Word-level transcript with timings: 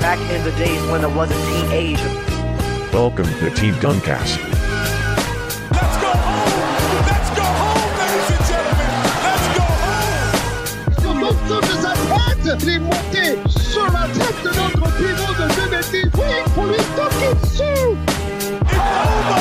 Back 0.00 0.18
in 0.30 0.42
the 0.44 0.52
days 0.52 0.82
when 0.90 1.04
I 1.04 1.08
was 1.08 1.30
a 1.30 1.34
teenager. 1.44 2.08
Welcome 2.90 3.26
to 3.26 3.50
Team 3.50 3.74
Duncast. 3.74 4.38
Let's 5.70 5.96
go 6.00 6.08
home! 6.08 7.04
Let's 7.06 7.30
go 7.36 7.44
home, 7.44 7.92
ladies 8.00 8.30
and 8.32 8.44
gentlemen! 8.48 8.92
Let's 9.28 9.46
go 9.58 9.66
home! 9.84 10.40
Sur 11.02 11.14
l'autre 11.14 11.60
de 11.60 11.74
sa 11.82 11.92
tête, 11.92 12.62
il 12.62 12.68
est 12.70 12.78
monté 12.78 13.24
sur 13.50 13.84
la 13.92 14.08
tête 14.08 14.40
de 14.42 14.48
notre 14.48 14.88
pivot 14.96 15.34
de 15.36 15.46
2010. 15.68 16.08
Oui, 16.16 16.32
pour 16.54 16.64
lui 16.64 16.80
toquer 16.96 17.32
dessus. 17.42 17.92
It's 18.64 18.80
over! 18.80 19.40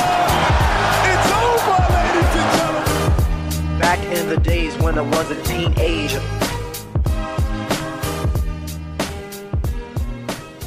It's 1.07 1.29
over, 1.39 1.79
ladies 1.95 2.35
and 2.35 2.49
gentlemen! 2.59 3.79
Back 3.79 3.99
in 4.11 4.27
the 4.27 4.37
days 4.43 4.77
when 4.79 4.97
I 4.97 5.03
was 5.03 5.31
a 5.31 5.41
teenager. 5.43 6.21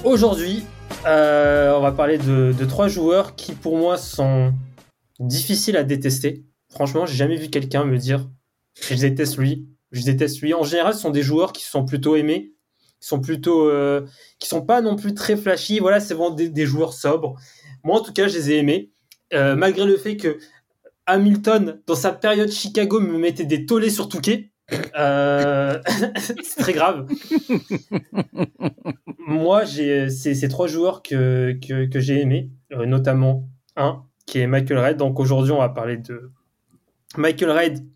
Aujourd'hui, 0.04 0.64
euh, 1.06 1.76
on 1.76 1.80
va 1.80 1.92
parler 1.92 2.18
de, 2.18 2.64
trois 2.64 2.88
joueurs 2.88 3.36
qui, 3.36 3.52
pour 3.52 3.76
moi, 3.78 3.96
sont 3.96 4.52
difficiles 5.20 5.76
à 5.76 5.84
détester. 5.84 6.44
Franchement, 6.70 7.06
j'ai 7.06 7.14
jamais 7.14 7.36
vu 7.36 7.48
quelqu'un 7.48 7.84
me 7.84 7.98
dire 7.98 8.28
je 8.80 8.94
déteste 8.96 9.36
lui, 9.36 9.68
je 9.92 10.02
déteste 10.02 10.40
lui. 10.40 10.54
En 10.54 10.64
général, 10.64 10.94
ce 10.94 11.00
sont 11.00 11.10
des 11.10 11.22
joueurs 11.22 11.52
qui 11.52 11.62
sont 11.62 11.84
plutôt 11.84 12.16
aimés, 12.16 12.52
qui 13.00 13.06
sont 13.06 13.20
plutôt, 13.20 13.68
euh, 13.68 14.04
qui 14.40 14.48
sont 14.48 14.62
pas 14.62 14.80
non 14.80 14.96
plus 14.96 15.14
très 15.14 15.36
flashy. 15.36 15.78
Voilà, 15.78 16.00
c'est 16.00 16.14
vraiment 16.14 16.34
des, 16.34 16.48
des 16.48 16.66
joueurs 16.66 16.94
sobres. 16.94 17.36
Moi, 17.84 17.96
en 17.96 18.02
tout 18.02 18.12
cas, 18.12 18.26
je 18.26 18.36
les 18.36 18.50
ai 18.50 18.58
aimés, 18.58 18.90
Euh, 19.34 19.56
malgré 19.56 19.86
le 19.86 19.96
fait 19.96 20.18
que 20.18 20.38
Hamilton, 21.06 21.80
dans 21.86 21.94
sa 21.94 22.12
période 22.12 22.50
Chicago, 22.50 23.00
me 23.00 23.18
mettait 23.18 23.46
des 23.46 23.66
tollés 23.66 23.88
sur 23.90 24.08
Touquet. 24.08 24.51
Euh, 24.96 25.80
c'est 26.16 26.56
très 26.58 26.72
grave. 26.72 27.06
Moi, 29.18 29.64
j'ai 29.64 30.10
ces 30.10 30.48
trois 30.48 30.66
joueurs 30.66 31.02
que, 31.02 31.58
que, 31.60 32.00
j'ai 32.00 32.20
aimés, 32.20 32.50
euh, 32.72 32.86
notamment 32.86 33.48
un 33.76 34.04
qui 34.26 34.40
est 34.40 34.46
Michael 34.46 34.78
Reid. 34.78 34.96
Donc 34.96 35.20
aujourd'hui, 35.20 35.52
on 35.52 35.58
va 35.58 35.68
parler 35.68 35.96
de 35.96 36.30
Michael 37.16 37.50
Reid, 37.50 37.86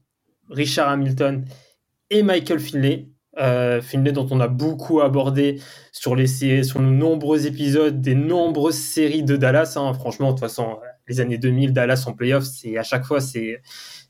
Richard 0.51 0.89
Hamilton 0.89 1.45
et 2.11 2.23
Michael 2.23 2.61
Finlay. 2.61 3.09
Euh, 3.39 3.83
Finlay 3.83 4.13
dont 4.13 4.27
on 4.31 4.41
a 4.41 4.49
beaucoup 4.49 5.03
abordé 5.03 5.61
sur 5.93 6.17
les 6.17 6.27
sur 6.27 6.81
nos 6.81 6.91
nombreux 6.91 7.47
épisodes 7.47 8.01
des 8.01 8.15
nombreuses 8.15 8.79
séries 8.79 9.23
de 9.23 9.37
Dallas. 9.37 9.75
hein. 9.77 9.93
Franchement, 9.93 10.29
de 10.29 10.33
toute 10.33 10.41
façon, 10.41 10.79
les 11.09 11.21
années 11.21 11.39
2000, 11.39 11.73
Dallas 11.73 12.05
en 12.07 12.13
playoff, 12.15 12.45
c'est 12.45 12.77
à 12.79 12.83
chaque 12.83 13.05
fois 13.05 13.21
c'est 13.21 13.61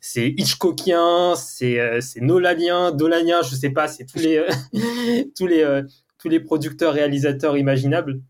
c'est 0.00 0.28
Hitchcockien, 0.36 1.34
c'est 1.36 1.78
euh, 1.80 2.00
c'est 2.00 2.20
Nolanien, 2.20 2.92
Dolanien, 2.92 3.42
je 3.42 3.54
sais 3.54 3.70
pas, 3.70 3.88
c'est 3.88 4.04
tous 4.06 4.18
les 4.18 4.38
euh, 4.38 4.48
tous 5.36 5.46
les 5.46 5.62
euh, 5.62 5.82
tous 6.18 6.28
les 6.28 6.40
producteurs 6.40 6.92
réalisateurs 6.94 7.56
imaginables. 7.56 8.20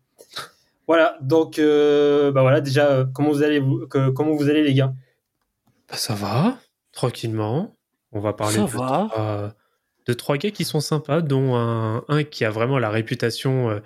Voilà, 0.87 1.17
donc 1.21 1.59
euh, 1.59 2.31
bah 2.31 2.41
voilà 2.41 2.61
déjà 2.61 3.05
comment 3.13 3.29
vous 3.29 3.43
allez 3.43 3.59
vous 3.59 3.87
que- 3.87 4.09
comment 4.09 4.35
vous 4.35 4.49
allez 4.49 4.63
les 4.63 4.73
gars? 4.73 4.93
Bah, 5.89 5.95
ça 5.97 6.13
va, 6.15 6.57
tranquillement. 6.91 7.75
On 8.11 8.19
va 8.21 8.33
parler 8.33 8.55
Ça 8.55 8.61
de, 8.63 8.67
va. 8.67 9.07
Trois, 9.11 9.53
de 10.07 10.13
trois 10.13 10.37
gars 10.37 10.51
qui 10.51 10.63
sont 10.63 10.79
sympas, 10.79 11.21
dont 11.21 11.55
un, 11.55 12.03
un 12.07 12.23
qui 12.23 12.45
a 12.45 12.49
vraiment 12.49 12.79
la 12.79 12.89
réputation 12.89 13.81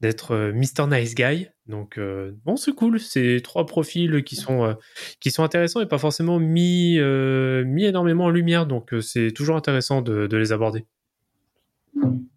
d'être 0.00 0.34
Mr. 0.52 0.88
Nice 0.88 1.14
Guy. 1.14 1.48
Donc, 1.70 1.96
euh, 1.96 2.32
bon, 2.44 2.56
c'est 2.56 2.72
cool. 2.72 3.00
C'est 3.00 3.40
trois 3.42 3.64
profils 3.64 4.22
qui 4.24 4.36
sont, 4.36 4.64
euh, 4.64 4.74
qui 5.20 5.30
sont 5.30 5.42
intéressants 5.44 5.80
et 5.80 5.86
pas 5.86 5.98
forcément 5.98 6.38
mis, 6.38 6.98
euh, 6.98 7.64
mis 7.64 7.84
énormément 7.84 8.24
en 8.24 8.30
lumière. 8.30 8.66
Donc, 8.66 8.92
euh, 8.92 9.00
c'est 9.00 9.30
toujours 9.32 9.56
intéressant 9.56 10.02
de, 10.02 10.26
de 10.26 10.36
les 10.36 10.52
aborder. 10.52 10.84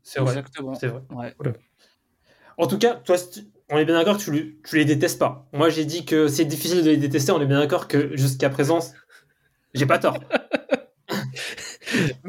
C'est 0.04 0.20
vrai. 0.20 0.32
Exactement. 0.32 0.74
C'est 0.76 0.88
vrai. 0.88 1.02
Ouais. 1.10 1.34
En 2.58 2.68
tout 2.68 2.78
cas, 2.78 2.96
toi, 2.96 3.16
on 3.70 3.78
est 3.78 3.86
bien 3.86 3.96
d'accord 3.96 4.18
que 4.18 4.24
tu, 4.24 4.32
les- 4.32 4.56
tu 4.64 4.78
les 4.78 4.86
détestes 4.86 5.20
pas. 5.20 5.48
Moi, 5.54 5.70
j'ai 5.70 5.86
dit 5.86 6.06
que 6.06 6.28
c'est 6.28 6.46
difficile 6.46 6.84
de 6.84 6.90
les 6.90 6.98
détester. 6.98 7.32
On 7.32 7.42
est 7.42 7.46
bien 7.48 7.60
d'accord 7.60 7.88
que 7.88 8.16
jusqu'à 8.16 8.50
présent, 8.50 8.80
j'ai 9.74 9.86
pas 9.86 9.98
tort. 10.00 10.20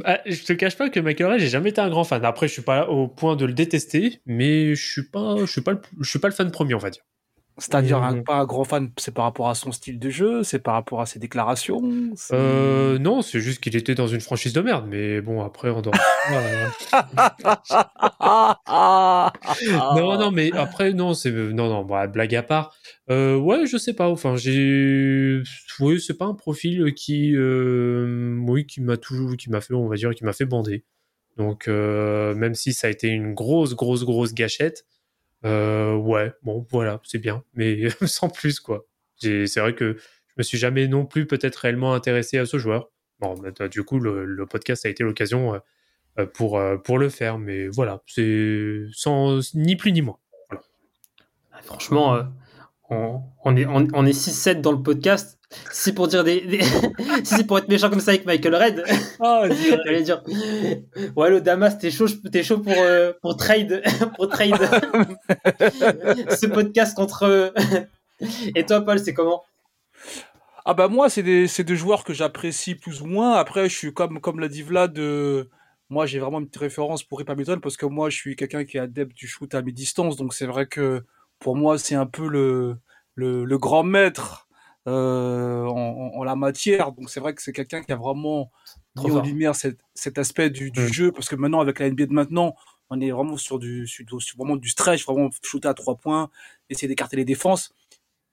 Ah, 0.05 0.21
je 0.27 0.45
te 0.45 0.53
cache 0.53 0.77
pas 0.77 0.91
que 0.91 1.01
McElroy, 1.01 1.39
j'ai 1.39 1.49
jamais 1.49 1.71
été 1.71 1.81
un 1.81 1.89
grand 1.89 2.05
fan. 2.05 2.25
Après, 2.25 2.47
je 2.47 2.53
suis 2.53 2.63
pas 2.63 2.89
au 2.89 3.09
point 3.09 3.37
de 3.37 3.47
le 3.47 3.55
détester, 3.55 4.21
mais 4.27 4.75
je 4.75 4.93
suis 4.93 5.09
pas, 5.09 5.37
je 5.41 5.51
suis 5.51 5.63
pas, 5.63 5.81
je 6.01 6.09
suis 6.11 6.19
pas 6.19 6.29
le 6.29 6.35
fan 6.35 6.51
premier, 6.51 6.75
on 6.75 6.79
va 6.79 6.91
dire. 6.91 7.03
C'est-à-dire 7.57 8.01
pas 8.27 8.35
un 8.39 8.45
grand 8.47 8.65
fan, 8.65 8.91
c'est 8.97 9.15
par 9.15 9.25
rapport 9.25 9.49
à 9.49 9.55
son 9.55 9.71
style 9.71 10.01
de 10.01 10.11
jeu, 10.11 10.43
c'est 10.43 10.59
par 10.59 10.75
rapport 10.75 11.01
à 11.01 11.07
ses 11.07 11.21
déclarations. 11.21 11.83
Euh, 12.33 12.99
non, 12.99 13.23
c'est 13.23 13.39
juste 13.39 13.63
qu'il 13.63 13.77
était 13.77 13.95
dans 13.95 14.09
une 14.09 14.21
franchise 14.21 14.53
de 14.53 14.61
merde. 14.61 14.87
Mais 14.89 15.21
bon, 15.21 15.41
après, 15.41 15.71
on 15.71 15.81
ah, 18.21 19.33
non, 19.97 20.19
non, 20.19 20.31
mais 20.33 20.51
après, 20.53 20.93
non, 20.93 21.15
c'est 21.15 21.31
non, 21.31 21.69
non. 21.69 21.85
bah, 21.85 22.09
blague 22.09 22.35
à 22.35 22.43
part. 22.43 22.75
Euh, 23.09 23.37
ouais, 23.37 23.67
je 23.67 23.77
sais 23.77 23.95
pas. 23.95 24.09
Enfin, 24.09 24.35
j'ai. 24.37 25.43
Oui, 25.79 26.01
c'est 26.01 26.19
pas 26.19 26.27
un 26.27 26.35
profil 26.35 26.93
qui, 26.95 27.37
euh, 27.37 28.37
oui, 28.49 28.67
qui 28.67 28.81
m'a 28.81 28.97
toujours, 28.97 29.37
qui 29.37 29.49
m'a 29.51 29.61
fait, 29.61 29.75
on 29.75 29.89
va 29.89 29.95
dire, 29.95 30.13
qui 30.15 30.25
m'a 30.25 30.33
fait 30.33 30.45
bander. 30.45 30.85
Donc, 31.37 31.69
euh, 31.69 32.35
même 32.35 32.55
si 32.55 32.73
ça 32.73 32.87
a 32.87 32.91
été 32.91 33.09
une 33.09 33.35
grosse, 33.35 33.75
grosse, 33.75 34.05
grosse 34.05 34.35
gâchette, 34.35 34.87
euh, 35.45 35.95
ouais, 35.95 36.33
bon, 36.43 36.67
voilà, 36.71 37.01
c'est 37.05 37.19
bien, 37.19 37.45
mais 37.55 37.89
sans 38.07 38.29
plus, 38.29 38.61
quoi. 38.61 38.87
C'est 39.17 39.59
vrai 39.59 39.75
que 39.75 39.97
je 39.97 40.35
me 40.39 40.43
suis 40.43 40.59
jamais 40.59 40.89
non 40.89 41.07
plus 41.07 41.27
peut-être 41.27 41.57
réellement 41.57 41.95
intéressé 41.95 42.39
à 42.39 42.47
ce 42.47 42.59
joueur. 42.59 42.91
Bon, 43.21 43.35
bah, 43.35 43.69
du 43.69 43.85
coup, 43.85 44.01
le, 44.01 44.47
podcast 44.47 44.87
a 44.87 44.89
été 44.89 45.05
l'occasion 45.05 45.55
euh, 45.55 45.59
euh, 46.19 46.27
pour, 46.27 46.61
pour 46.85 46.99
le 46.99 47.09
faire, 47.09 47.39
mais 47.39 47.69
voilà, 47.69 48.03
c'est 48.07 48.85
sans 48.93 49.55
ni 49.55 49.77
plus 49.77 49.93
ni 49.93 50.03
moins. 50.03 50.19
Franchement, 51.63 52.19
on, 52.91 53.57
est, 53.57 53.65
on 53.67 54.07
est 54.07 54.13
6-7 54.13 54.61
dans 54.61 54.73
le 54.73 54.83
podcast. 54.83 55.39
Si 55.73 55.85
c'est 55.85 55.93
pour 55.93 56.09
dire 56.09 56.25
des, 56.25 56.41
des- 56.43 56.63
si 57.25 57.35
c'est 57.37 57.47
pour 57.47 57.59
être 57.59 57.69
méchant 57.69 57.91
comme 57.91 58.01
ça 58.01 58.11
avec 58.13 58.27
Michael 58.27 58.55
Red, 58.55 58.85
Ah, 59.21 59.45
j'allais 59.85 60.03
dire 60.09 60.23
ouais 61.17 61.31
le 61.31 61.41
Damas 61.41 61.79
t'es 61.79 61.91
chaud, 61.91 62.07
t'es 62.33 62.43
chaud 62.43 62.59
pour 62.59 62.73
euh, 62.77 63.13
pour 63.23 63.37
trade 63.37 63.83
pour 64.17 64.29
trade 64.29 64.55
ce 65.29 66.47
podcast 66.47 66.97
contre. 66.97 67.25
euh, 67.25 67.51
Et 68.55 68.65
toi 68.65 68.81
Paul, 68.83 68.99
c'est 68.99 69.15
comment? 69.15 69.43
Ah 70.67 70.73
bah 70.73 70.89
moi, 70.89 71.11
c'est 71.11 71.23
des, 71.23 71.47
c'est 71.47 71.65
des 71.65 71.77
joueurs 71.77 72.05
que 72.05 72.15
j'apprécie 72.15 72.75
plus 72.75 73.03
ou 73.03 73.07
moins. 73.07 73.33
Après, 73.35 73.69
je 73.69 73.77
suis 73.77 73.93
comme, 73.93 74.21
comme 74.21 74.41
l'a 74.41 74.49
dit 74.49 74.63
Vlad, 74.63 74.99
euh, 74.99 75.45
moi 75.91 76.07
j'ai 76.07 76.19
vraiment 76.19 76.39
une 76.41 76.47
petite 76.47 76.61
référence 76.63 77.03
pour 77.03 77.19
Rip 77.19 77.29
Hamilton 77.29 77.61
parce 77.61 77.77
que 77.77 77.85
moi 77.87 78.09
je 78.09 78.17
suis 78.17 78.35
quelqu'un 78.35 78.65
qui 78.65 78.79
est 78.79 78.81
adepte 78.81 79.15
du 79.15 79.27
shoot 79.27 79.55
à 79.55 79.61
mi-distance. 79.63 80.17
Donc 80.17 80.33
c'est 80.33 80.47
vrai 80.47 80.67
que 80.67 81.03
pour 81.39 81.55
moi 81.57 81.77
c'est 81.79 81.95
un 81.95 82.07
peu 82.07 82.27
le, 82.29 82.77
le, 83.15 83.45
le 83.45 83.59
grand 83.59 83.83
maître 83.83 84.49
euh, 84.87 85.65
en, 85.67 86.23
la 86.25 86.37
matière. 86.37 86.93
Donc 86.93 87.11
c'est 87.11 87.21
vrai 87.21 87.35
que 87.35 87.43
c'est 87.43 87.53
quelqu'un 87.53 87.83
qui 87.83 87.93
a 87.93 87.97
vraiment 87.97 88.51
mis 88.97 89.11
en 89.11 89.23
lumière 89.23 89.55
cet, 89.55 89.79
cet 89.95 90.19
aspect 90.19 90.51
du, 90.51 90.71
du 90.71 90.81
Mm. 90.81 90.93
jeu 90.93 91.13
parce 91.13 91.29
que 91.29 91.37
maintenant 91.37 91.61
avec 91.61 91.79
la 91.79 91.87
NBA 91.89 92.07
de 92.07 92.13
maintenant, 92.13 92.55
on 92.91 93.01
est 93.01 93.11
vraiment 93.11 93.37
sur 93.37 93.59
du, 93.59 93.87
sur, 93.87 94.05
sur 94.23 94.37
vraiment 94.37 94.57
du 94.57 94.69
stretch, 94.69 95.05
vraiment 95.07 95.31
shooter 95.43 95.69
à 95.69 95.75
trois 95.75 95.97
points, 95.97 96.31
essayer 96.71 96.87
d'écarter 96.89 97.17
les 97.17 97.25
défenses. 97.25 97.73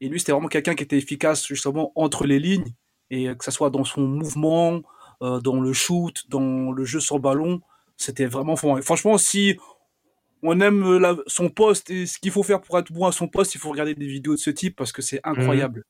Et 0.01 0.09
lui, 0.09 0.19
c'était 0.19 0.31
vraiment 0.33 0.47
quelqu'un 0.49 0.75
qui 0.75 0.83
était 0.83 0.97
efficace 0.97 1.47
justement 1.47 1.91
entre 1.95 2.25
les 2.25 2.39
lignes, 2.39 2.73
et 3.09 3.29
euh, 3.29 3.35
que 3.35 3.43
ça 3.45 3.51
soit 3.51 3.69
dans 3.69 3.83
son 3.85 4.01
mouvement, 4.01 4.81
euh, 5.21 5.39
dans 5.39 5.59
le 5.61 5.73
shoot, 5.73 6.27
dans 6.29 6.71
le 6.71 6.83
jeu 6.85 6.99
sur 6.99 7.19
ballon, 7.19 7.61
c'était 7.97 8.25
vraiment 8.25 8.55
fort. 8.55 8.77
Et 8.79 8.81
franchement, 8.81 9.17
si 9.17 9.57
on 10.43 10.59
aime 10.59 10.97
la- 10.97 11.17
son 11.27 11.49
poste 11.49 11.89
et 11.91 12.05
ce 12.07 12.17
qu'il 12.19 12.31
faut 12.31 12.43
faire 12.43 12.61
pour 12.61 12.77
être 12.79 12.91
bon 12.91 13.05
à 13.05 13.11
son 13.11 13.27
poste, 13.27 13.53
il 13.55 13.59
faut 13.59 13.69
regarder 13.69 13.93
des 13.95 14.07
vidéos 14.07 14.33
de 14.33 14.39
ce 14.39 14.49
type 14.49 14.75
parce 14.75 14.91
que 14.91 15.01
c'est 15.01 15.19
incroyable. 15.23 15.83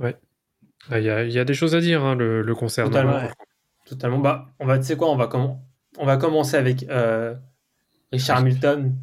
Ah, 0.00 0.98
Il 0.98 1.04
y, 1.04 1.10
a, 1.10 1.24
il 1.24 1.32
y 1.32 1.38
a 1.38 1.44
des 1.44 1.54
choses 1.54 1.74
à 1.74 1.80
dire, 1.80 2.02
hein, 2.04 2.14
le, 2.14 2.42
le 2.42 2.54
concernant. 2.54 2.90
Totalement. 2.90 3.16
Ouais. 3.16 3.30
Totalement. 3.86 4.18
Bah, 4.18 4.46
on 4.58 4.66
va, 4.66 4.78
tu 4.78 4.84
sais 4.84 4.96
quoi, 4.96 5.10
on 5.10 5.16
va, 5.16 5.26
comment 5.26 5.62
on 5.98 6.06
va 6.06 6.16
commencer 6.16 6.56
avec 6.56 6.86
euh, 6.88 7.34
Richard 8.12 8.38
Hamilton. 8.38 8.96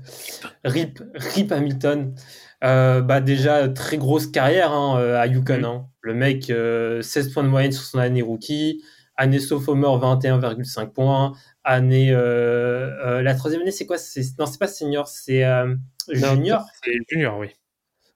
Rip, 0.63 1.02
Rip 1.16 1.52
Hamilton. 1.52 2.16
Euh, 2.64 3.02
bah, 3.02 3.22
déjà, 3.22 3.67
très 3.70 3.97
grosse 3.97 4.28
carrière 4.28 4.72
hein, 4.72 4.99
euh, 4.99 5.20
à 5.20 5.28
Yukon. 5.28 5.59
Mm. 5.59 5.66
hein. 5.66 5.88
Le 6.02 6.14
mec, 6.14 6.49
euh, 6.49 7.02
16 7.02 7.34
points 7.34 7.43
de 7.43 7.50
moyenne 7.50 7.72
sur 7.72 7.84
son 7.84 8.00
année 8.00 8.22
rookie. 8.22 8.84
Année 9.16 9.40
sophomore, 9.40 10.00
21,5 10.00 10.91
points. 10.91 11.34
Année. 11.64 12.11
la 12.11 13.35
troisième 13.35 13.61
année, 13.61 13.72
c'est 13.72 13.85
quoi? 13.85 13.97
Non, 14.40 14.46
c'est 14.46 14.59
pas 14.59 14.67
senior, 14.67 15.08
c'est 15.08 15.43
junior? 16.09 16.66
C'est 16.84 16.93
junior, 17.09 17.38
oui. 17.40 17.50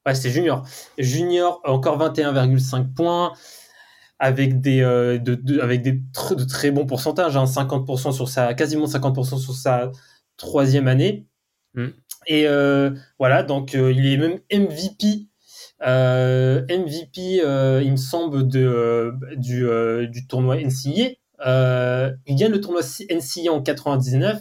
Ouais, 0.05 0.15
c'est 0.15 0.29
junior. 0.31 0.65
Junior, 0.97 1.61
encore 1.63 1.97
21,5 1.99 2.93
points, 2.93 3.33
avec 4.19 4.61
des, 4.61 4.81
euh, 4.81 5.17
de, 5.17 5.35
de- 5.35 5.59
avec 5.59 5.81
des 5.81 5.93
tr- 6.13 6.35
de 6.35 6.43
très 6.43 6.71
bons 6.71 6.85
pourcentages, 6.85 7.37
hein, 7.37 7.45
50% 7.45 8.11
sur 8.11 8.29
sa, 8.29 8.53
quasiment 8.53 8.85
50% 8.87 9.37
sur 9.37 9.53
sa 9.53 9.91
troisième 10.37 10.87
année. 10.87 11.25
Mm. 11.75 11.87
Et 12.27 12.47
euh, 12.47 12.91
voilà, 13.19 13.43
donc 13.43 13.75
euh, 13.75 13.91
il 13.91 14.05
est 14.05 14.17
même 14.17 14.39
MVP, 14.51 15.27
MVP, 16.69 17.41
il 17.83 17.91
me 17.91 17.95
semble, 17.97 18.47
de, 18.47 19.13
du, 19.35 19.65
du 20.09 20.27
tournoi. 20.27 20.57
Euh, 21.45 22.11
il 22.27 22.35
gagne 22.35 22.51
le 22.51 22.61
tournoi 22.61 22.81
NCAA 23.09 23.51
en 23.51 23.61
99. 23.61 24.39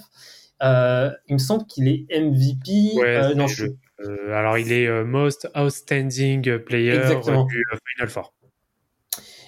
Euh, 0.63 1.11
il 1.29 1.35
me 1.35 1.39
semble 1.39 1.65
qu'il 1.67 1.89
est 1.89 2.07
MVP. 2.11 2.93
Ouais, 2.99 3.35
non, 3.35 3.47
je- 3.47 3.67
euh, 4.07 4.33
alors, 4.35 4.59
il 4.59 4.73
est 4.73 4.87
euh, 4.87 5.05
Most 5.05 5.49
Outstanding 5.57 6.59
Player 6.59 6.97
Exactement. 6.97 7.45
du 7.45 7.65
euh, 7.73 7.77
Final 7.95 8.09
Four. 8.11 8.33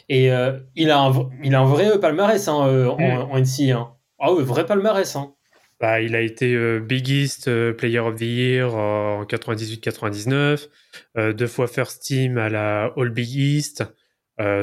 Et 0.09 0.33
euh, 0.33 0.59
il, 0.75 0.91
a 0.91 0.99
un, 0.99 1.11
v- 1.11 1.27
il 1.43 1.55
a 1.55 1.61
un 1.61 1.65
vrai 1.65 1.99
palmarès 2.01 2.47
hein, 2.49 2.53
en, 2.55 2.99
en 2.99 3.39
NCAA. 3.39 3.77
Hein. 3.77 3.93
Ah 4.19 4.33
oui, 4.33 4.43
vrai 4.45 4.67
palmarès. 4.67 5.17
Hein. 5.17 5.33
Bah, 5.81 6.01
il 6.01 6.15
a 6.15 6.21
été 6.21 6.55
euh, 6.55 6.81
Biggest 6.81 7.49
euh, 7.49 7.73
Player 7.73 7.99
of 8.01 8.17
the 8.17 8.21
Year 8.23 8.75
euh, 8.75 8.79
en 9.21 9.25
98-99, 9.25 10.69
euh, 11.17 11.33
deux 11.33 11.47
fois 11.47 11.67
First 11.67 12.03
Team 12.03 12.39
à 12.39 12.49
la 12.49 12.93
All 12.97 13.11
Big 13.11 13.35
East, 13.35 13.85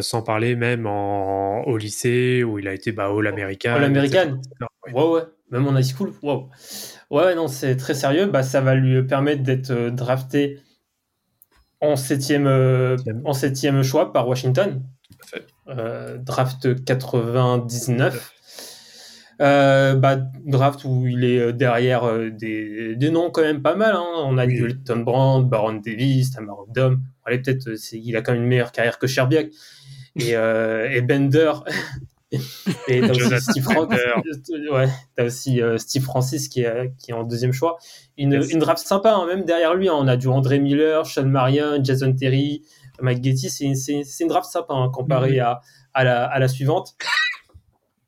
sans 0.02 0.22
parler 0.24 0.56
même 0.58 0.86
en, 0.86 1.64
au 1.64 1.78
lycée 1.78 2.44
où 2.44 2.60
il 2.60 2.68
a 2.68 2.74
été 2.74 2.92
bah, 2.92 3.06
All 3.08 3.28
American. 3.28 3.72
All 3.76 3.84
American. 3.86 4.42
Ouais, 4.94 5.04
ouais. 5.04 5.22
Même 5.52 5.68
en 5.68 5.78
high 5.78 5.84
school? 5.84 6.14
Wow. 6.22 6.50
Ouais, 7.10 7.34
non, 7.36 7.48
c'est 7.48 7.76
très 7.76 7.94
sérieux. 7.94 8.28
Bah, 8.28 8.44
ça 8.44 8.62
va 8.62 8.76
lui 8.76 9.02
permettre 9.04 9.44
d'être 9.44 9.72
euh, 9.72 9.90
drafté 9.90 10.60
en 11.82 11.96
septième, 11.96 12.46
euh, 12.48 12.98
en 13.26 13.34
septième 13.34 13.82
choix 13.84 14.12
par 14.14 14.28
Washington. 14.28 14.84
Euh, 15.70 16.18
draft 16.18 16.84
99. 16.84 18.34
Euh, 19.42 19.96
bah, 19.96 20.18
draft 20.46 20.84
où 20.84 21.08
il 21.08 21.24
est 21.24 21.54
derrière 21.54 22.04
des, 22.32 22.96
des 22.96 23.10
noms 23.10 23.32
quand 23.32 23.42
même 23.42 23.62
pas 23.62 23.76
mal. 23.76 23.96
hein. 23.96 24.06
On 24.26 24.38
a 24.38 24.46
Oui. 24.46 24.58
Elton 24.58 24.98
Brand, 25.00 25.50
Baron 25.50 25.74
Davis, 25.76 26.32
Tamar 26.32 26.66
Dom. 26.68 27.02
Allez, 27.26 27.40
peut-être, 27.40 27.70
il 27.94 28.16
a 28.18 28.22
quand 28.22 28.34
même 28.34 28.42
une 28.44 28.48
meilleure 28.50 28.72
carrière 28.72 29.00
que 29.00 29.08
Sherbiak. 29.08 29.48
Et, 30.20 30.32
et 30.32 31.02
Bender. 31.02 31.54
et 32.32 33.02
t'as 33.02 33.10
aussi 33.12 33.42
Steve. 33.42 33.68
Ouais, 34.72 34.88
t'as 35.16 35.26
aussi 35.26 35.62
euh, 35.62 35.78
Steve 35.78 36.04
Francis 36.04 36.48
qui 36.48 36.62
est, 36.62 36.94
qui 37.00 37.12
est 37.12 37.14
en 37.14 37.24
deuxième 37.24 37.54
choix. 37.54 37.78
Une, 38.18 38.34
Yes. 38.34 38.52
une 38.52 38.60
draft 38.60 38.86
sympa, 38.86 39.14
hein, 39.14 39.26
même 39.26 39.46
derrière 39.46 39.74
lui. 39.74 39.90
hein. 39.90 39.96
On 39.98 40.08
a 40.08 40.16
du 40.18 40.28
André 40.28 40.60
Miller, 40.60 41.06
Sean 41.06 41.26
Marion, 41.26 41.84
Jason 41.84 42.14
Terry, 42.14 42.64
Mike 43.02 43.24
Getty. 43.24 43.50
C'est 43.50 43.74
c'est 44.04 44.24
une 44.24 44.30
draft 44.30 44.50
sympa 44.50 44.74
hein, 44.74 44.90
comparé 44.94 45.34
Mhm. 45.34 45.40
à, 45.40 45.62
à, 45.94 46.04
la, 46.04 46.26
à 46.26 46.40
la 46.40 46.48
suivante. 46.48 46.96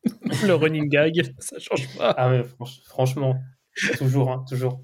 Le 0.45 0.53
running 0.53 0.87
gag, 0.89 1.33
ça 1.39 1.57
change 1.59 1.87
pas. 1.97 2.13
Ah 2.17 2.29
ouais, 2.29 2.43
franch- 2.43 2.81
franchement, 2.85 3.35
toujours, 3.97 4.31
hein, 4.31 4.43
toujours. 4.49 4.81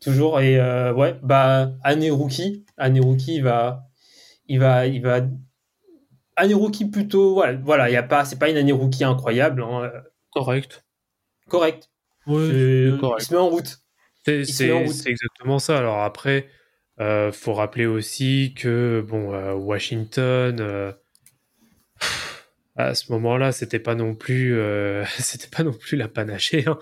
Toujours. 0.00 0.40
Et 0.40 0.58
euh, 0.58 0.92
ouais, 0.92 1.16
bah, 1.22 1.72
année 1.84 2.10
rookie. 2.10 2.64
Année 2.76 3.00
rookie, 3.00 3.36
il 3.36 3.42
va. 3.44 3.84
Il 4.48 4.58
va. 4.58 4.86
Il 4.86 5.00
va 5.02 5.20
année 6.36 6.54
rookie 6.54 6.86
plutôt. 6.86 7.34
Voilà, 7.34 7.54
voilà 7.54 7.90
y 7.90 7.96
a 7.96 8.02
pas, 8.02 8.24
c'est 8.24 8.38
pas 8.38 8.50
une 8.50 8.56
année 8.56 8.72
rookie 8.72 9.04
incroyable. 9.04 9.62
hein, 9.62 9.90
Correct. 10.34 10.84
correct. 11.48 11.90
C'est 12.26 12.92
correct. 13.00 13.22
Il 13.22 13.24
se 13.24 13.32
met 13.34 13.40
en. 13.40 13.50
C'est 14.24 14.70
route. 14.72 14.92
c'est 14.92 15.10
exactement 15.10 15.58
ça. 15.58 15.78
Alors 15.78 16.00
après, 16.00 16.48
euh, 17.00 17.32
faut 17.32 17.54
rappeler 17.54 17.86
aussi 17.86 18.54
que 18.56 19.04
bon, 19.06 19.32
euh, 19.32 19.54
Washington, 19.54 20.58
euh, 20.60 20.92
à 22.76 22.94
ce 22.94 23.12
moment-là, 23.12 23.52
c'était 23.52 23.78
pas 23.78 23.94
non 23.94 24.14
plus, 24.14 24.54
euh, 24.56 25.04
c'était 25.18 25.48
pas 25.54 25.62
non 25.62 25.72
plus 25.72 25.96
la 25.96 26.08
panachée. 26.08 26.64
hein. 26.66 26.78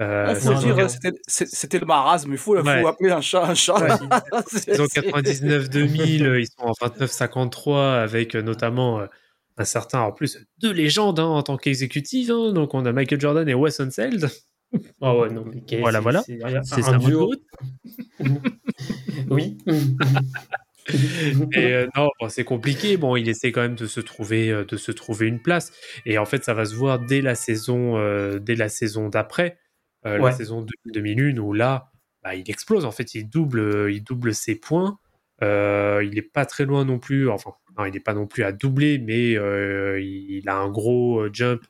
Euh, 0.00 0.34
non. 0.44 0.78
euh, 0.78 0.88
c'était- 1.26 1.78
le 1.78 1.86
marasme. 1.86 2.32
Il 2.32 2.38
faut, 2.38 2.56
il 2.56 2.60
faut 2.62 2.66
Ouais. 2.66 2.86
appeler 2.86 3.10
un 3.10 3.20
chat 3.20 3.44
un 3.44 3.54
chat. 3.54 3.74
Ouais. 3.80 3.88
C'est- 4.48 4.60
Saison 4.72 4.86
c'est- 4.90 5.02
99-2000, 5.02 6.24
euh, 6.26 6.40
ils 6.40 6.46
sont 6.46 6.62
en 6.64 6.72
29-53 6.72 7.94
avec 8.02 8.34
euh, 8.34 8.42
notamment 8.42 9.00
euh, 9.00 9.06
un 9.56 9.64
certain, 9.64 10.00
en 10.00 10.12
plus, 10.12 10.38
deux 10.58 10.72
légendes 10.72 11.20
hein, 11.20 11.26
en 11.26 11.42
tant 11.42 11.56
qu'exécutive. 11.56 12.30
hein. 12.32 12.52
donc 12.52 12.74
on 12.74 12.84
a 12.86 12.92
Michael 12.92 13.20
Jordan 13.20 13.48
et 13.48 13.54
Wes 13.54 13.78
Unseld. 13.80 14.30
Ah 15.00 15.16
ouais, 15.16 15.30
non, 15.30 15.44
mais 15.46 15.78
Voilà, 15.78 15.98
c'est- 15.98 16.02
voilà. 16.02 16.62
C'est 16.64 16.74
un, 16.76 16.78
un 16.78 16.82
ça, 16.82 16.98
duo. 16.98 17.32
Oui. 19.30 19.56
Et 21.52 21.72
euh, 21.72 21.86
non, 21.96 22.10
bon, 22.20 22.28
c'est 22.28 22.44
compliqué. 22.44 22.96
Bon, 22.96 23.16
il 23.16 23.28
essaie 23.28 23.52
quand 23.52 23.62
même 23.62 23.74
de 23.74 23.86
se 23.86 24.00
trouver, 24.00 24.50
euh, 24.50 24.64
de 24.64 24.76
se 24.76 24.92
trouver 24.92 25.26
une 25.28 25.40
place. 25.40 25.72
Et 26.06 26.18
en 26.18 26.24
fait, 26.26 26.44
ça 26.44 26.54
va 26.54 26.64
se 26.64 26.74
voir 26.74 26.98
dès 26.98 27.20
la 27.22 27.34
saison, 27.34 27.96
euh, 27.96 28.38
dès 28.38 28.54
la 28.54 28.68
saison 28.68 29.08
d'après, 29.08 29.58
euh, 30.06 30.18
Ouais. 30.18 30.30
la 30.30 30.32
saison 30.36 30.66
2001, 30.86 31.38
où 31.38 31.52
là, 31.52 31.90
bah, 32.22 32.34
il 32.34 32.48
explose. 32.50 32.84
En 32.84 32.92
fait, 32.92 33.14
il 33.14 33.28
double, 33.28 33.88
il 33.90 34.02
double 34.02 34.34
ses 34.34 34.54
points. 34.56 34.98
Il 35.42 36.12
est 36.16 36.30
pas 36.32 36.46
très 36.46 36.64
loin 36.64 36.84
non 36.84 36.98
plus. 36.98 37.28
Enfin, 37.28 37.52
non, 37.78 37.84
il 37.86 37.92
n'est 37.92 38.00
pas 38.00 38.14
non 38.14 38.26
plus 38.26 38.44
à 38.44 38.52
doubler, 38.52 38.98
mais 38.98 39.32
il 40.02 40.42
a 40.48 40.56
un 40.56 40.70
gros 40.70 41.28
jump 41.32 41.62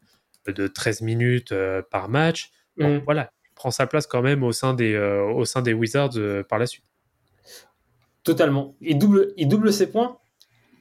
de 0.46 0.67
13 0.69 1.00
minutes 1.02 1.55
par 1.90 2.08
match. 2.08 2.50
Bon, 2.76 2.99
Mm. 2.99 3.02
voilà, 3.05 3.31
il 3.50 3.55
prend 3.55 3.70
sa 3.70 3.87
place 3.87 4.06
quand 4.06 4.22
même 4.22 4.43
au 4.43 4.52
sein 4.52 4.75
des, 4.75 4.96
au 4.96 5.44
sein 5.44 5.62
des 5.62 5.72
Wizards 5.72 6.14
par 6.49 6.58
la 6.58 6.67
suite. 6.67 6.84
Totalement. 8.24 8.74
Il 8.80 8.98
double, 8.98 9.32
il 9.36 9.46
double 9.48 9.72
ses 9.72 9.86
points. 9.86 10.18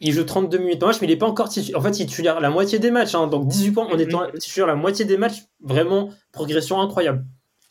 Il 0.05 0.11
joue 0.11 0.23
32 0.23 0.57
minutes 0.57 0.79
par 0.79 0.89
match, 0.89 0.97
mais 1.01 1.07
il 1.07 1.11
n'est 1.11 1.17
pas 1.17 1.27
encore 1.27 1.47
titulaire. 1.49 1.79
En 1.79 1.81
fait, 1.83 1.99
il 1.99 2.05
titulaire 2.07 2.39
la 2.41 2.49
moitié 2.49 2.79
des 2.79 2.91
matchs. 2.91 3.15
hein. 3.15 3.27
donc 3.27 3.47
18 3.47 3.71
points 3.71 3.87
en 3.87 3.97
étant 3.97 4.29
titulaire 4.37 4.67
la 4.67 4.75
moitié 4.75 5.05
des 5.05 5.17
matchs. 5.17 5.43
Vraiment, 5.61 6.09
progression 6.33 6.81
incroyable. 6.81 7.25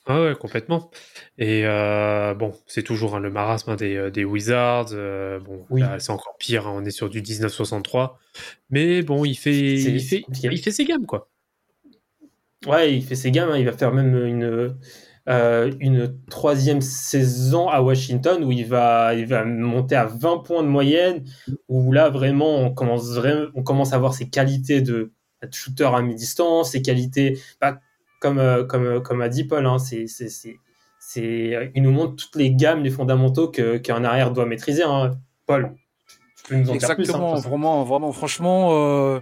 Ah 0.06 0.20
ouais, 0.22 0.34
complètement. 0.34 0.90
Et 1.38 1.62
euh, 1.66 2.34
bon, 2.34 2.52
c'est 2.66 2.82
toujours 2.82 3.14
hein, 3.16 3.20
le 3.20 3.30
marasme 3.30 3.70
hein, 3.70 3.76
des, 3.76 3.96
euh, 3.96 4.10
des 4.10 4.24
Wizards. 4.24 4.88
euh, 4.92 5.38
bon, 5.40 5.64
Oui. 5.70 5.82
c'est 5.98 6.10
encore 6.10 6.34
pire. 6.38 6.66
hein, 6.66 6.72
on 6.74 6.84
est 6.84 6.90
sur 6.90 7.08
du 7.08 7.20
1963. 7.22 8.18
Mais 8.70 9.02
bon, 9.02 9.24
il 9.24 9.34
fait, 9.36 9.74
il 9.74 10.00
fait, 10.00 10.24
il 10.42 10.58
fait 10.62 10.70
ses 10.72 10.84
gammes, 10.84 11.06
quoi. 11.06 11.28
Ouais, 12.66 12.94
il 12.96 13.04
fait 13.04 13.14
ses 13.14 13.30
gammes. 13.30 13.52
Il 13.56 13.64
va 13.64 13.72
faire 13.72 13.92
même 13.92 14.16
une, 14.26 14.76
euh, 15.28 15.72
une 15.80 16.18
troisième 16.30 16.80
saison 16.80 17.68
à 17.68 17.80
Washington 17.80 18.42
où 18.44 18.50
il 18.52 18.66
va, 18.66 19.14
il 19.14 19.26
va 19.26 19.44
monter 19.44 19.94
à 19.96 20.06
20 20.06 20.38
points 20.38 20.62
de 20.62 20.68
moyenne. 20.68 21.24
Où 21.68 21.92
là, 21.92 22.08
vraiment, 22.10 22.56
on 22.58 22.72
commence, 22.74 23.08
vraiment, 23.10 23.46
on 23.54 23.62
commence 23.62 23.92
à 23.92 23.98
voir 23.98 24.14
ses 24.14 24.28
qualités 24.28 24.80
de, 24.80 25.12
de 25.42 25.52
shooter 25.54 25.84
à 25.94 26.02
mi-distance, 26.02 26.72
ses 26.72 26.82
qualités. 26.82 27.38
bah, 27.60 27.80
comme, 28.20 28.38
euh, 28.38 28.64
comme, 28.64 29.02
comme 29.02 29.20
a 29.20 29.28
dit 29.28 29.44
Paul, 29.44 29.66
hein, 29.66 29.78
c'est, 29.78 30.06
c'est, 30.06 30.28
c'est, 30.28 30.56
c'est- 30.98 31.72
il 31.74 31.82
nous 31.82 31.90
montre 31.92 32.14
toutes 32.16 32.36
les 32.36 32.52
gammes, 32.54 32.82
les 32.82 32.90
fondamentaux 32.90 33.48
que, 33.48 33.78
qu'un 33.78 34.04
arrière 34.04 34.32
doit 34.32 34.46
maîtriser. 34.46 34.82
hein. 34.84 35.12
Paul, 35.46 35.74
tu 36.36 36.44
peux 36.48 36.54
nous 36.56 36.70
en 36.70 36.76
dire 36.76 36.94
plus. 36.94 37.10
hein, 37.14 37.18
Exactement, 37.18 37.34
vraiment, 37.36 37.84
vraiment, 37.84 38.12
franchement, 38.12 38.70
euh, 38.72 39.20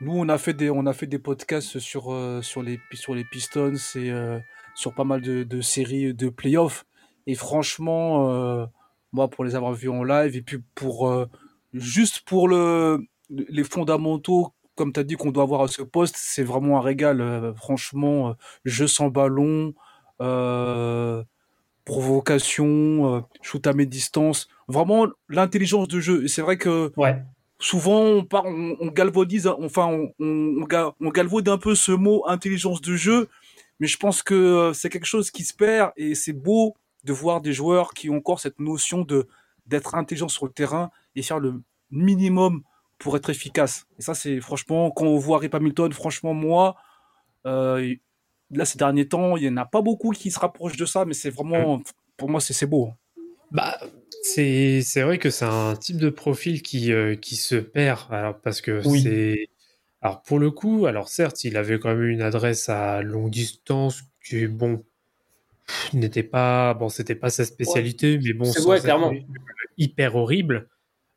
nous 0.00 0.12
on 0.18 0.28
a 0.28 0.38
fait 0.38 0.52
des, 0.54 0.70
on 0.70 0.86
a 0.86 0.92
fait 0.92 1.06
des 1.06 1.18
podcasts 1.18 1.78
sur 1.78 2.12
euh, 2.12 2.42
sur 2.42 2.62
les 2.62 2.78
sur 2.92 3.14
les 3.14 3.24
Pistons 3.24 3.72
et 3.94 4.10
euh, 4.10 4.38
sur 4.76 4.94
pas 4.94 5.02
mal 5.04 5.20
de, 5.20 5.42
de 5.42 5.60
séries 5.60 6.14
de 6.14 6.28
playoffs. 6.28 6.86
Et 7.26 7.34
franchement, 7.34 8.30
euh, 8.30 8.66
moi 9.12 9.28
pour 9.28 9.44
les 9.44 9.56
avoir 9.56 9.72
vus 9.72 9.88
en 9.88 10.04
live 10.04 10.36
et 10.36 10.42
puis 10.42 10.58
pour 10.76 11.08
euh, 11.08 11.26
juste 11.74 12.20
pour 12.20 12.46
le 12.46 13.00
les 13.30 13.64
fondamentaux, 13.64 14.52
comme 14.76 14.92
tu 14.92 15.00
as 15.00 15.02
dit 15.04 15.16
qu'on 15.16 15.32
doit 15.32 15.42
avoir 15.42 15.62
à 15.62 15.68
ce 15.68 15.82
poste, 15.82 16.14
c'est 16.16 16.44
vraiment 16.44 16.78
un 16.78 16.82
régal. 16.82 17.20
euh, 17.20 17.52
franchement, 17.54 18.28
euh, 18.28 18.32
jeu 18.64 18.86
sans 18.86 19.08
ballon. 19.08 19.74
Euh, 20.20 21.24
provocation, 21.84 23.16
euh, 23.16 23.20
shoot 23.42 23.64
à 23.66 23.72
mi-distance, 23.72 24.48
vraiment 24.68 25.06
l'intelligence 25.28 25.88
de 25.88 26.00
jeu. 26.00 26.24
Et 26.24 26.28
c'est 26.28 26.42
vrai 26.42 26.56
que 26.58 26.92
Ouais. 26.96 27.22
souvent 27.60 28.00
on, 28.00 28.24
part, 28.24 28.44
on, 28.44 28.76
on 28.80 28.88
galvaudise, 28.88 29.46
enfin 29.46 29.86
on, 29.86 30.12
on, 30.18 30.62
on 30.62 30.64
ga- 30.64 30.92
on 31.00 31.10
galvaude 31.10 31.48
un 31.48 31.58
peu 31.58 31.74
ce 31.74 31.92
mot 31.92 32.24
intelligence 32.26 32.80
de 32.80 32.96
jeu, 32.96 33.28
mais 33.80 33.86
je 33.86 33.96
pense 33.96 34.22
que 34.22 34.34
euh, 34.34 34.72
c'est 34.72 34.88
quelque 34.88 35.06
chose 35.06 35.30
qui 35.30 35.44
se 35.44 35.54
perd 35.54 35.92
et 35.96 36.14
c'est 36.14 36.32
beau 36.32 36.74
de 37.04 37.12
voir 37.12 37.40
des 37.40 37.52
joueurs 37.52 37.92
qui 37.94 38.10
ont 38.10 38.16
encore 38.16 38.40
cette 38.40 38.58
notion 38.58 39.02
de 39.02 39.26
d'être 39.66 39.94
intelligent 39.94 40.28
sur 40.28 40.46
le 40.46 40.52
terrain 40.52 40.90
et 41.16 41.22
faire 41.22 41.40
le 41.40 41.60
minimum 41.90 42.62
pour 42.98 43.16
être 43.16 43.30
efficace. 43.30 43.86
Et 43.98 44.02
ça 44.02 44.14
c'est 44.14 44.40
franchement 44.40 44.90
quand 44.90 45.06
on 45.06 45.18
voit 45.18 45.38
Rip 45.38 45.54
Hamilton, 45.54 45.92
franchement 45.92 46.34
moi, 46.34 46.76
euh, 47.46 47.94
là 48.50 48.64
ces 48.64 48.78
derniers 48.78 49.08
temps 49.08 49.36
il 49.36 49.44
y 49.44 49.48
en 49.48 49.56
a 49.56 49.66
pas 49.66 49.82
beaucoup 49.82 50.10
qui 50.10 50.30
se 50.30 50.38
rapprochent 50.38 50.76
de 50.76 50.86
ça, 50.86 51.04
mais 51.04 51.14
c'est 51.14 51.30
vraiment 51.30 51.82
pour 52.16 52.30
moi 52.30 52.40
c'est 52.40 52.66
beau. 52.66 52.90
Bah, 53.52 53.78
c'est 54.22 54.80
c'est 54.82 55.02
vrai 55.02 55.18
que 55.18 55.30
c'est 55.30 55.44
un 55.44 55.76
type 55.76 55.98
de 55.98 56.10
profil 56.10 56.62
qui, 56.62 56.92
euh, 56.92 57.14
qui 57.14 57.36
se 57.36 57.54
perd. 57.54 58.00
Alors, 58.10 58.38
parce 58.40 58.60
que 58.60 58.82
Oui. 58.86 59.02
c'est. 59.02 59.48
Alors, 60.02 60.22
pour 60.22 60.38
le 60.38 60.50
coup, 60.50 60.86
alors 60.86 61.08
certes, 61.08 61.44
il 61.44 61.56
avait 61.56 61.78
quand 61.78 61.88
même 61.94 62.04
une 62.08 62.22
adresse 62.22 62.68
à 62.68 63.02
longue 63.02 63.30
distance 63.30 64.02
qui, 64.24 64.46
bon, 64.46 64.84
n'était 65.92 66.22
pas. 66.22 66.74
Bon, 66.74 66.88
c'était 66.88 67.14
pas 67.14 67.30
sa 67.30 67.44
spécialité, 67.44 68.18
mais 68.22 68.32
bon, 68.32 68.44
C'est- 68.44 68.60
ouais, 68.62 68.80
clairement. 68.80 69.12
hyper 69.78 70.16
horrible. 70.16 70.68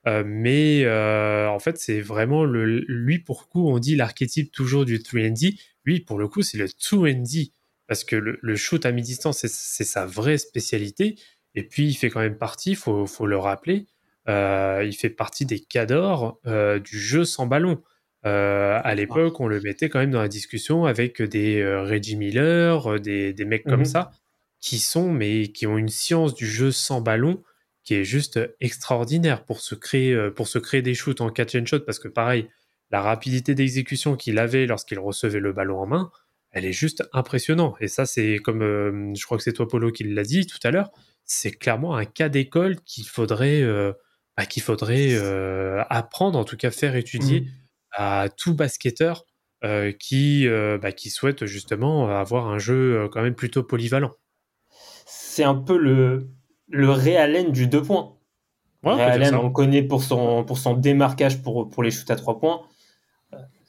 Euh, 0.08 0.24
mais 0.26 0.84
euh, 0.86 1.48
en 1.50 1.60
fait, 1.60 1.78
c'est 1.78 2.00
vraiment 2.02 2.46
le, 2.46 2.66
lui, 2.88 3.20
pour 3.20 3.42
le 3.46 3.52
coup, 3.52 3.70
on 3.70 3.80
dit 3.80 3.96
l'archétype 3.96 4.52
toujours 4.52 4.86
du 4.86 5.00
3D. 5.00 5.60
Lui, 5.84 6.00
pour 6.00 6.18
le 6.18 6.28
coup, 6.28 6.42
c'est 6.42 6.58
le 6.58 6.68
2D. 6.68 7.52
Parce 7.88 8.04
que 8.04 8.16
le, 8.16 8.40
le 8.42 8.56
shoot 8.56 8.86
à 8.86 8.92
mi-distance, 8.92 9.40
c'est- 9.46 9.84
sa 9.84 10.06
vraie 10.06 10.38
spécialité. 10.38 11.16
Et 11.56 11.64
puis, 11.64 11.88
il 11.88 11.96
fait 11.96 12.10
quand 12.10 12.20
même 12.22 12.38
partie, 12.38 12.72
il 12.72 12.76
faut, 12.76 13.06
faut 13.08 13.26
le 13.26 13.38
rappeler, 13.38 13.88
euh, 14.30 14.84
il 14.86 14.94
fait 14.94 15.10
partie 15.10 15.46
des 15.46 15.60
cadors 15.60 16.40
du 16.46 17.00
jeu 17.00 17.26
sans 17.26 17.46
ballon. 17.48 17.82
Euh, 18.26 18.80
à 18.84 18.96
l'époque, 18.96 19.40
on 19.40 19.48
le 19.48 19.62
mettait 19.62 19.88
quand 19.90 20.00
même 20.00 20.12
dans 20.12 20.22
la 20.22 20.28
discussion 20.28 20.86
avec 20.86 21.22
des 21.22 21.62
euh, 21.62 21.84
Reggie 21.84 22.16
Miller, 22.18 22.94
euh, 22.94 23.00
des, 23.00 23.34
des 23.34 23.46
mecs 23.46 23.64
comme 23.64 23.80
Mhm. 23.82 23.86
ça, 23.86 24.12
qui 24.60 24.80
sont, 24.80 25.12
mais 25.12 25.48
qui 25.50 25.68
ont 25.68 25.78
une 25.78 25.88
science 25.90 26.34
du 26.34 26.46
jeu 26.46 26.72
sans 26.72 27.00
ballon 27.02 27.42
qui 27.86 27.96
est 27.96 28.04
juste 28.04 28.40
extraordinaire 28.60 29.46
pour 29.46 29.62
se 29.62 29.74
créer, 29.74 30.16
pour 30.36 30.48
se 30.48 30.60
créer 30.60 30.82
des 30.82 30.94
shoots 30.94 31.22
en 31.22 31.30
catch 31.30 31.56
and 31.56 31.66
shot, 31.66 31.80
parce 31.80 31.98
que 31.98 32.08
pareil, 32.10 32.48
la 32.92 33.02
rapidité 33.02 33.56
d'exécution 33.56 34.16
qu'il 34.16 34.38
avait 34.38 34.66
lorsqu'il 34.68 35.00
recevait 35.00 35.40
le 35.40 35.54
ballon 35.54 35.80
en 35.80 35.88
main, 35.88 36.12
elle 36.52 36.66
est 36.66 36.74
juste 36.74 37.04
impressionnante. 37.14 37.76
Et 37.80 37.88
ça, 37.88 38.06
c'est 38.06 38.38
comme, 38.38 38.62
euh, 38.64 39.14
je 39.16 39.24
crois 39.26 39.38
que 39.38 39.44
c'est 39.44 39.54
toi, 39.54 39.68
Polo, 39.68 39.92
qui 39.92 40.04
l'a 40.04 40.24
dit 40.24 40.46
tout 40.46 40.60
à 40.64 40.72
l'heure, 40.72 40.92
c'est 41.24 41.52
clairement 41.52 41.96
un 41.96 42.06
cas 42.06 42.28
d'école 42.30 42.76
qu'il 42.82 43.08
faudrait, 43.08 43.64
bah, 44.38 44.46
qu'il 44.46 44.62
faudrait 44.62 45.16
apprendre, 45.90 46.38
en 46.38 46.44
tout 46.44 46.58
cas 46.58 46.72
faire 46.72 46.96
étudier 46.96 47.42
Mhm. 47.42 47.48
À 47.92 48.28
tout 48.36 48.54
basketteur 48.56 49.26
euh, 49.64 49.92
qui, 49.92 50.48
euh, 50.48 50.78
bah, 50.78 50.92
qui 50.92 51.10
souhaite 51.10 51.46
justement 51.46 52.10
avoir 52.10 52.48
un 52.48 52.60
jeu 52.60 52.98
euh, 52.98 53.08
quand 53.10 53.22
même 53.22 53.36
plutôt 53.36 53.64
polyvalent. 53.64 54.12
C'est 55.06 55.44
un 55.44 55.56
peu 55.56 55.78
le, 55.78 56.30
le 56.70 56.90
Ray 56.92 57.18
Allen 57.18 57.52
du 57.52 57.68
deux 57.68 57.82
points. 57.82 58.16
Ouais, 58.84 58.94
on 58.94 59.24
ça. 59.26 59.40
on 59.40 59.48
le 59.48 59.50
connaît 59.50 59.84
pour 59.84 60.04
son, 60.04 60.44
pour 60.46 60.58
son 60.58 60.74
démarquage 60.74 61.42
pour, 61.42 61.70
pour 61.70 61.84
les 61.84 61.92
shoots 61.92 62.10
à 62.12 62.16
trois 62.16 62.40
points. 62.40 62.62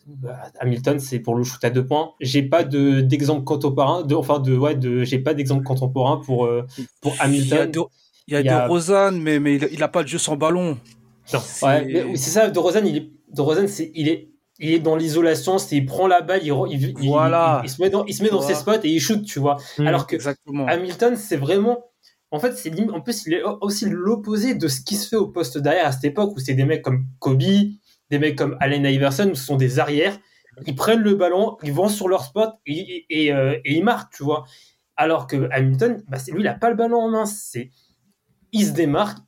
Bah, 0.07 0.39
Hamilton, 0.59 0.99
c'est 0.99 1.19
pour 1.21 1.35
le 1.35 1.45
shoot 1.45 1.63
à 1.65 1.71
deux 1.71 1.85
points. 1.87 2.13
J'ai 2.21 2.43
pas 2.43 2.65
de- 2.65 3.01
d'exemple 3.01 3.45
contemporain, 3.45 4.03
de, 4.03 4.15
enfin 4.15 4.39
de, 4.41 4.57
ouais, 4.57 4.75
de, 4.75 5.05
j'ai 5.05 5.19
pas 5.19 5.35
d'exemple 5.35 5.63
contemporain 5.65 6.17
pour, 6.19 6.47
euh, 6.47 6.67
pour 7.01 7.13
Il 7.13 7.17
y 7.17 7.21
a, 7.21 7.25
Hamilton. 7.25 7.71
de, 7.71 7.81
il 8.27 8.35
y 8.35 8.37
a 8.37 8.41
Il 8.41 8.47
y 8.47 8.49
a- 8.49 8.65
de 8.65 8.69
Rosanne, 8.69 9.21
mais, 9.21 9.39
mais 9.39 9.57
il, 9.57 9.65
a, 9.65 9.69
il 9.69 9.83
a 9.83 9.89
pas 9.89 10.03
de 10.03 10.09
jeu 10.09 10.19
sans 10.19 10.37
ballon. 10.37 10.79
Non. 11.33 11.41
C'est- 11.41 11.65
Ouais, 11.67 11.85
mais 11.85 12.03
oui, 12.05 12.19
c'est 12.19 12.31
ça. 12.31 12.51
De 12.51 12.59
Rosanne, 12.59 12.87
il 12.89 12.97
est, 12.97 13.11
de 13.35 13.41
Rosanne, 13.41 13.69
c'est, 13.69 13.91
il 13.95 14.09
est, 14.09 14.31
il 14.59 14.71
est 14.73 14.79
dans 14.79 14.97
l'isolation. 14.97 15.59
C'est, 15.59 15.77
il 15.77 15.87
prend 15.87 16.07
la 16.07 16.21
balle, 16.23 16.41
il, 16.45 16.51
re- 16.53 16.69
il, 16.71 16.83
il- 17.01 17.09
Voilà. 17.09 17.61
il, 17.63 17.67
il 17.67 17.71
se 17.71 17.81
met 17.83 17.91
dans, 17.91 18.05
il 18.07 18.15
se 18.15 18.23
met 18.23 18.31
dans 18.31 18.43
ses 18.43 18.55
spots 18.55 18.81
et 18.85 18.89
il 18.89 19.01
shoot, 19.01 19.23
tu 19.25 19.39
vois. 19.39 19.57
Mm. 19.79 19.87
Alors 19.87 20.07
que 20.07 20.15
Exactement. 20.17 20.67
Hamilton, 20.67 21.17
c'est 21.17 21.37
vraiment. 21.37 21.85
En 22.33 22.39
fait, 22.39 22.53
c'est 22.57 22.73
en 22.91 23.01
plus, 23.01 23.27
il 23.27 23.35
est 23.35 23.43
aussi 23.61 23.87
l'opposé 23.91 24.55
de 24.55 24.69
ce 24.69 24.81
qui 24.83 24.95
se 24.97 25.09
fait 25.09 25.17
au 25.17 25.27
poste 25.29 25.59
derrière 25.59 25.87
à 25.87 25.93
cette 25.93 26.05
époque 26.05 26.33
où 26.37 26.39
c'est 26.39 26.55
des 26.55 26.65
mecs 26.65 26.83
comme 26.83 27.07
Kobe, 27.19 27.39
des 28.11 28.19
mecs 28.21 28.37
comme 28.37 28.57
Allen 28.61 28.85
Iverson, 28.85 29.31
ce 29.35 29.43
sont 29.43 29.57
des 29.57 29.81
arrières. 29.81 30.17
Ils 30.67 30.75
prennent 30.77 31.01
le 31.01 31.15
ballon, 31.17 31.57
ils 31.65 31.73
vont 31.73 31.89
sur 31.89 32.07
leur 32.09 32.25
spot 32.25 32.51
et, 32.67 33.33
euh, 33.33 33.55
et 33.65 33.75
ils 33.75 33.83
marquent, 33.83 34.13
tu 34.15 34.23
vois. 34.23 34.45
Alors 34.97 35.27
que 35.27 35.49
Hamilton, 35.51 36.05
bah, 36.09 36.19
lui, 36.33 36.43
il 36.43 36.47
a 36.49 36.55
pas 36.55 36.71
le 36.71 36.77
ballon 36.77 36.99
en 36.99 37.11
main. 37.11 37.25
C'est, 37.27 37.71
il 38.53 38.67
se 38.67 38.73
démarque, 38.73 39.19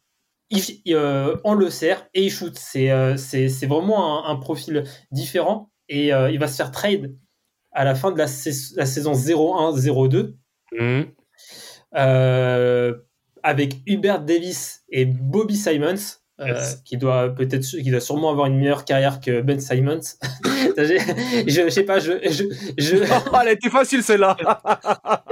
il, 0.52 0.94
euh, 0.94 1.37
on 1.44 1.54
le 1.54 1.71
sert 1.71 2.06
et 2.14 2.25
il 2.25 2.30
shoot. 2.30 2.56
C'est, 2.59 2.90
euh, 2.90 3.16
vraiment 3.66 4.26
un, 4.28 4.32
un 4.32 4.37
profil 4.37 4.85
différent 5.11 5.71
et 5.88 6.12
euh, 6.12 6.30
il 6.30 6.38
va 6.38 6.49
se 6.49 6.56
faire 6.56 6.71
trade 6.71 7.14
à 7.73 7.85
la 7.85 7.94
fin 7.94 8.11
de 8.12 8.18
la, 8.18 8.26
sais- 8.26 8.75
la 8.76 8.87
saison 8.87 9.12
0-1-0-2 9.14 10.35
Mm. 10.78 11.02
euh, 11.97 12.94
avec 13.42 13.75
Hubert 13.87 14.21
Davis 14.23 14.85
et 14.88 15.04
Bobby 15.04 15.56
Simons, 15.56 16.21
Yes. 16.41 16.83
qui 16.85 16.97
doit 16.97 17.33
peut-être, 17.35 17.62
qui 17.65 17.91
doit 17.91 18.01
sûrement 18.01 18.31
avoir 18.31 18.47
une 18.47 18.59
meilleure 18.59 18.85
carrière 18.85 19.21
que 19.21 19.43
Ben 19.43 19.61
Simons. 19.61 20.01
Je, 20.77 21.45
je 21.47 21.69
sais 21.69 21.83
pas, 21.85 21.99
je, 21.99 22.12
je, 22.31 22.45
je, 22.79 22.97
Oh, 23.33 23.37
elle 23.43 23.53
était 23.53 23.69
facile 23.69 24.03
celle-là. 24.03 24.37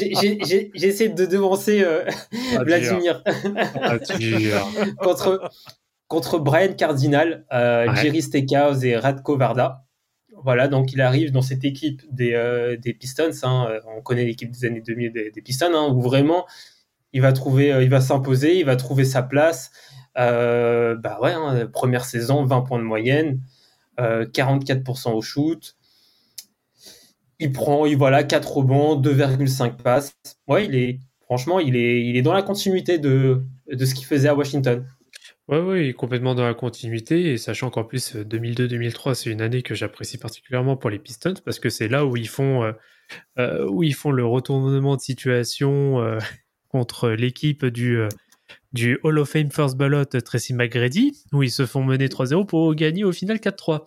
j'ai- 0.00 0.70
essayé 0.74 1.10
de 1.10 1.26
devancer 1.26 1.82
euh, 1.82 2.04
Ah, 2.56 2.64
Vladimir 2.64 3.22
Ah, 3.82 3.96
contre, 4.98 5.50
contre 6.06 6.38
Brian 6.38 6.72
Cardinal, 6.72 7.44
euh, 7.52 7.86
Ouais. 7.88 7.96
Jerry 7.96 8.22
Steakhouse 8.22 8.84
et 8.84 8.96
Radko 8.96 9.36
Varda. 9.36 9.84
Voilà, 10.42 10.68
donc 10.68 10.92
il 10.92 11.00
arrive 11.00 11.32
dans 11.32 11.42
cette 11.42 11.64
équipe 11.64 12.02
des, 12.10 12.32
euh, 12.34 12.76
des 12.76 12.94
Pistons. 12.94 13.30
hein, 13.42 13.66
euh, 13.70 13.80
on 13.96 14.00
connaît 14.02 14.24
l'équipe 14.24 14.50
des 14.50 14.64
années 14.64 14.80
2000 14.80 15.12
des, 15.12 15.30
des 15.30 15.42
Pistons, 15.42 15.74
hein, 15.74 15.88
où 15.92 16.00
vraiment 16.00 16.46
il 17.12 17.20
va 17.22 17.32
trouver, 17.32 17.72
euh, 17.72 17.82
il 17.82 17.90
va 17.90 18.00
s'imposer, 18.00 18.58
il 18.58 18.64
va 18.64 18.76
trouver 18.76 19.04
sa 19.04 19.22
place. 19.22 19.70
Euh, 20.18 20.96
bah 20.96 21.18
ouais, 21.20 21.32
hein, 21.32 21.66
première 21.72 22.04
saison, 22.04 22.44
20 22.44 22.62
points 22.62 22.78
de 22.78 22.84
moyenne, 22.84 23.40
euh, 24.00 24.26
44% 24.26 25.12
au 25.12 25.22
shoot. 25.22 25.76
Il 27.38 27.52
prend, 27.52 27.86
il 27.86 27.96
voilà, 27.96 28.24
4 28.24 28.50
rebonds, 28.50 29.00
2,5 29.00 29.76
passes. 29.76 30.12
Ouais, 30.48 30.66
il 30.66 30.74
est, 30.74 30.98
franchement, 31.22 31.60
il 31.60 31.76
est, 31.76 32.04
il 32.04 32.16
est 32.16 32.22
dans 32.22 32.32
la 32.32 32.42
continuité 32.42 32.98
de, 32.98 33.44
de 33.70 33.84
ce 33.84 33.94
qu'il 33.94 34.06
faisait 34.06 34.28
à 34.28 34.34
Washington. 34.34 34.84
Il 35.50 35.88
est 35.88 35.94
complètement 35.94 36.34
dans 36.34 36.44
la 36.44 36.52
continuité, 36.52 37.32
et 37.32 37.38
sachant 37.38 37.70
qu'en 37.70 37.84
plus, 37.84 38.16
euh, 38.16 38.24
2002-2003, 38.24 39.14
c'est 39.14 39.30
une 39.30 39.40
année 39.40 39.62
que 39.62 39.74
j'apprécie 39.74 40.18
particulièrement 40.18 40.76
pour 40.76 40.90
les 40.90 40.98
Pistons, 40.98 41.34
parce 41.44 41.58
que 41.58 41.70
c'est 41.70 41.88
là 41.88 42.04
où 42.04 42.16
ils 42.18 42.28
font, 42.28 42.64
euh, 42.64 42.72
euh, 43.38 44.10
le 44.12 44.26
retournement 44.26 44.96
de 44.96 45.00
situation 45.00 46.00
euh, 46.02 46.18
contre 46.68 47.10
l'équipe 47.10 47.64
du, 47.64 47.96
euh, 47.96 48.08
du 48.72 48.98
Hall 49.02 49.18
of 49.18 49.30
Fame 49.30 49.50
First 49.50 49.76
Ballot 49.76 50.04
Tracy 50.04 50.52
McGrady, 50.52 51.16
où 51.32 51.42
ils 51.42 51.50
se 51.50 51.64
font 51.64 51.82
mener 51.82 52.08
3-0 52.08 52.46
pour 52.46 52.74
gagner 52.74 53.04
au 53.04 53.12
final 53.12 53.38
4-3. 53.38 53.84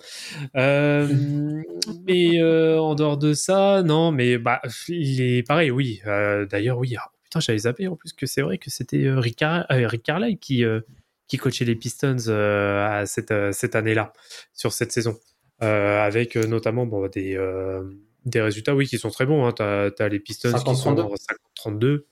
Euh, 0.55 1.07
mais 2.07 2.41
euh, 2.41 2.79
en 2.79 2.95
dehors 2.95 3.17
de 3.17 3.33
ça, 3.33 3.83
non, 3.83 4.11
mais 4.11 4.38
bah, 4.38 4.61
il 4.88 5.21
est 5.21 5.43
pareil, 5.43 5.71
oui. 5.71 6.01
Euh, 6.07 6.45
D'ailleurs, 6.45 6.79
oui. 6.79 6.95
Ah, 6.97 7.11
putain, 7.23 7.39
j'avais 7.39 7.59
zappé 7.59 7.88
en 7.88 7.95
plus 7.95 8.13
que 8.13 8.25
c'est 8.25 8.41
vrai 8.41 8.57
que 8.57 8.69
c'était 8.69 9.11
Rick, 9.11 9.38
Car- 9.38 9.65
Rick 9.69 10.03
Carlisle 10.03 10.39
qui, 10.39 10.63
qui 11.27 11.38
coachait 11.38 11.65
les 11.65 11.75
Pistons 11.75 12.29
à 12.29 13.05
cette, 13.05 13.33
cette 13.53 13.75
année-là, 13.75 14.13
sur 14.53 14.73
cette 14.73 14.91
saison. 14.91 15.17
Avec 15.59 16.35
notamment 16.35 16.88
bon, 16.88 17.07
des, 17.07 17.38
des 18.25 18.41
résultats 18.41 18.75
oui, 18.75 18.88
qui 18.88 18.97
sont 18.97 19.11
très 19.11 19.27
bons. 19.27 19.45
Hein. 19.45 19.53
Tu 19.53 19.61
as, 19.61 20.09
les 20.09 20.19
Pistons 20.19 20.51
qui 20.53 20.75
sont 20.75 20.95
50-32. 20.95 21.00
en 21.01 21.69
50-32. 21.69 22.03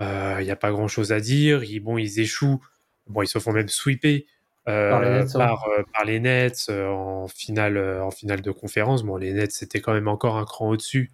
Il 0.00 0.44
n'y 0.44 0.50
a 0.50 0.56
pas 0.56 0.70
grand-chose 0.70 1.12
à 1.12 1.20
dire. 1.20 1.64
Ils, 1.64 1.80
bon, 1.80 1.98
ils 1.98 2.20
échouent. 2.20 2.60
Bon, 3.08 3.22
ils 3.22 3.26
se 3.28 3.38
font 3.38 3.52
même 3.52 3.68
sweeper 3.68 4.22
euh, 4.68 4.90
Par 4.90 5.00
les 5.02 5.08
Nets, 5.10 5.34
ouais. 5.34 5.38
par, 5.38 5.64
euh, 5.78 5.82
par 5.94 6.04
les 6.04 6.20
Nets 6.20 6.66
euh, 6.68 6.88
en, 6.88 7.26
finale, 7.26 7.76
euh, 7.78 8.04
en 8.04 8.10
finale 8.10 8.42
de 8.42 8.50
conférence. 8.50 9.02
Bon, 9.02 9.16
les 9.16 9.32
Nets, 9.32 9.52
c'était 9.52 9.80
quand 9.80 9.94
même 9.94 10.08
encore 10.08 10.36
un 10.36 10.44
cran 10.44 10.68
au-dessus. 10.70 11.10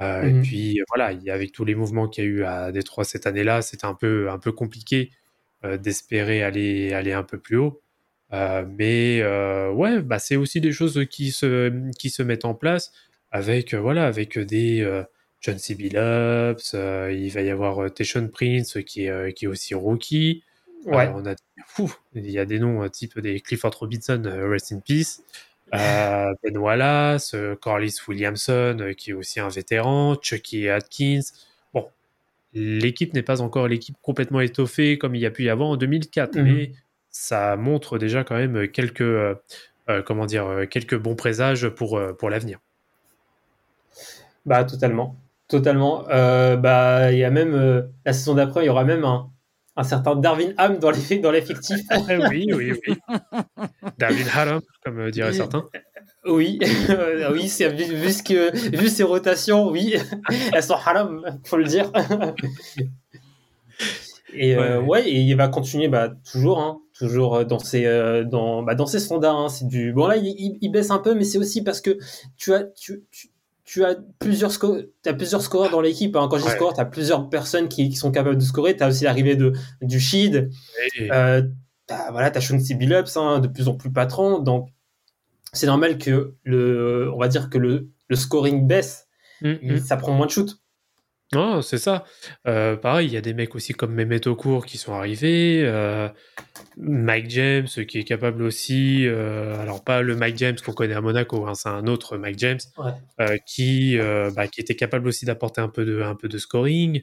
Euh, 0.00 0.22
Mhm. 0.24 0.38
Et 0.38 0.42
puis, 0.42 0.80
euh, 0.80 0.84
voilà, 0.88 1.12
y- 1.12 1.30
avec 1.30 1.52
tous 1.52 1.64
les 1.64 1.74
mouvements 1.74 2.08
qu'il 2.08 2.24
y 2.24 2.26
a 2.26 2.30
eu 2.30 2.44
à 2.44 2.72
Détroit 2.72 3.04
cette 3.04 3.26
année-là, 3.26 3.62
c'était 3.62 3.84
un 3.86 3.94
peu, 3.94 4.30
un 4.30 4.38
peu 4.38 4.52
compliqué 4.52 5.10
euh, 5.64 5.76
d'espérer 5.76 6.42
aller, 6.42 6.92
aller 6.92 7.12
un 7.12 7.24
peu 7.24 7.38
plus 7.38 7.56
haut. 7.56 7.80
Euh, 8.32 8.64
mais 8.68 9.20
euh, 9.22 9.70
ouais, 9.72 10.00
bah, 10.02 10.18
c'est 10.18 10.36
aussi 10.36 10.60
des 10.60 10.72
choses 10.72 11.04
qui 11.10 11.30
se, 11.32 11.90
qui 11.98 12.10
se 12.10 12.22
mettent 12.22 12.44
en 12.44 12.54
place 12.54 12.92
avec, 13.30 13.74
euh, 13.74 13.80
voilà, 13.80 14.06
avec 14.06 14.38
des 14.38 14.82
euh, 14.82 15.02
John 15.40 15.58
C. 15.58 15.74
Billups, 15.74 16.72
euh, 16.74 17.12
il 17.12 17.30
va 17.30 17.42
y 17.42 17.50
avoir 17.50 17.82
euh, 17.84 17.88
Tayshaun 17.88 18.28
Prince 18.28 18.78
qui 18.86 19.04
est, 19.04 19.10
euh, 19.10 19.30
qui 19.30 19.44
est 19.44 19.48
aussi 19.48 19.74
rookie. 19.74 20.42
Ouais. 20.84 21.06
Euh, 21.06 21.12
on 21.14 21.26
a, 21.26 21.34
fou, 21.66 21.92
il 22.14 22.30
y 22.30 22.38
a 22.38 22.44
des 22.44 22.58
noms 22.58 22.82
euh, 22.82 22.88
type 22.88 23.18
des 23.20 23.40
Clifford 23.40 23.72
Robinson, 23.78 24.22
euh, 24.26 24.48
Rest 24.48 24.72
in 24.72 24.80
Peace. 24.80 25.22
Euh, 25.74 26.32
ben 26.42 26.56
Wallace, 26.56 27.34
euh, 27.34 27.54
Corliss 27.54 28.08
Williamson, 28.08 28.78
euh, 28.80 28.94
qui 28.94 29.10
est 29.10 29.12
aussi 29.12 29.38
un 29.38 29.50
vétéran, 29.50 30.16
Chucky 30.18 30.66
Atkins. 30.70 31.20
Bon, 31.74 31.86
l'équipe 32.54 33.12
n'est 33.12 33.22
pas 33.22 33.42
encore 33.42 33.68
l'équipe 33.68 33.94
complètement 34.00 34.40
étoffée 34.40 34.96
comme 34.96 35.14
il 35.14 35.20
y 35.20 35.26
a 35.26 35.30
pu 35.30 35.44
y 35.44 35.50
avoir 35.50 35.68
en 35.68 35.76
2004, 35.76 36.36
Mhm. 36.38 36.42
mais 36.42 36.72
ça 37.10 37.54
montre 37.56 37.98
déjà 37.98 38.24
quand 38.24 38.36
même 38.36 38.66
quelques, 38.68 39.02
euh, 39.02 39.34
euh, 39.90 40.00
comment 40.00 40.24
dire, 40.24 40.46
euh, 40.46 40.64
quelques 40.64 40.96
bons 40.96 41.16
présages 41.16 41.68
pour, 41.68 41.98
euh, 41.98 42.14
pour 42.14 42.30
l'avenir. 42.30 42.60
Bah 44.46 44.64
totalement, 44.64 45.16
totalement. 45.48 46.04
Euh, 46.10 46.56
bah 46.56 47.12
il 47.12 47.18
y 47.18 47.24
a 47.24 47.30
même 47.30 47.54
euh, 47.54 47.82
la 48.04 48.12
saison 48.12 48.34
d'après, 48.34 48.62
il 48.64 48.66
y 48.66 48.70
aura 48.70 48.84
même 48.84 49.04
un, 49.04 49.30
un 49.76 49.82
certain 49.84 50.14
Darwin 50.16 50.54
Ham 50.58 50.78
dans 50.78 50.90
les 50.90 51.18
dans 51.18 51.30
l'effectif. 51.30 51.80
oui, 52.30 52.46
oui, 52.54 52.72
oui. 52.86 52.94
David 53.98 54.26
Haram, 54.34 54.60
comme 54.84 55.00
euh, 55.00 55.10
diraient 55.10 55.32
certains. 55.32 55.64
oui, 56.26 56.58
oui, 57.32 57.48
c'est 57.48 57.68
vu, 57.70 57.84
vu 57.94 58.12
ce 58.12 58.22
que 58.22 58.76
vu 58.76 58.88
ses 58.88 59.02
rotations, 59.04 59.68
oui, 59.70 59.94
elles 60.52 60.62
sont 60.62 60.74
haram, 60.74 61.22
faut 61.44 61.56
le 61.56 61.64
dire. 61.64 61.90
Et 64.34 64.54
euh, 64.56 64.80
Ouais. 64.82 65.08
et 65.08 65.20
il 65.20 65.34
va 65.36 65.48
continuer 65.48 65.88
bah, 65.88 66.10
toujours, 66.30 66.60
hein, 66.60 66.80
toujours 66.98 67.44
dans 67.46 67.58
ses 67.58 67.86
euh, 67.86 68.24
dans 68.24 68.62
bah, 68.62 68.74
dans 68.74 68.86
ses 68.86 68.98
standards. 69.00 69.36
hein, 69.38 69.48
c'est 69.48 69.66
du 69.66 69.92
bon 69.92 70.06
là, 70.06 70.16
il, 70.16 70.26
il, 70.26 70.58
il 70.60 70.68
baisse 70.70 70.90
un 70.90 70.98
peu, 70.98 71.14
mais 71.14 71.24
c'est 71.24 71.38
aussi 71.38 71.62
parce 71.62 71.80
que 71.80 71.96
tu 72.36 72.52
as 72.52 72.64
tu, 72.64 73.04
tu, 73.10 73.28
tu 73.70 73.84
as 73.84 73.96
plusieurs 74.18 74.50
sco- 74.50 74.80
as 75.04 75.12
plusieurs 75.12 75.42
scoreurs 75.42 75.70
dans 75.70 75.82
l'équipe. 75.82 76.16
Hein. 76.16 76.26
Quand 76.30 76.38
je 76.38 76.42
dis 76.44 76.48
Ouais. 76.48 76.54
score, 76.56 76.72
tu 76.72 76.80
as 76.80 76.86
plusieurs 76.86 77.28
personnes 77.28 77.68
qui, 77.68 77.90
qui 77.90 77.96
sont 77.96 78.10
capables 78.10 78.38
de 78.38 78.42
scorer. 78.42 78.74
Tu 78.74 78.82
as 78.82 78.88
aussi 78.88 79.04
l'arrivée 79.04 79.36
de 79.36 79.52
du 79.82 80.00
Shid. 80.00 80.48
Et- 80.98 81.12
Euh, 81.12 81.42
t'as, 81.86 82.10
voilà, 82.10 82.30
t'as 82.30 82.40
Sean 82.40 82.58
C. 82.58 82.74
Billups, 82.74 83.14
hein, 83.16 83.40
de 83.40 83.48
plus 83.48 83.68
en 83.68 83.74
plus 83.74 83.92
patron, 83.92 84.38
donc 84.38 84.70
c'est 85.52 85.66
normal 85.66 85.98
que 85.98 86.34
le, 86.44 87.10
on 87.14 87.18
va 87.18 87.28
dire 87.28 87.50
que 87.50 87.58
le, 87.58 87.90
le 88.08 88.16
scoring 88.16 88.66
baisse, 88.66 89.06
Mm, 89.42 89.52
mm. 89.74 89.78
ça 89.78 89.96
prend 89.98 90.12
moins 90.12 90.26
de 90.26 90.30
shoot. 90.32 90.58
Non, 91.34 91.60
c'est 91.60 91.76
ça. 91.78 92.04
Euh, 92.46 92.76
pareil, 92.76 93.06
il 93.08 93.12
y 93.12 93.16
a 93.18 93.20
des 93.20 93.34
mecs 93.34 93.54
aussi 93.54 93.74
comme 93.74 93.92
Mehmet 93.94 94.26
Okur 94.26 94.64
qui 94.64 94.78
sont 94.78 94.94
arrivés. 94.94 95.62
euh, 95.64 96.08
Mike 96.78 97.28
James 97.30 97.66
qui 97.66 97.98
est 97.98 98.04
capable 98.04 98.42
aussi. 98.42 99.06
euh, 99.06 99.58
alors, 99.60 99.84
pas 99.84 100.00
le 100.00 100.16
Mike 100.16 100.38
James 100.38 100.56
qu'on 100.64 100.72
connaît 100.72 100.94
à 100.94 101.02
Monaco, 101.02 101.46
hein, 101.46 101.54
c'est 101.54 101.68
un 101.68 101.86
autre 101.86 102.16
Mike 102.16 102.38
James 102.38 102.58
Ouais. 102.78 103.40
qui, 103.46 103.98
bah, 104.34 104.46
qui 104.48 104.60
était 104.62 104.74
capable 104.76 105.06
aussi 105.08 105.26
d'apporter 105.26 105.60
un 105.60 105.68
peu 105.68 105.84
de, 105.84 106.00
un 106.00 106.14
peu 106.14 106.28
de 106.28 106.38
scoring. 106.38 107.02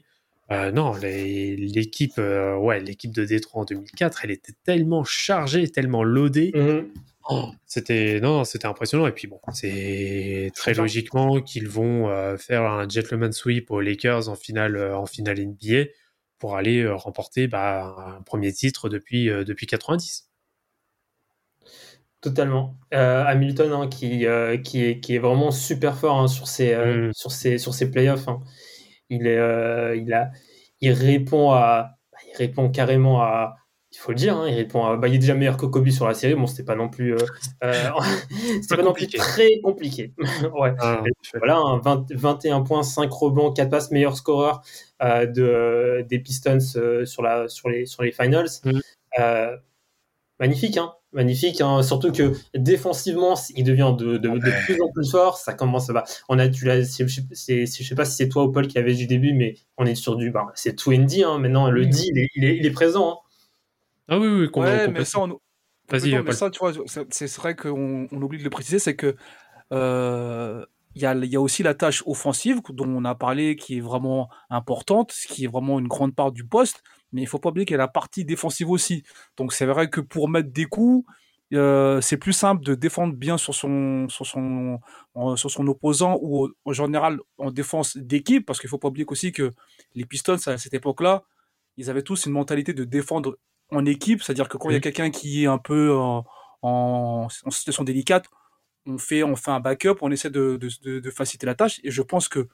Non, 0.50 0.92
l'équipe 1.00 2.18
ouais, 2.18 2.80
l'équipe 2.80 3.12
de 3.14 3.24
Détroit 3.24 3.62
en 3.62 3.64
2004, 3.64 4.20
elle 4.24 4.30
était 4.32 4.52
tellement 4.64 5.04
chargée, 5.04 5.68
tellement 5.68 6.02
loadée. 6.02 6.50
Mhm. 6.54 6.86
C'était 7.66 8.20
non, 8.20 8.44
c'était 8.44 8.66
impressionnant. 8.66 9.06
Et 9.06 9.12
puis 9.12 9.26
bon, 9.28 9.40
c'est 9.52 10.50
très 10.54 10.74
logiquement 10.74 11.40
qu'ils 11.40 11.68
vont 11.68 12.08
euh, 12.08 12.36
faire 12.36 12.62
un 12.62 12.88
gentleman 12.88 13.32
sweep 13.32 13.70
aux 13.70 13.80
Lakers 13.80 14.28
en 14.28 14.36
finale, 14.36 14.76
euh, 14.76 14.96
en 14.96 15.06
finale 15.06 15.38
NBA 15.40 15.90
pour 16.38 16.56
aller 16.56 16.82
euh, 16.82 16.94
remporter 16.94 17.48
bah, 17.48 17.94
un 18.18 18.22
premier 18.22 18.52
titre 18.52 18.88
depuis 18.88 19.26
depuis 19.26 19.66
90. 19.66 20.30
Totalement. 22.20 22.76
Hamilton, 22.92 23.72
hein, 23.72 23.88
qui, 23.88 24.26
qui, 24.64 24.84
est, 24.84 25.00
qui 25.00 25.14
est 25.14 25.18
vraiment 25.18 25.50
super 25.52 25.96
fort 25.96 26.18
hein, 26.18 26.28
sur, 26.28 26.48
ses, 26.48 26.74
Mm. 26.74 27.12
sur, 27.12 27.30
ses, 27.30 27.58
sur 27.58 27.74
ses 27.74 27.90
playoffs. 27.90 28.26
hein. 28.28 28.40
Il, 29.10 29.26
est, 29.26 29.98
il, 29.98 30.12
a, 30.12 30.30
il 30.80 30.92
répond 30.92 31.52
à. 31.52 31.92
Il 32.32 32.36
répond 32.36 32.70
carrément 32.70 33.22
à. 33.22 33.56
Il 33.96 33.98
faut 33.98 34.12
le 34.12 34.16
dire, 34.18 34.36
hein, 34.36 34.46
il 34.48 34.54
répond 34.54 34.84
à. 34.84 34.96
Bah, 34.98 35.08
il 35.08 35.14
est 35.14 35.18
déjà 35.18 35.34
meilleur 35.34 35.56
que 35.56 35.64
Kobe 35.66 35.88
sur 35.88 36.06
la 36.06 36.12
série. 36.14 36.34
Bon, 36.34 36.46
c'était 36.46 36.64
pas 36.64 36.76
non 36.76 36.88
plus. 36.90 37.14
euh, 37.14 37.18
euh, 37.64 37.72
c'était 38.62 38.68
Pas 38.68 38.76
pas 38.76 38.82
non 38.82 38.92
plus 38.92 39.06
très 39.08 39.58
compliqué. 39.62 40.12
ouais. 40.54 40.74
Ah, 40.80 41.02
Voilà, 41.38 41.56
un 41.56 41.78
20 41.78 42.06
21 42.12 42.60
points, 42.60 42.82
5 42.82 43.10
rebonds, 43.10 43.52
4 43.52 43.70
passes, 43.70 43.90
meilleur 43.90 44.16
scoreur 44.16 44.60
euh, 45.02 45.26
de, 45.26 46.04
des 46.08 46.18
Pistons 46.18 46.60
sur, 46.60 47.22
la, 47.22 47.48
sur, 47.48 47.68
les, 47.70 47.86
sur 47.86 48.02
les 48.02 48.12
finals. 48.12 48.48
Euh, 49.18 49.56
magnifique, 50.40 50.76
hein, 50.78 50.92
magnifique. 51.12 51.60
hein, 51.60 51.82
surtout 51.82 52.12
que 52.12 52.32
défensivement, 52.54 53.34
il 53.56 53.64
devient 53.64 53.94
de, 53.98 54.18
de, 54.18 54.28
de 54.30 54.64
plus 54.66 54.80
en 54.82 54.90
plus 54.92 55.10
fort. 55.10 55.38
Ça 55.38 55.54
commence. 55.54 55.88
Bah, 55.88 56.04
on 56.28 56.38
a, 56.38 56.48
tu 56.48 56.64
l'as, 56.66 56.82
je 56.82 56.84
sais- 57.06 57.66
c'est- 57.66 57.66
je 57.82 57.88
sais 57.88 57.94
pas 57.94 58.04
si 58.04 58.16
c'est 58.16 58.28
toi 58.28 58.44
ou 58.44 58.52
Paul 58.52 58.68
qui 58.68 58.78
avait 58.78 58.94
du 58.94 59.06
début, 59.06 59.32
mais 59.34 59.54
on 59.78 59.86
est 59.86 59.94
sur 59.94 60.16
du. 60.16 60.30
Bah, 60.30 60.46
c'est 60.54 60.74
tout 60.76 60.92
ND. 60.92 61.22
Hein, 61.24 61.38
maintenant, 61.38 61.70
le 61.70 61.86
D, 61.86 61.98
il 62.10 62.18
est, 62.18 62.28
il 62.36 62.44
est, 62.44 62.56
il 62.58 62.66
est 62.66 62.70
présent. 62.70 63.12
hein. 63.12 63.16
Ah 64.08 64.18
oui, 64.18 64.28
oui, 64.28 64.50
com- 64.50 64.62
Ouais, 64.64 64.88
mais 64.88 65.04
ça, 65.04 65.20
on, 65.20 65.38
Vas-y, 65.88 66.20
mais 66.22 66.32
ça, 66.32 66.50
tu 66.50 66.58
vois, 66.58 66.72
c'est- 67.10 67.36
vrai 67.38 67.54
qu'on 67.54 68.08
on 68.10 68.22
oublie 68.22 68.38
de 68.38 68.44
le 68.44 68.50
préciser, 68.50 68.78
c'est 68.80 68.96
que 68.96 69.14
euh, 69.72 70.64
il 70.96 71.02
y, 71.02 71.06
a, 71.06 71.14
il 71.14 71.26
y 71.26 71.36
a 71.36 71.40
aussi 71.40 71.62
la 71.62 71.74
tâche 71.74 72.02
offensive 72.06 72.60
dont 72.70 72.86
on 72.88 73.04
a 73.04 73.14
parlé 73.14 73.56
qui 73.56 73.78
est 73.78 73.80
vraiment 73.80 74.28
importante, 74.50 75.12
ce 75.12 75.28
qui 75.28 75.44
est 75.44 75.48
vraiment 75.48 75.78
une 75.80 75.88
grande 75.88 76.14
part 76.14 76.32
du 76.32 76.46
poste, 76.46 76.82
mais 77.12 77.22
il 77.22 77.26
faut 77.28 77.38
pas 77.40 77.50
oublier 77.50 77.66
qu'il 77.66 77.74
y 77.74 77.76
a 77.76 77.78
la 77.78 77.88
partie 77.88 78.24
défensive 78.24 78.70
aussi. 78.70 79.04
Donc 79.36 79.52
c'est 79.52 79.66
vrai 79.66 79.90
que 79.90 80.00
pour 80.00 80.28
mettre 80.28 80.50
des 80.52 80.66
coups, 80.66 81.06
euh, 81.54 82.00
c'est 82.00 82.16
plus 82.16 82.32
simple 82.32 82.64
de 82.64 82.74
défendre 82.74 83.14
bien 83.14 83.38
sur 83.38 83.54
son, 83.54 84.08
sur 84.08 84.26
son, 84.26 84.80
sur 85.36 85.50
son 85.50 85.66
opposant 85.68 86.18
ou 86.20 86.48
en 86.64 86.72
général 86.72 87.20
en 87.38 87.50
défense 87.50 87.96
d'équipe, 87.96 88.44
parce 88.46 88.60
qu'il 88.60 88.68
faut 88.70 88.78
pas 88.78 88.88
oublier 88.88 89.06
aussi 89.08 89.32
que 89.32 89.52
les 89.94 90.04
Pistons 90.06 90.36
à 90.46 90.58
cette 90.58 90.74
époque-là, 90.74 91.22
ils 91.76 91.90
avaient 91.90 92.02
tous 92.02 92.26
une 92.26 92.32
mentalité 92.32 92.72
de 92.74 92.84
défendre 92.84 93.38
en 93.70 93.84
équipe, 93.84 94.22
c'est-à-dire 94.22 94.48
que 94.48 94.56
quand 94.56 94.70
il 94.70 94.74
y 94.74 94.76
a 94.76 94.80
quelqu'un 94.80 95.10
qui 95.10 95.44
est 95.44 95.46
un 95.46 95.58
peu 95.58 95.94
en, 95.94 96.24
en, 96.62 97.28
en 97.44 97.50
situation 97.50 97.84
délicate, 97.84 98.26
on 98.86 98.98
fait, 98.98 99.22
on 99.24 99.36
fait 99.36 99.50
un 99.50 99.60
backup, 99.60 99.96
on 100.00 100.10
essaie 100.12 100.30
de, 100.30 100.56
de, 100.56 100.68
de, 100.82 101.00
de 101.00 101.10
faciliter 101.10 101.46
la 101.46 101.54
tâche. 101.54 101.80
Et 101.84 101.90
je 101.90 102.02
pense 102.02 102.28
que 102.28 102.48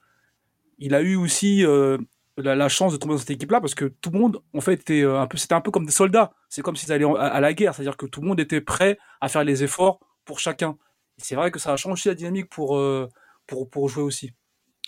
il 0.78 0.94
a 0.94 1.02
eu 1.02 1.16
aussi 1.16 1.64
euh, 1.64 1.98
la, 2.36 2.54
la 2.56 2.68
chance 2.68 2.92
de 2.92 2.96
tomber 2.96 3.14
dans 3.14 3.18
cette 3.20 3.30
équipe-là 3.30 3.60
parce 3.60 3.74
que 3.74 3.84
tout 3.86 4.10
le 4.10 4.18
monde, 4.18 4.42
en 4.54 4.60
fait, 4.60 4.74
était 4.74 5.02
euh, 5.02 5.20
un 5.20 5.26
peu, 5.26 5.36
c'était 5.36 5.54
un 5.54 5.60
peu 5.60 5.70
comme 5.70 5.86
des 5.86 5.92
soldats. 5.92 6.32
C'est 6.48 6.62
comme 6.62 6.76
s'ils 6.76 6.92
allaient 6.92 7.04
en- 7.04 7.14
à, 7.14 7.26
à 7.26 7.40
la 7.40 7.52
guerre, 7.52 7.74
c'est-à-dire 7.74 7.96
que 7.96 8.06
tout 8.06 8.20
le 8.20 8.26
monde 8.28 8.40
était 8.40 8.60
prêt 8.60 8.98
à 9.20 9.28
faire 9.28 9.44
les 9.44 9.62
efforts 9.62 10.00
pour 10.24 10.40
chacun. 10.40 10.76
C'est 11.18 11.34
vrai 11.34 11.50
que 11.50 11.58
ça 11.58 11.72
a 11.72 11.76
changé 11.76 12.08
la 12.10 12.14
dynamique 12.14 12.48
pour, 12.48 12.76
euh, 12.78 13.08
pour, 13.46 13.68
pour 13.70 13.88
jouer 13.88 14.02
aussi. 14.02 14.32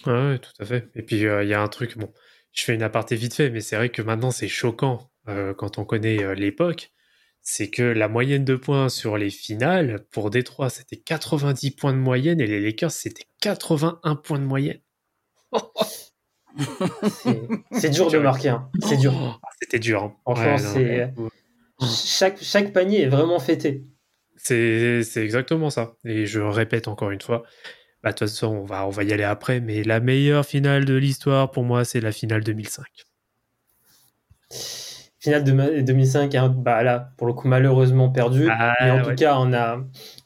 Ouais, 0.06 0.38
tout 0.38 0.50
à 0.58 0.64
fait. 0.64 0.90
Et 0.94 1.02
puis, 1.02 1.26
euh, 1.26 1.44
il 1.44 1.48
y 1.48 1.54
a 1.54 1.62
un 1.62 1.68
truc, 1.68 1.96
bon, 1.98 2.12
je 2.52 2.64
fais 2.64 2.74
une 2.74 2.82
aparté 2.82 3.16
vite 3.16 3.34
fait, 3.34 3.50
mais 3.50 3.60
c'est 3.60 3.76
vrai 3.76 3.90
que 3.90 4.02
maintenant, 4.02 4.30
c'est 4.30 4.48
choquant 4.48 5.10
euh, 5.28 5.54
quand 5.54 5.78
on 5.78 5.84
connaît 5.84 6.22
euh, 6.22 6.34
l'époque. 6.34 6.90
C'est 7.46 7.68
que 7.68 7.82
la 7.82 8.08
moyenne 8.08 8.44
de 8.46 8.56
points 8.56 8.88
sur 8.88 9.18
les 9.18 9.28
finales, 9.28 10.06
pour 10.10 10.30
Détroit, 10.30 10.70
c'était 10.70 10.96
90 10.96 11.72
points 11.72 11.92
de 11.92 11.98
moyenne 11.98 12.40
et 12.40 12.46
les 12.46 12.58
Lakers, 12.60 12.90
c'était 12.90 13.24
81 13.42 14.16
points 14.16 14.38
de 14.38 14.44
moyenne. 14.44 14.80
C'est- 17.72 17.90
dur 17.90 18.10
de 18.10 18.18
marquer. 18.18 18.48
hein. 18.50 18.70
C'est 18.80 18.96
dur. 18.96 19.12
Ah, 19.42 19.48
C'était 19.60 19.78
dur. 19.78 20.02
hein. 20.04 20.16
Non, 20.26 20.58
c'est- 20.58 21.12
ouais. 21.18 21.88
Chaque, 22.06 22.42
chaque 22.42 22.72
panier 22.72 23.02
est 23.02 23.08
vraiment 23.08 23.38
fêté. 23.40 23.84
C'est 24.36 25.02
c'est 25.02 25.22
exactement 25.22 25.68
ça. 25.70 25.96
Et 26.04 26.24
je 26.26 26.40
répète 26.40 26.88
encore 26.88 27.10
une 27.10 27.20
fois, 27.20 27.42
bah, 28.02 28.10
de 28.12 28.16
toute 28.16 28.28
façon, 28.28 28.46
on 28.48 28.64
va, 28.64 28.86
on 28.86 28.90
va 28.90 29.02
y 29.04 29.12
aller 29.12 29.24
après, 29.24 29.60
mais 29.60 29.82
la 29.82 30.00
meilleure 30.00 30.46
finale 30.46 30.84
de 30.86 30.94
l'histoire, 30.94 31.50
pour 31.50 31.64
moi, 31.64 31.84
c'est 31.84 32.00
la 32.00 32.12
finale 32.12 32.42
2005. 32.44 32.86
Finale 35.24 35.42
de 35.42 35.52
ma- 35.52 35.70
2005, 35.80 36.34
hein, 36.34 36.54
bah 36.54 36.82
là, 36.82 37.08
pour 37.16 37.26
le 37.26 37.32
coup, 37.32 37.48
malheureusement 37.48 38.10
perdu. 38.10 38.46
Ah, 38.50 38.74
mais 38.82 38.90
en 38.90 38.96
ouais. 38.96 39.02
tout 39.04 39.14
cas, 39.14 39.36
on 39.38 39.54
a, 39.54 39.78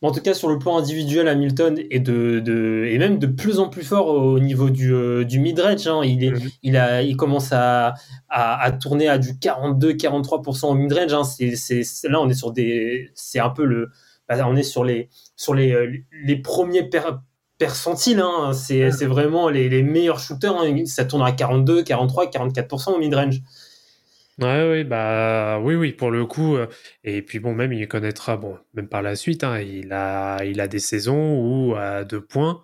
en 0.02 0.10
tout 0.10 0.20
cas, 0.20 0.34
sur 0.34 0.48
le 0.48 0.58
plan 0.58 0.76
individuel, 0.76 1.28
Hamilton 1.28 1.78
est 1.88 2.00
de, 2.00 2.40
de 2.40 2.84
et 2.88 2.98
même 2.98 3.20
de 3.20 3.28
plus 3.28 3.60
en 3.60 3.68
plus 3.68 3.84
fort 3.84 4.08
au 4.08 4.40
niveau 4.40 4.70
du, 4.70 4.92
euh, 4.92 5.22
du 5.24 5.38
mid-range. 5.38 5.86
hein. 5.86 6.00
Il 6.04 6.24
est, 6.24 6.30
Mhm. 6.32 6.48
il 6.64 6.76
a, 6.76 7.02
il 7.02 7.16
commence 7.16 7.52
à, 7.52 7.94
à, 8.28 8.60
à 8.60 8.72
tourner 8.72 9.06
à 9.08 9.18
du 9.18 9.34
42-43% 9.34 10.66
au 10.70 10.74
mid-range. 10.74 11.12
Hein. 11.12 11.22
C'est, 11.24 11.82
là, 12.08 12.20
on 12.20 12.28
est 12.28 12.34
sur 12.34 12.50
des, 12.52 13.10
c'est 13.14 13.38
un 13.38 13.50
peu 13.50 13.64
le, 13.64 13.90
bah, 14.28 14.36
on 14.48 14.56
est 14.56 14.62
sur 14.64 14.82
les, 14.84 15.08
sur 15.36 15.54
les, 15.54 15.72
euh, 15.72 15.92
les 16.24 16.36
premiers 16.36 16.82
per- 16.82 17.18
percentiles. 17.58 18.20
Hein. 18.20 18.52
C'est, 18.52 18.90
c'est 18.90 19.06
vraiment 19.06 19.48
les, 19.48 19.68
les 19.68 19.82
meilleurs 19.84 20.18
shooters. 20.18 20.56
hein. 20.60 20.84
Ça 20.86 21.04
tourne 21.04 21.22
à 21.22 21.30
42, 21.32 21.82
43, 21.84 22.26
44% 22.26 22.94
au 22.94 22.98
mid-range. 22.98 23.40
Ouais, 24.40 24.68
oui, 24.70 24.84
bah 24.84 25.58
oui, 25.60 25.74
oui, 25.74 25.92
pour 25.92 26.10
le 26.12 26.24
coup. 26.24 26.56
euh, 26.56 26.68
et 27.02 27.22
puis 27.22 27.40
bon, 27.40 27.54
même 27.54 27.72
il 27.72 27.88
connaîtra, 27.88 28.36
bon, 28.36 28.56
même 28.72 28.88
par 28.88 29.02
la 29.02 29.16
suite, 29.16 29.42
hein, 29.42 29.58
il 29.60 29.92
a, 29.92 30.44
il 30.44 30.60
a 30.60 30.68
des 30.68 30.78
saisons 30.78 31.40
où 31.40 31.74
à 31.74 32.04
deux 32.04 32.20
points, 32.24 32.62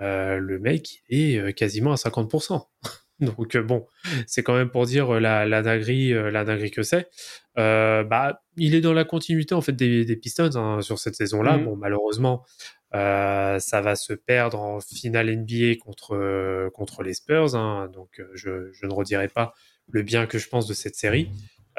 euh, 0.00 0.38
le 0.38 0.58
mec 0.60 1.02
il 1.08 1.36
est 1.36 1.38
euh, 1.40 1.52
quasiment 1.52 1.92
à 1.92 1.96
50%. 1.96 2.68
Donc 3.20 3.56
euh, 3.56 3.62
bon, 3.62 3.86
c'est 4.28 4.44
quand 4.44 4.54
même 4.56 4.70
pour 4.70 4.86
dire 4.86 5.14
euh, 5.16 5.20
la, 5.20 5.44
la 5.46 5.62
dinguerie, 5.62 6.12
euh, 6.14 6.30
la 6.30 6.44
dinguerie 6.44 6.70
que 6.70 6.82
c'est. 6.84 7.08
Euh, 7.58 8.04
bah, 8.04 8.42
il 8.56 8.74
est 8.76 8.80
dans 8.80 8.92
la 8.92 9.04
continuité 9.04 9.54
en 9.56 9.60
fait 9.60 9.72
des, 9.72 10.04
des 10.04 10.16
Pistons 10.16 10.50
hein, 10.56 10.82
sur 10.82 11.00
cette 11.00 11.16
saison-là. 11.16 11.58
Mhm. 11.58 11.64
Bon, 11.64 11.76
malheureusement, 11.76 12.44
euh, 12.94 13.58
ça 13.58 13.80
va 13.80 13.96
se 13.96 14.12
perdre 14.12 14.60
en 14.60 14.80
finale 14.80 15.30
NBA 15.30 15.74
contre 15.84 16.14
euh, 16.14 16.70
contre 16.70 17.02
les 17.02 17.14
Spurs. 17.14 17.56
hein. 17.56 17.88
donc 17.92 18.20
euh, 18.20 18.28
je, 18.34 18.70
je 18.72 18.86
ne 18.86 18.92
redirai 18.92 19.28
pas 19.28 19.52
le 19.90 20.02
bien 20.02 20.26
que 20.26 20.38
je 20.38 20.48
pense 20.48 20.66
de 20.66 20.74
cette 20.74 20.96
série. 20.96 21.30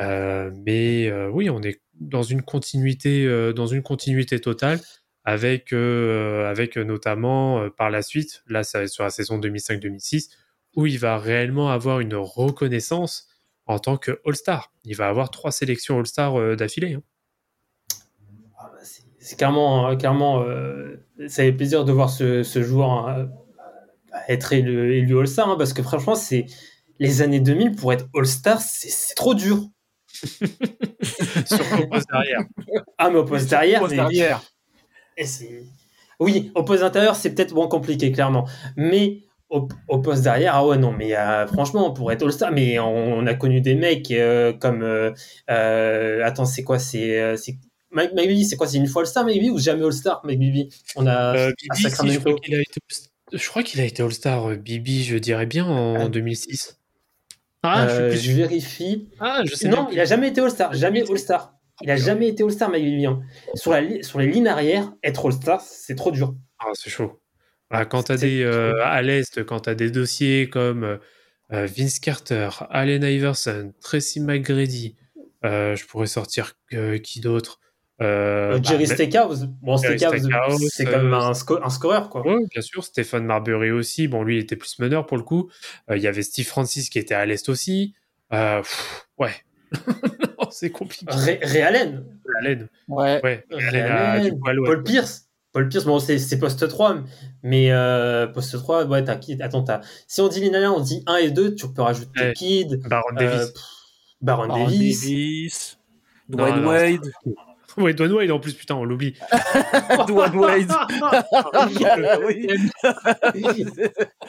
Euh, 0.02 0.52
mais 0.66 1.08
euh, 1.08 1.30
oui, 1.30 1.50
on 1.50 1.62
est 1.62 1.82
dans 2.00 2.24
une 2.24 2.42
continuité, 2.42 3.26
euh, 3.26 3.52
dans 3.54 3.68
une 3.68 3.82
continuité 3.82 4.40
totale, 4.40 4.80
avec, 5.26 5.74
avec 5.74 6.78
notamment 6.78 7.70
par 7.78 7.92
la 7.92 8.02
suite, 8.02 8.42
là 8.48 8.64
sur 8.64 9.04
la 9.04 9.12
saison 9.12 9.38
2005-2006, 9.38 10.30
où 10.76 10.88
il 10.88 10.98
va 10.98 11.20
réellement 11.20 11.70
avoir 11.70 12.00
une 12.00 12.16
reconnaissance 12.16 13.28
en 13.68 13.78
tant 13.78 13.98
que 13.98 14.20
All-Star. 14.26 14.74
Il 14.86 14.96
va 14.96 15.08
avoir 15.08 15.30
trois 15.30 15.52
sélections 15.52 16.00
All-Star 16.00 16.56
d'affilée. 16.56 16.94
hein. 16.94 17.04
Ah 18.58 18.72
bah, 18.74 18.80
c'est 19.20 19.38
clairement, 19.38 19.96
clairement 19.98 20.44
ça 21.28 21.44
fait 21.44 21.54
plaisir 21.54 21.86
de 21.86 21.92
voir 21.92 22.10
ce, 22.10 22.42
joueur 22.64 23.30
être 24.30 24.54
élu, 24.54 24.96
élu 24.96 25.20
All-Star, 25.20 25.50
hein, 25.50 25.56
parce 25.60 25.74
que 25.74 25.84
franchement, 25.84 26.16
c'est 26.16 26.48
les 27.00 27.22
années 27.22 27.40
2000 27.40 27.76
pour 27.76 27.94
être 27.94 28.08
All-Star, 28.16 28.62
c'est 28.62 29.16
trop 29.16 29.34
dur. 29.34 29.68
Surtout 31.46 31.84
au 31.84 31.88
poste 31.88 32.08
derrière. 32.12 32.42
Ah, 32.98 33.10
mais 33.10 33.18
au 33.20 33.26
poste 33.26 33.50
derrière, 33.50 33.80
Poste 33.80 33.92
mais- 33.92 33.98
derrière. 33.98 34.42
et 35.18 35.26
oui, 36.20 36.52
au 36.56 36.64
poste 36.64 36.84
intérieur, 36.84 37.16
c'est 37.16 37.34
peut-être 37.34 37.54
moins 37.54 37.68
compliqué, 37.70 38.12
clairement. 38.12 38.46
Mais 38.76 39.22
au, 39.50 39.68
au 39.88 40.00
poste 40.00 40.24
derrière, 40.24 40.56
ah 40.56 40.68
ouais, 40.68 40.78
non, 40.78 40.92
mais 40.92 41.16
euh, 41.16 41.48
franchement, 41.48 41.92
pour 41.92 42.12
être 42.12 42.24
All-Star, 42.24 42.52
mais 42.52 42.78
on, 42.80 43.14
on 43.18 43.26
a 43.26 43.34
connu 43.34 43.62
des 43.62 43.76
mecs 43.76 44.12
euh, 44.12 44.52
comme. 44.54 44.84
euh, 44.84 45.12
euh, 45.50 46.22
attends, 46.26 46.46
c'est 46.46 46.64
quoi 46.64 46.78
C'est. 46.80 47.38
Mike, 47.92 48.14
Bibby, 48.16 48.46
c'est 48.46 48.56
quoi 48.58 48.68
C'est 48.68 48.78
une 48.78 48.86
fois 48.88 49.02
All-Star, 49.04 49.24
Mike 49.24 49.36
Bibby, 49.40 49.50
ou 49.52 49.58
jamais 49.60 49.84
All-Star, 49.86 50.22
Mike 50.26 50.40
Bibby 50.40 50.70
On 50.98 51.08
a. 51.08 51.48
Bibi, 51.48 51.56
si, 51.74 51.84
je 51.84 51.90
crois 53.50 53.64
qu'il 53.64 53.80
a 53.80 53.84
été, 53.86 53.94
été 53.94 54.04
All-Star, 54.04 54.50
Bibi, 54.58 55.04
je 55.06 55.18
dirais 55.18 55.46
bien 55.46 55.66
en 55.66 55.96
Ah. 56.06 56.10
2006. 56.10 56.79
Ah, 57.64 57.88
je 57.90 57.94
Euh, 57.96 58.10
plus 58.10 58.18
je 58.20 58.28
sûr. 58.32 58.36
vérifie. 58.38 59.10
Ah, 59.20 59.42
je 59.46 59.54
sais 59.56 59.68
Non, 59.68 59.88
il 59.92 60.00
a 60.00 60.06
jamais 60.06 60.30
été 60.30 60.42
All-Star. 60.42 60.74
Jamais 60.74 61.02
2007. 61.02 61.12
All-Star. 61.12 61.54
Il 61.82 61.90
a 61.92 61.96
jamais 61.96 62.28
été 62.30 62.44
All-Star, 62.44 62.70
hein. 62.74 63.22
Sur, 63.56 63.72
la, 63.72 64.04
sur 64.04 64.20
les 64.20 64.28
lignes 64.28 64.48
arrière, 64.48 64.92
être 65.04 65.26
All-Star, 65.26 65.62
c'est 65.62 65.96
trop 65.96 66.12
dur. 66.12 66.36
Ah, 66.60 66.68
c'est 66.74 66.90
chaud. 66.90 67.22
Ah, 67.70 67.86
quand 67.86 68.04
tu 68.04 68.12
as 68.14 68.18
C'est- 68.18 68.28
des 68.28 68.44
euh, 68.44 68.84
à 68.84 69.02
l'est, 69.02 69.44
quand 69.46 69.62
tu 69.62 69.70
as 69.70 69.76
des 69.76 69.92
dossiers 69.92 70.50
comme 70.50 70.84
euh, 71.52 71.66
Vince 71.66 72.00
Carter, 72.00 72.50
Allen 72.70 73.04
Iverson, 73.04 73.74
Tracy 73.82 74.20
McGrady. 74.20 74.96
euh, 75.46 75.76
je 75.76 75.86
pourrais 75.86 76.08
sortir 76.08 76.54
euh, 76.74 76.98
qui 76.98 77.22
d'autre? 77.22 77.60
Euh, 78.02 78.54
Euh, 78.58 78.60
Jerry 78.64 78.86
bah, 78.88 78.94
Stackhouse. 78.96 79.46
Bon, 79.62 79.78
Stackhouse, 79.78 80.22
c'est 80.72 80.86
quand 80.86 81.02
même 81.04 81.14
euh, 81.14 81.18
un, 81.20 81.34
sco- 81.34 81.60
un 81.64 81.70
scoreur, 81.70 82.10
quoi. 82.10 82.26
Ouais, 82.26 82.46
bien 82.50 82.62
sûr. 82.62 82.84
Stéphane 82.84 83.26
Marbury 83.26 83.72
aussi. 83.72 84.08
Bon, 84.08 84.24
lui, 84.24 84.38
il 84.38 84.40
était 84.40 84.56
plus 84.56 84.80
meneur 84.80 85.06
pour 85.06 85.18
le 85.18 85.24
coup. 85.24 85.50
Euh, 85.90 85.98
Il 85.98 86.04
y 86.04 86.08
avait 86.08 86.24
Steve 86.24 86.48
Francis 86.48 86.90
qui 86.90 86.98
était 87.00 87.16
à 87.16 87.26
l'Est 87.26 87.50
aussi. 87.50 87.94
Euh, 88.34 88.60
pff, 88.62 89.08
ouais. 89.18 89.32
C'est 90.52 90.72
compliqué. 90.72 91.06
Ray, 91.10 91.40
Ray 91.44 91.62
Allen. 91.62 92.06
Allen. 92.40 92.68
Ouais. 92.88 93.20
Ouais. 93.24 93.46
Ray 93.52 93.82
Allen 93.82 94.34
à. 94.46 94.54
Paul 94.66 94.84
Pierce. 94.84 95.26
Paul 95.52 95.68
Pierce, 95.68 95.86
bon, 95.86 95.98
c'est 96.00 96.40
poste 96.40 96.68
3, 96.68 96.98
mais 97.42 97.72
euh, 97.72 98.28
poste 98.28 98.56
3, 98.56 98.86
ouais, 98.86 99.04
t'as 99.04 99.16
qui 99.16 99.42
Attends, 99.42 99.64
t'as. 99.64 99.82
Si 100.08 100.22
on 100.22 100.28
dit 100.28 100.42
Lillard, 100.42 100.76
on 100.78 100.80
dit 100.80 101.04
1 101.08 101.16
et 101.18 101.32
2, 101.32 101.56
tu 101.56 101.68
peux 101.74 101.82
rajouter 101.82 102.20
Ouais. 102.22 102.34
Kid, 102.34 102.82
Baron 102.88 103.10
euh, 103.14 103.20
Davis. 103.20 103.52
pff, 103.52 103.64
Baron, 104.22 104.48
Baron 104.48 104.66
Davis. 104.66 105.02
Davis. 105.02 105.78
Dwayne 106.30 106.62
non, 106.62 106.68
Wade. 106.70 107.12
Ouais, 107.84 107.94
Dwayne 107.94 108.12
Wade 108.14 108.32
en 108.32 108.40
plus, 108.40 108.54
putain, 108.54 108.76
on 108.76 108.84
l'oublie. 108.84 109.14
Dwayne 110.08 110.36
Wade. 110.36 110.72
Oui. 112.28 112.48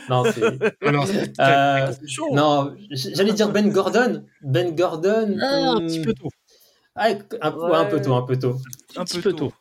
non, 0.08 0.24
c'est. 0.24 0.40
Non, 0.82 1.04
Euh, 1.40 2.76
j'allais 2.90 3.32
dire 3.32 3.50
Ben 3.50 3.70
Gordon. 3.70 4.24
Ben 4.42 4.74
Gordon. 4.74 5.36
Ah, 5.42 5.46
un 5.72 5.80
hmm, 5.80 5.86
petit 5.86 6.00
peu 6.02 6.14
tôt. 6.14 6.28
ah, 6.94 7.08
un, 7.40 7.50
ouais, 7.52 7.76
un 7.76 7.84
peu 7.86 8.00
tôt, 8.00 8.14
un 8.14 8.22
peu 8.22 8.38
tôt. 8.38 8.56
un 8.96 9.04
petit 9.04 9.16
peu 9.20 9.30
peu 9.30 9.36
tôt. 9.36 9.48
tôt. 9.48 9.54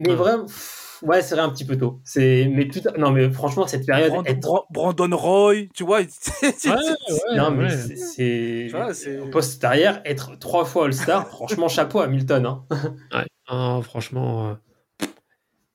Mais 0.00 0.10
Ouais. 0.10 0.14
vraiment, 0.16 0.44
pff, 0.46 0.77
ouais, 1.02 1.22
c'est 1.22 1.34
vrai, 1.34 1.44
un 1.44 1.50
petit 1.50 1.64
peu 1.64 1.76
tôt. 1.78 2.00
C'est, 2.04 2.48
mais 2.52 2.66
putain, 2.66 2.92
non, 2.98 3.10
mais 3.10 3.30
franchement, 3.30 3.66
cette 3.66 3.86
période, 3.86 4.10
Brand- 4.12 4.26
est 4.26 4.34
Bra- 4.34 4.66
Brandon 4.70 5.16
Roy, 5.16 5.54
tu 5.74 5.84
vois. 5.84 6.00
c'est- 6.08 6.68
Ouais, 6.68 6.74
ouais, 6.76 7.36
non, 7.36 7.50
mais 7.50 7.64
ouais. 7.64 7.96
c'est- 7.96 9.30
poste 9.30 9.62
arrière, 9.64 10.00
être 10.04 10.36
trois 10.38 10.64
fois 10.64 10.86
All-Star, 10.86 11.26
franchement, 11.28 11.68
chapeau 11.68 12.00
à 12.00 12.04
Hamilton, 12.04 12.46
hein. 12.46 12.64
Ouais. 13.12 13.24
Ah, 13.50 13.80
franchement, 13.82 14.50
euh, 14.50 15.06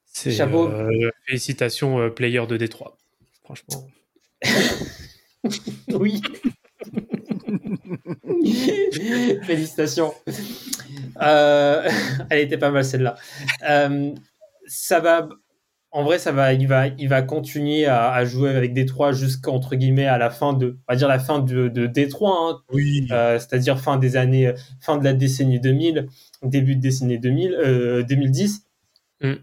c'est 0.05 0.29
Chapeau. 0.31 0.67
euh, 0.67 1.09
félicitations 1.25 1.99
euh, 1.99 2.09
player 2.09 2.45
de 2.45 2.55
Détroit. 2.55 2.97
Franchement. 3.43 3.88
Oui. 5.91 6.21
Félicitations. 9.43 10.13
Euh, 11.21 11.89
elle 12.29 12.39
était 12.41 12.57
pas 12.57 12.69
mal 12.71 12.86
celle-là. 12.86 13.15
Euh, 13.69 14.12
ça 14.67 14.99
va. 14.99 15.30
En 15.91 16.04
vrai, 16.04 16.17
ça 16.17 16.32
va. 16.32 16.54
Il 16.54 16.67
va, 16.67 16.88
il 16.88 17.08
va 17.08 17.21
continuer 17.21 17.86
à, 17.86 18.12
à 18.12 18.26
jouer 18.26 18.49
avec 18.49 18.73
Détroit 18.73 19.12
jusqu'entre 19.12 19.76
guillemets 19.76 20.08
à 20.08 20.17
la 20.17 20.30
fin 20.32 20.54
de, 20.54 20.78
on 20.88 20.93
va 20.93 20.95
dire 20.97 21.08
la 21.08 21.19
fin 21.19 21.39
de, 21.39 21.67
de 21.67 21.86
Détroit, 21.86 22.36
hein, 22.36 22.60
Oui. 22.73 23.08
euh, 23.12 23.38
c'est-à-dire 23.38 23.80
fin 23.80 23.97
des 23.97 24.17
années, 24.17 24.54
fin 24.82 24.97
de 24.97 25.04
la 25.04 25.13
décennie 25.13 25.60
2000, 25.60 26.08
début 26.41 26.76
de 26.76 26.82
décennie 26.82 27.19
2000, 27.19 27.54
euh, 27.54 28.04
2010. 28.04 28.63
Mm. 29.21 29.34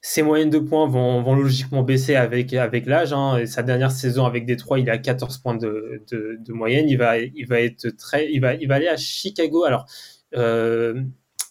Ses 0.00 0.22
moyennes 0.22 0.50
de 0.50 0.58
points 0.60 0.86
vont, 0.86 1.20
vont 1.22 1.34
logiquement 1.34 1.82
baisser 1.82 2.14
avec, 2.14 2.52
avec 2.54 2.86
l'âge. 2.86 3.12
hein. 3.12 3.44
Sa 3.44 3.62
dernière 3.64 3.90
saison 3.90 4.24
avec 4.24 4.46
Détroit, 4.46 4.78
il 4.78 4.88
a 4.88 4.98
14 4.98 5.38
points 5.38 5.56
de, 5.56 6.02
de, 6.12 6.38
de 6.40 6.52
moyenne. 6.52 6.88
Il 6.88 6.96
va, 6.96 7.18
il 7.18 7.44
va 7.46 7.60
être 7.60 7.88
très, 7.90 8.30
il 8.32 8.38
va, 8.40 8.54
il 8.54 8.68
va 8.68 8.76
aller 8.76 8.86
à 8.88 8.96
Chicago. 8.96 9.64
Alors, 9.64 9.84
euh, 10.36 11.02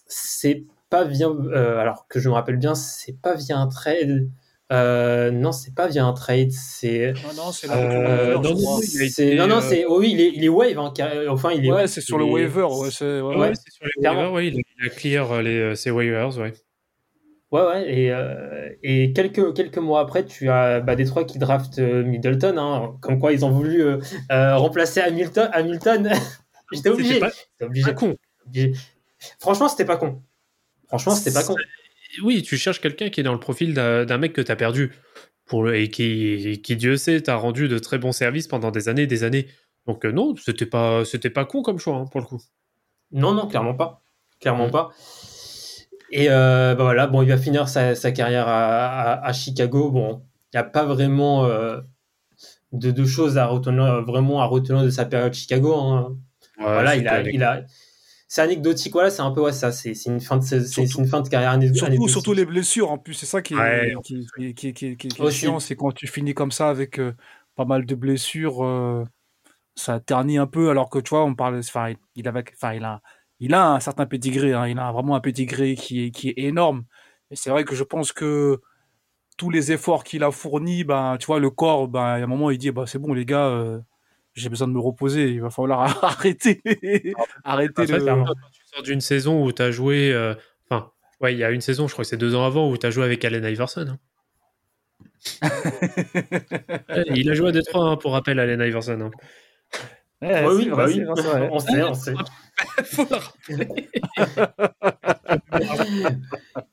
c'est 0.07 0.63
pas 0.89 1.03
via, 1.03 1.27
euh, 1.27 1.77
alors 1.79 2.07
que 2.07 2.19
je 2.19 2.29
me 2.29 2.33
rappelle 2.33 2.57
bien, 2.57 2.75
c'est 2.75 3.19
pas 3.21 3.35
via 3.35 3.57
un 3.57 3.67
trade. 3.67 4.29
Euh, 4.71 5.29
non, 5.29 5.51
c'est 5.51 5.75
pas 5.75 5.87
via 5.87 6.05
un 6.05 6.13
trade. 6.13 6.51
C'est, 6.51 7.13
Non, 7.23 7.43
non, 7.45 7.51
c'est 7.51 7.67
la 7.67 7.77
euh, 7.77 8.33
non, 8.35 8.41
non, 8.41 8.79
été, 8.79 9.39
euh, 9.39 9.61
c'est, 9.61 9.85
oh 9.85 9.99
oui, 9.99 10.09
il 10.13 10.21
est, 10.21 10.31
il 10.33 10.43
est 10.43 10.49
wave. 10.49 10.79
hein, 10.79 10.91
car- 10.95 11.11
enfin, 11.29 11.51
il 11.51 11.65
est. 11.65 11.71
Ouais, 11.71 11.87
c'est 11.87 12.01
sur 12.01 12.17
le 12.17 12.25
est- 12.25 12.31
waiver. 12.31 12.63
Ouais, 12.63 12.89
c'est- 12.91 13.21
ouais, 13.21 13.35
Ouais, 13.35 13.53
sur 13.55 13.85
les 14.01 14.09
waivers, 14.09 14.31
ouais, 14.33 14.47
il, 14.47 14.59
a, 14.85 14.89
clear 14.89 15.31
euh, 15.31 15.41
les, 15.41 15.75
ses 15.75 15.91
waivers, 15.91 16.35
ouais. 16.39 16.53
Ouais, 17.51 17.61
ouais, 17.61 17.93
et, 17.93 18.11
euh, 18.11 18.69
et 18.81 19.13
quelques, 19.13 19.53
quelques 19.55 19.77
mois 19.77 20.01
après, 20.01 20.25
tu 20.25 20.49
as 20.49 20.81
bah, 20.81 20.95
Détroit 20.95 21.25
qui 21.25 21.37
draft 21.37 21.77
Middleton, 21.77 22.57
hein, 22.57 22.95
comme 23.01 23.19
quoi 23.19 23.31
ils 23.33 23.45
ont 23.45 23.51
voulu 23.51 23.83
euh, 23.83 23.99
euh, 24.31 24.57
remplacer 24.57 24.99
Hamilton. 24.99 25.49
Hamilton. 25.53 26.11
J'étais 26.73 26.89
obligé. 26.89 27.19
Pas, 27.19 27.29
J'étais 27.29 27.65
obligé. 27.65 27.85
pas 27.85 27.93
con. 27.93 28.15
obligé. 28.47 28.73
Franchement, 29.39 29.69
c'était 29.69 29.85
pas 29.85 29.97
con. 29.97 30.21
Franchement, 30.97 31.15
c'était 31.15 31.33
pas 31.33 31.43
con. 31.43 31.55
Oui, 32.23 32.41
tu 32.43 32.57
cherches 32.57 32.79
quelqu'un 32.79 33.09
qui 33.09 33.19
est 33.19 33.23
dans 33.23 33.33
le 33.33 33.39
profil 33.39 33.73
d'un 33.73 34.17
mec 34.17 34.33
que 34.33 34.41
tu 34.41 34.51
as 34.51 34.55
perdu 34.55 34.93
pour 35.45 35.63
le, 35.63 35.75
et 35.75 35.89
qui, 35.89 36.61
qui, 36.63 36.75
Dieu 36.75 36.97
sait, 36.97 37.19
t'a 37.21 37.35
rendu 37.35 37.67
de 37.67 37.77
très 37.77 37.97
bons 37.97 38.13
services 38.13 38.47
pendant 38.47 38.71
des 38.71 38.87
années 38.89 39.03
et 39.03 39.07
des 39.07 39.23
années. 39.23 39.47
Donc 39.85 40.05
euh, 40.05 40.11
non, 40.11 40.33
c'était 40.37 40.65
pas, 40.65 41.03
pas 41.33 41.45
con 41.45 41.61
comme 41.61 41.77
choix, 41.77 41.95
hein, 41.97 42.05
pour 42.09 42.21
le 42.21 42.25
coup. 42.25 42.41
Non, 43.11 43.33
non, 43.33 43.47
clairement 43.47 43.75
pas. 43.75 44.01
Clairement 44.39 44.69
pas. 44.69 44.91
Et 46.11 46.29
euh, 46.29 46.75
bah 46.75 46.83
voilà, 46.83 47.07
bon, 47.07 47.21
il 47.21 47.29
va 47.29 47.37
finir 47.37 47.67
sa, 47.67 47.95
sa 47.95 48.11
carrière 48.11 48.47
à, 48.47 49.13
à- 49.13 49.27
à 49.27 49.33
Chicago. 49.33 49.91
Bon, 49.91 50.23
il 50.53 50.57
n'y 50.57 50.59
a 50.59 50.63
pas 50.63 50.85
vraiment 50.85 51.45
euh, 51.45 51.81
de, 52.71 52.91
de 52.91 53.05
choses 53.05 53.37
à 53.37 53.45
retenir, 53.45 54.03
vraiment 54.03 54.41
à 54.41 54.45
retenir 54.45 54.83
de 54.83 54.89
sa 54.89 55.05
période 55.05 55.33
Chicago. 55.33 55.73
hein. 55.75 56.17
voilà, 56.57 56.95
il 56.95 57.07
a, 57.07 57.21
il 57.29 57.43
a, 57.43 57.63
c'est 58.27 58.41
anecdotique. 58.41 58.93
Voilà, 58.93 59.09
c'est 59.09 59.21
un 59.21 59.31
peu 59.31 59.41
ouais, 59.41 59.51
ça. 59.51 59.71
C'est 59.71 59.93
c'est 59.93 60.09
une 60.09 60.19
fin 60.21 60.37
de, 60.37 60.43
Surtout- 60.43 60.99
une 60.99 61.07
fin 61.07 61.21
de 61.21 61.29
carrière 61.29 61.51
Surtout, 61.51 61.85
anecdotique. 61.85 62.09
surtout 62.09 62.33
les 62.33 62.45
blessures, 62.45 62.91
en 62.91 62.97
plus, 62.97 63.13
c'est 63.13 63.25
ça 63.25 63.41
qui 63.41 63.53
est, 63.53 63.57
Ouais. 63.57 63.93
qui, 64.03 64.25
qui, 64.37 64.53
qui, 64.53 64.73
qui- 64.73 64.97
qui- 64.97 65.07
qui 65.07 65.21
est 65.21 65.31
chiant, 65.31 65.59
c'est 65.59 65.75
quand 65.75 65.91
tu 65.93 66.07
finis 66.07 66.33
comme 66.33 66.51
ça 66.51 66.69
avec 66.69 66.99
euh, 66.99 67.13
pas 67.55 67.65
mal 67.65 67.85
de 67.85 67.95
blessures, 67.95 68.63
euh, 68.65 69.03
ça 69.75 69.99
ternit 69.99 70.37
un 70.37 70.47
peu, 70.47 70.69
alors 70.69 70.89
que 70.89 70.99
tu 70.99 71.09
vois, 71.09 71.23
on 71.25 71.35
parle, 71.35 71.59
enfin, 71.59 71.89
il- 71.89 71.97
il 72.15 72.27
avait, 72.27 72.43
enfin, 72.53 72.73
il 72.73 72.83
a, 72.83 73.01
il 73.39 73.53
a 73.53 73.71
un 73.73 73.79
certain 73.79 74.05
pédigré, 74.05 74.53
hein, 74.53 74.67
il 74.67 74.79
a 74.79 74.91
vraiment 74.91 75.15
un 75.15 75.19
pédigré 75.21 75.75
qui 75.75 76.05
est, 76.05 76.11
qui 76.11 76.29
est 76.29 76.33
énorme. 76.37 76.85
Et 77.31 77.35
c'est 77.35 77.49
vrai 77.49 77.63
que 77.65 77.75
je 77.75 77.83
pense 77.83 78.11
que 78.13 78.61
tous 79.37 79.49
les 79.49 79.71
efforts 79.73 80.03
qu'il 80.05 80.23
a 80.23 80.31
fournis, 80.31 80.83
ben, 80.85 81.17
tu 81.19 81.25
vois, 81.27 81.39
le 81.39 81.49
corps, 81.49 81.87
ben, 81.89 81.99
à 82.01 82.13
un 82.15 82.27
moment, 82.27 82.51
il 82.51 82.57
dit, 82.57 82.71
bah, 82.71 82.85
c'est 82.87 82.99
bon, 82.99 83.13
les 83.13 83.25
gars, 83.25 83.47
euh, 83.47 83.79
j'ai 84.35 84.49
besoin 84.49 84.67
de 84.67 84.73
me 84.73 84.79
reposer, 84.79 85.29
il 85.31 85.41
va 85.41 85.49
falloir 85.49 85.81
arrêter, 86.03 86.61
arrêter 87.43 87.83
En 87.83 87.87
fait, 87.87 87.97
le- 87.99 88.05
quand 88.05 88.33
tu 88.51 88.61
sors 88.73 88.83
d'une 88.83 89.01
saison 89.01 89.43
où 89.45 89.51
tu 89.51 89.61
as 89.61 89.71
joué. 89.71 90.11
euh, 90.13 90.33
Enfin, 90.69 90.91
ouais, 91.21 91.33
il 91.33 91.39
y 91.39 91.43
a 91.43 91.51
une 91.51 91.61
saison, 91.61 91.87
je 91.87 91.93
crois 91.93 92.03
que 92.03 92.09
c'est 92.09 92.17
deux 92.17 92.35
ans 92.35 92.45
avant, 92.45 92.69
où 92.69 92.77
tu 92.77 92.85
as 92.85 92.91
joué 92.91 93.03
avec 93.05 93.23
Allen 93.25 93.43
Iverson. 93.45 93.85
hein. 93.89 93.97
Il 97.15 97.29
a 97.29 97.33
joué 97.33 97.49
à 97.49 97.51
Détroit, 97.51 97.85
hein, 97.85 97.97
pour 97.97 98.11
rappel, 98.13 98.39
Allen 98.39 98.61
Iverson. 98.61 98.99
hein. 99.01 99.11
Ouais, 100.21 100.29
Ouais, 100.29 100.41
c'est 100.41 100.47
oui, 100.55 100.69
bah 100.69 100.85
oui. 100.87 101.03
vrai, 101.03 101.49
on 101.51 101.59
sait, 101.59 101.83
on 101.83 101.93
sait. 101.93 102.13
Faut 102.85 103.05
le 103.09 103.15
rappeler. 103.15 103.89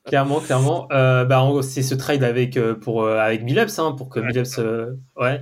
clairement, 0.05 0.39
clairement. 0.39 0.87
Euh, 0.91 1.25
bah, 1.25 1.43
c'est 1.61 1.81
ce 1.83 1.93
trade 1.95 2.23
avec 2.23 2.57
euh, 2.57 2.73
pour 2.75 3.03
euh, 3.03 3.17
avec 3.19 3.43
Billups, 3.45 3.77
hein, 3.79 3.91
pour 3.93 4.09
que 4.09 4.19
Ouais. 4.21 4.27
Billups, 4.27 4.59
euh, 4.59 4.93
ouais. 5.17 5.41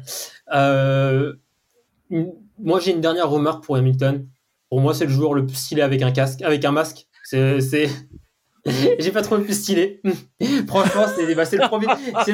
Euh, 2.12 2.26
moi, 2.60 2.80
j'ai 2.80 2.92
une 2.92 3.02
dernière 3.02 3.30
remarque 3.30 3.64
pour 3.64 3.76
Hamilton. 3.76 4.28
Pour 4.70 4.82
moi, 4.82 4.94
c'est 4.94 5.06
le 5.06 5.12
joueur 5.12 5.34
le 5.34 5.46
plus 5.46 5.56
stylé 5.56 5.82
avec 5.82 6.02
un 6.02 6.12
casque, 6.12 6.42
avec 6.42 6.64
un 6.66 6.72
masque. 6.72 7.08
C'est, 7.24 7.60
j'ai 9.00 9.12
pas 9.12 9.22
trop 9.22 9.38
le 9.38 9.44
plus 9.44 9.60
stylé. 9.60 10.02
Franchement, 10.68 11.06
c'est, 11.16 11.34
bah, 11.36 11.46
c'est 11.46 11.58
le 11.58 11.68
premier, 11.68 11.88
c'est, 12.26 12.34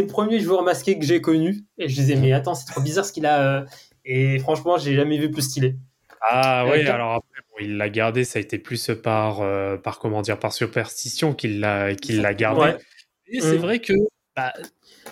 le- 0.00 0.06
premier 0.06 0.40
joueur 0.40 0.62
masqué 0.62 0.98
que 0.98 1.04
j'ai 1.04 1.20
connu. 1.20 1.64
Et 1.78 1.88
je 1.88 1.94
disais, 1.94 2.16
mais 2.16 2.32
attends, 2.32 2.54
c'est 2.54 2.66
trop 2.70 2.80
bizarre 2.80 3.04
ce 3.04 3.12
qu'il 3.12 3.26
a. 3.26 3.60
euh, 3.60 3.64
Et 4.04 4.38
franchement, 4.38 4.76
j'ai 4.78 4.94
jamais 4.94 5.18
vu 5.18 5.30
plus 5.30 5.42
stylé. 5.42 5.76
Ah 6.20 6.64
Euh, 6.64 6.72
oui, 6.72 6.84
quand- 6.84 6.92
alors 6.92 7.12
après, 7.14 7.40
bon, 7.50 7.56
il 7.60 7.76
l'a 7.76 7.88
gardé, 7.90 8.24
ça 8.24 8.38
a 8.38 8.42
été 8.42 8.58
plus 8.58 8.90
par, 9.02 9.40
euh, 9.42 9.76
par 9.76 9.98
comment 9.98 10.22
dire, 10.22 10.38
par 10.38 10.52
superstition 10.52 11.34
qu'il 11.34 11.60
l'a 11.60 11.94
qu'il 11.94 12.20
l'a 12.22 12.34
gardé. 12.34 12.60
Ouais. 12.60 12.76
Et 13.28 13.40
c'est 13.40 13.56
Mm. 13.58 13.62
vrai 13.62 13.78
que 13.80 13.92
bah, 14.36 14.52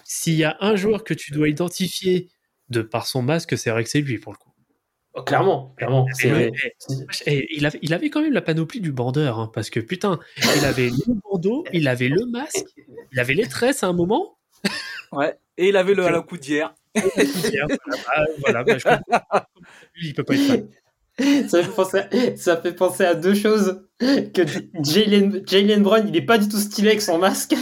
s'il 0.05 0.35
y 0.35 0.45
a 0.45 0.57
un 0.61 0.75
joueur 0.77 1.05
que 1.05 1.15
tu 1.15 1.33
dois 1.33 1.49
identifier 1.49 2.29
de 2.73 2.83
par 2.83 3.07
son 3.07 3.23
masque, 3.23 3.57
c'est 3.57 3.71
vrai 3.71 3.85
que 3.85 3.91
c'est 3.91 4.01
lui 4.01 4.19
pour 4.19 4.33
le 4.33 4.39
coup. 4.39 4.49
Oh, 5.15 5.23
clairement, 5.23 5.75
clairement. 5.77 6.07
Et, 6.09 6.13
C'est, 6.15 6.51
et- 7.27 7.33
et 7.39 7.49
il, 7.57 7.67
avait, 7.67 7.79
il 7.83 7.93
avait 7.93 8.09
quand 8.11 8.23
même 8.23 8.33
la 8.33 8.41
panoplie 8.41 8.81
du 8.81 8.93
bandeur, 8.93 9.39
hein, 9.39 9.51
parce 9.53 9.69
que 9.71 9.79
putain, 9.79 10.19
il 10.57 10.65
avait 10.65 10.89
le 10.89 11.21
bandeau, 11.31 11.65
il 11.75 11.87
avait 11.87 12.09
le 12.09 12.25
masque, 12.27 12.65
il 13.13 13.21
avait 13.21 13.35
les 13.35 13.47
tresses 13.47 13.83
à 13.83 13.89
un 13.89 13.93
moment. 13.93 14.39
Ouais. 15.13 15.37
Et 15.59 15.69
il 15.69 15.77
avait 15.77 15.93
le 15.95 16.07
à 16.07 16.11
la 16.13 16.23
coudière. 16.23 16.75
voilà, 16.95 17.15
bah, 18.07 18.25
voilà, 18.39 18.65
bah, 18.65 18.79
je. 18.79 18.89
Lui, 20.01 20.09
il 20.09 20.15
peut 20.15 20.25
pas 20.25 20.35
être 20.35 20.47
fan. 20.47 20.69
Ça 21.49 21.63
fait, 21.63 21.69
penser 21.71 21.99
à, 21.99 22.37
ça 22.37 22.57
fait 22.57 22.73
penser 22.73 23.05
à 23.05 23.15
deux 23.15 23.35
choses. 23.35 23.87
Que 24.01 24.43
Jalen 24.83 25.43
Jalen 25.47 25.83
Brown, 25.83 26.09
il 26.09 26.17
est 26.17 26.25
pas 26.25 26.39
du 26.39 26.49
tout 26.49 26.57
stylé 26.59 26.89
avec 26.89 27.03
son 27.03 27.19
masque. 27.19 27.55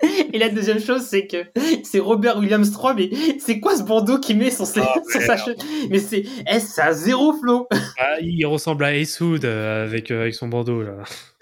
Et 0.32 0.38
la 0.38 0.48
deuxième 0.48 0.80
chose, 0.80 1.02
c'est 1.02 1.26
que 1.26 1.38
c'est 1.82 1.98
Robert 1.98 2.38
Williams 2.38 2.70
3, 2.70 2.94
mais 2.94 3.10
c'est 3.38 3.58
quoi 3.60 3.76
ce 3.76 3.82
bandeau 3.82 4.18
qu'il 4.18 4.38
met 4.38 4.50
sur, 4.50 4.66
ses, 4.66 4.80
Ah, 4.80 4.94
sur 5.10 5.20
sa 5.22 5.34
che- 5.36 5.56
Mais 5.90 5.98
c'est, 5.98 6.24
eh, 6.52 6.60
ça 6.60 6.86
a 6.86 6.92
zéro 6.92 7.32
flow. 7.40 7.66
Ah, 7.98 8.16
il 8.20 8.44
ressemble 8.46 8.84
à 8.84 8.94
Ace 8.94 9.20
Hood 9.20 9.44
euh, 9.44 9.84
avec, 9.84 10.10
euh, 10.12 10.20
avec 10.20 10.34
son 10.34 10.46
bandeau. 10.46 10.82
Là. 10.82 10.92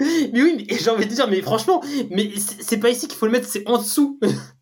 Mais 0.00 0.42
oui, 0.42 0.66
mais 0.70 0.76
j'ai 0.78 0.88
envie 0.90 1.06
de 1.06 1.12
dire, 1.12 1.28
mais 1.28 1.42
franchement, 1.42 1.82
mais 2.10 2.30
c'est 2.60 2.78
pas 2.78 2.88
ici 2.88 3.08
qu'il 3.08 3.18
faut 3.18 3.26
le 3.26 3.32
mettre, 3.32 3.46
c'est 3.46 3.68
en 3.68 3.76
dessous. 3.78 4.18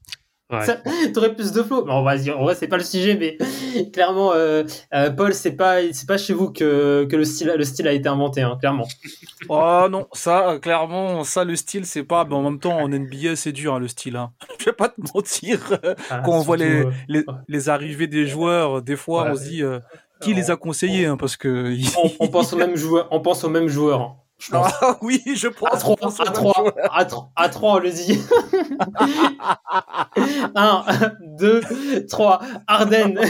Ouais. 0.58 1.12
T'aurais 1.12 1.34
plus 1.34 1.52
de 1.52 1.62
flow. 1.62 1.84
Bon, 1.84 2.02
vas-y, 2.02 2.30
en 2.30 2.42
vrai, 2.42 2.54
c'est 2.54 2.68
pas 2.68 2.76
le 2.76 2.84
sujet, 2.84 3.16
mais 3.16 3.38
clairement, 3.92 4.32
euh, 4.32 4.64
euh, 4.94 5.10
Paul, 5.10 5.34
c'est 5.34 5.52
pas, 5.52 5.80
c'est 5.92 6.06
pas 6.06 6.18
chez 6.18 6.32
vous 6.32 6.50
que, 6.50 7.06
que 7.10 7.16
le 7.16 7.24
style, 7.24 7.52
le 7.56 7.64
style 7.64 7.88
a 7.88 7.92
été 7.92 8.08
inventé, 8.08 8.42
hein, 8.42 8.56
clairement. 8.58 8.86
Oh 9.48 9.86
non, 9.90 10.06
ça, 10.12 10.50
euh, 10.50 10.58
clairement, 10.58 11.22
ça, 11.24 11.44
le 11.44 11.54
style, 11.56 11.84
c'est 11.84 12.02
pas. 12.02 12.24
Mais 12.24 12.34
en 12.34 12.42
même 12.42 12.58
temps, 12.58 12.78
en 12.78 12.88
NBA, 12.88 13.36
c'est 13.36 13.52
dur, 13.52 13.74
hein, 13.74 13.78
le 13.78 13.88
style. 13.88 14.16
Hein. 14.16 14.32
Je 14.58 14.64
vais 14.64 14.72
pas 14.72 14.88
te 14.88 15.00
mentir. 15.14 15.60
Ah, 16.10 16.22
Quand 16.24 16.32
on 16.32 16.40
voit 16.40 16.56
les, 16.56 16.84
euh, 16.84 17.22
les, 17.48 17.68
arrivées 17.68 18.06
des 18.06 18.26
joueurs, 18.26 18.80
des 18.80 18.96
fois, 18.96 19.26
on 19.30 19.36
se 19.36 19.42
dit 19.42 19.62
euh, 19.62 19.80
qui 20.20 20.32
les 20.32 20.50
a 20.50 20.56
conseillés, 20.56 21.06
hein, 21.06 21.16
parce 21.16 21.36
que. 21.36 21.74
on, 22.02 22.10
on 22.20 22.28
pense 22.28 22.52
au 22.52 22.56
même 22.56 22.76
joueur, 22.76 23.08
on 23.10 23.20
pense 23.20 23.44
au 23.44 23.50
même 23.50 23.68
joueur. 23.68 24.16
Je 24.44 24.50
pense. 24.50 24.72
Ah 24.80 24.98
oui, 25.02 25.22
je 25.37 25.48
pense. 25.48 25.72
À 25.72 25.76
3, 25.78 25.96
qu'on 25.96 26.02
pense 26.02 26.20
à 26.20 26.22
au 26.22 26.26
même 26.26 26.35
3, 26.35 26.52
joueur. 26.57 26.74
à 26.96 27.04
3, 27.04 27.30
à 27.37 27.48
3, 27.48 27.72
on 27.74 27.78
le 27.78 27.90
dit. 27.90 28.20
1, 30.54 30.85
2, 31.38 32.07
3, 32.09 32.42
Ardennes. 32.66 33.20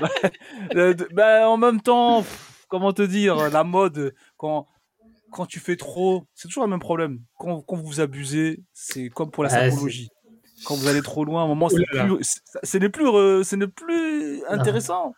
De- 0.74 1.08
ben, 1.14 1.46
en 1.46 1.56
même 1.56 1.80
temps, 1.80 2.22
pff, 2.22 2.66
comment 2.68 2.92
te 2.92 3.02
dire, 3.02 3.50
la 3.50 3.64
mode, 3.64 4.14
quand, 4.36 4.66
quand 5.30 5.46
tu 5.46 5.60
fais 5.60 5.76
trop, 5.76 6.24
c'est 6.34 6.48
toujours 6.48 6.64
le 6.64 6.70
même 6.70 6.80
problème. 6.80 7.20
Quand, 7.38 7.60
quand 7.62 7.76
vous 7.76 8.00
abusez, 8.00 8.62
c'est 8.72 9.08
comme 9.08 9.30
pour 9.30 9.44
la 9.44 9.50
Ah, 9.52 9.70
symbologie. 9.70 10.08
Quand 10.66 10.74
vous 10.76 10.88
allez 10.88 11.02
trop 11.02 11.24
loin, 11.24 11.42
à 11.42 11.44
un 11.44 11.48
moment, 11.48 11.68
Oh 11.70 11.76
c'est 11.76 11.84
plus, 11.84 12.18
c'est- 12.22 12.40
ce 12.62 12.78
n'est 12.78 12.88
plus, 12.88 13.06
euh, 13.08 13.42
ce 13.44 13.56
n'est 13.56 13.66
plus 13.68 14.42
intéressant. 14.48 15.14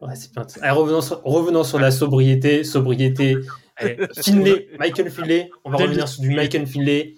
Ouais, 0.00 0.14
c'est 0.14 0.32
pas... 0.32 0.46
Allez, 0.62 0.70
revenons, 0.70 1.00
sur, 1.00 1.20
revenons 1.24 1.64
sur 1.64 1.78
la 1.78 1.90
sobriété. 1.90 2.64
Sobriété. 2.64 3.36
Allez, 3.78 3.96
Finlay, 4.22 4.68
Michael 4.78 5.10
Finlay. 5.10 5.50
On 5.64 5.70
va 5.70 5.78
revenir 5.78 6.08
sur 6.08 6.22
du 6.22 6.30
Michael 6.30 6.66
Finlay. 6.66 7.14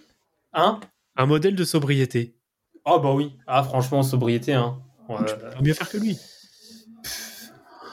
Hein? 0.52 0.80
Un 1.16 1.26
modèle 1.26 1.54
de 1.54 1.64
sobriété. 1.64 2.36
Oh 2.84 2.98
bah 3.00 3.12
oui. 3.12 3.36
Ah 3.46 3.62
franchement, 3.62 4.02
sobriété. 4.02 4.54
Hein. 4.54 4.78
Ouais. 5.08 5.16
Tu 5.26 5.34
peux 5.34 5.50
pas 5.50 5.60
mieux 5.62 5.74
faire 5.74 5.88
que 5.88 5.98
lui. 5.98 6.18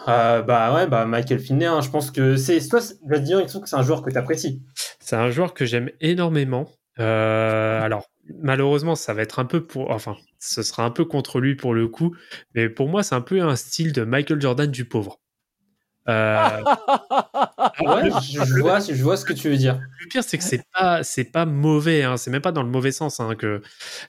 Euh, 0.07 0.41
bah 0.41 0.73
ouais, 0.73 0.87
bah 0.87 1.05
Michael 1.05 1.39
Finlay, 1.39 1.65
hein, 1.65 1.81
je 1.81 1.89
pense 1.89 2.11
que 2.11 2.37
c'est... 2.37 2.65
Toi, 2.69 2.79
dire, 3.19 3.41
il 3.41 3.47
trouve 3.47 3.63
que 3.63 3.69
c'est 3.69 3.75
un 3.75 3.83
joueur 3.83 4.01
que 4.01 4.09
tu 4.09 4.17
apprécies. 4.17 4.63
C'est 4.99 5.17
un 5.17 5.29
joueur 5.29 5.53
que 5.53 5.65
j'aime 5.65 5.89
énormément. 5.99 6.69
Euh, 6.99 7.81
alors, 7.81 8.05
malheureusement, 8.41 8.95
ça 8.95 9.13
va 9.13 9.21
être 9.21 9.39
un 9.39 9.45
peu 9.45 9.65
pour. 9.65 9.91
Enfin, 9.91 10.15
ce 10.39 10.63
sera 10.63 10.83
un 10.83 10.91
peu 10.91 11.05
contre 11.05 11.39
lui 11.39 11.55
pour 11.55 11.73
le 11.73 11.87
coup. 11.87 12.15
Mais 12.55 12.69
pour 12.69 12.87
moi, 12.87 13.03
c'est 13.03 13.15
un 13.15 13.21
peu 13.21 13.41
un 13.41 13.55
style 13.55 13.93
de 13.93 14.03
Michael 14.03 14.41
Jordan 14.41 14.69
du 14.69 14.85
pauvre. 14.85 15.19
Euh, 16.09 16.61
Ouais, 17.79 18.09
je, 18.21 18.43
je 18.43 18.59
vois, 18.59 18.79
je 18.79 19.03
vois 19.03 19.17
ce 19.17 19.25
que 19.25 19.33
tu 19.33 19.49
veux 19.49 19.57
dire. 19.57 19.79
le 20.01 20.07
pire, 20.07 20.23
c'est 20.23 20.37
que 20.37 20.43
c'est 20.43 20.63
pas, 20.73 21.03
c'est 21.03 21.25
pas 21.25 21.45
mauvais. 21.45 22.03
Hein, 22.03 22.17
c'est 22.17 22.31
même 22.31 22.41
pas 22.41 22.51
dans 22.51 22.63
le 22.63 22.69
mauvais 22.69 22.91
sens 22.91 23.19
hein, 23.19 23.35
que, 23.35 23.61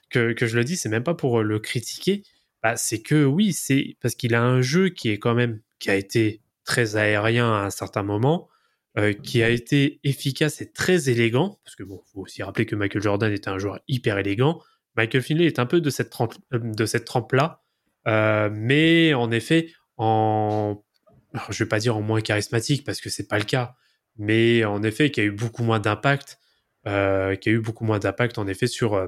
que, 0.09 0.33
que 0.33 0.47
je 0.47 0.57
le 0.57 0.63
dis. 0.63 0.75
C'est 0.77 0.89
même 0.89 1.03
pas 1.03 1.13
pour 1.13 1.41
le 1.43 1.59
critiquer. 1.59 2.23
Bah, 2.63 2.75
c'est 2.77 3.01
que 3.01 3.25
oui, 3.25 3.53
c'est 3.53 3.97
parce 4.01 4.15
qu'il 4.15 4.35
a 4.35 4.41
un 4.43 4.61
jeu 4.61 4.89
qui 4.89 5.09
est 5.09 5.19
quand 5.19 5.33
même 5.35 5.61
qui 5.79 5.89
a 5.89 5.95
été 5.95 6.41
très 6.65 6.95
aérien 6.97 7.51
à 7.53 7.65
un 7.65 7.69
certain 7.69 8.03
moment, 8.03 8.49
euh, 8.97 9.13
qui 9.13 9.41
a 9.43 9.49
été 9.49 9.99
efficace 10.03 10.61
et 10.61 10.71
très 10.71 11.09
élégant. 11.09 11.59
Parce 11.63 11.75
que 11.75 11.83
bon, 11.83 12.01
faut 12.13 12.21
aussi 12.21 12.43
rappeler 12.43 12.65
que 12.65 12.75
Michael 12.75 13.01
Jordan 13.01 13.31
était 13.31 13.49
un 13.49 13.59
joueur 13.59 13.79
hyper 13.87 14.17
élégant. 14.17 14.61
Michael 14.95 15.21
Finlay 15.21 15.45
est 15.45 15.59
un 15.59 15.65
peu 15.65 15.79
de 15.81 15.89
cette 15.89 16.09
trempe, 16.09 16.33
euh, 16.53 16.59
de 16.59 16.85
cette 16.85 17.05
trempe 17.05 17.31
là, 17.33 17.61
mais 18.51 19.13
en 19.13 19.31
effet, 19.31 19.71
en 19.97 20.81
alors, 21.33 21.51
je 21.51 21.63
vais 21.63 21.67
pas 21.69 21.79
dire 21.79 21.95
en 21.97 22.01
moins 22.01 22.21
charismatique 22.21 22.83
parce 22.85 23.01
que 23.01 23.09
c'est 23.09 23.27
pas 23.27 23.37
le 23.37 23.45
cas, 23.45 23.75
mais 24.17 24.63
en 24.65 24.81
effet, 24.83 25.11
qui 25.11 25.21
a 25.21 25.23
eu 25.23 25.31
beaucoup 25.31 25.63
moins 25.63 25.79
d'impact, 25.79 26.39
euh, 26.87 27.35
qui 27.35 27.49
a 27.49 27.51
eu 27.51 27.59
beaucoup 27.59 27.85
moins 27.85 27.99
d'impact 27.99 28.37
en 28.37 28.47
effet 28.47 28.67
sur 28.67 28.93
euh, 28.95 29.07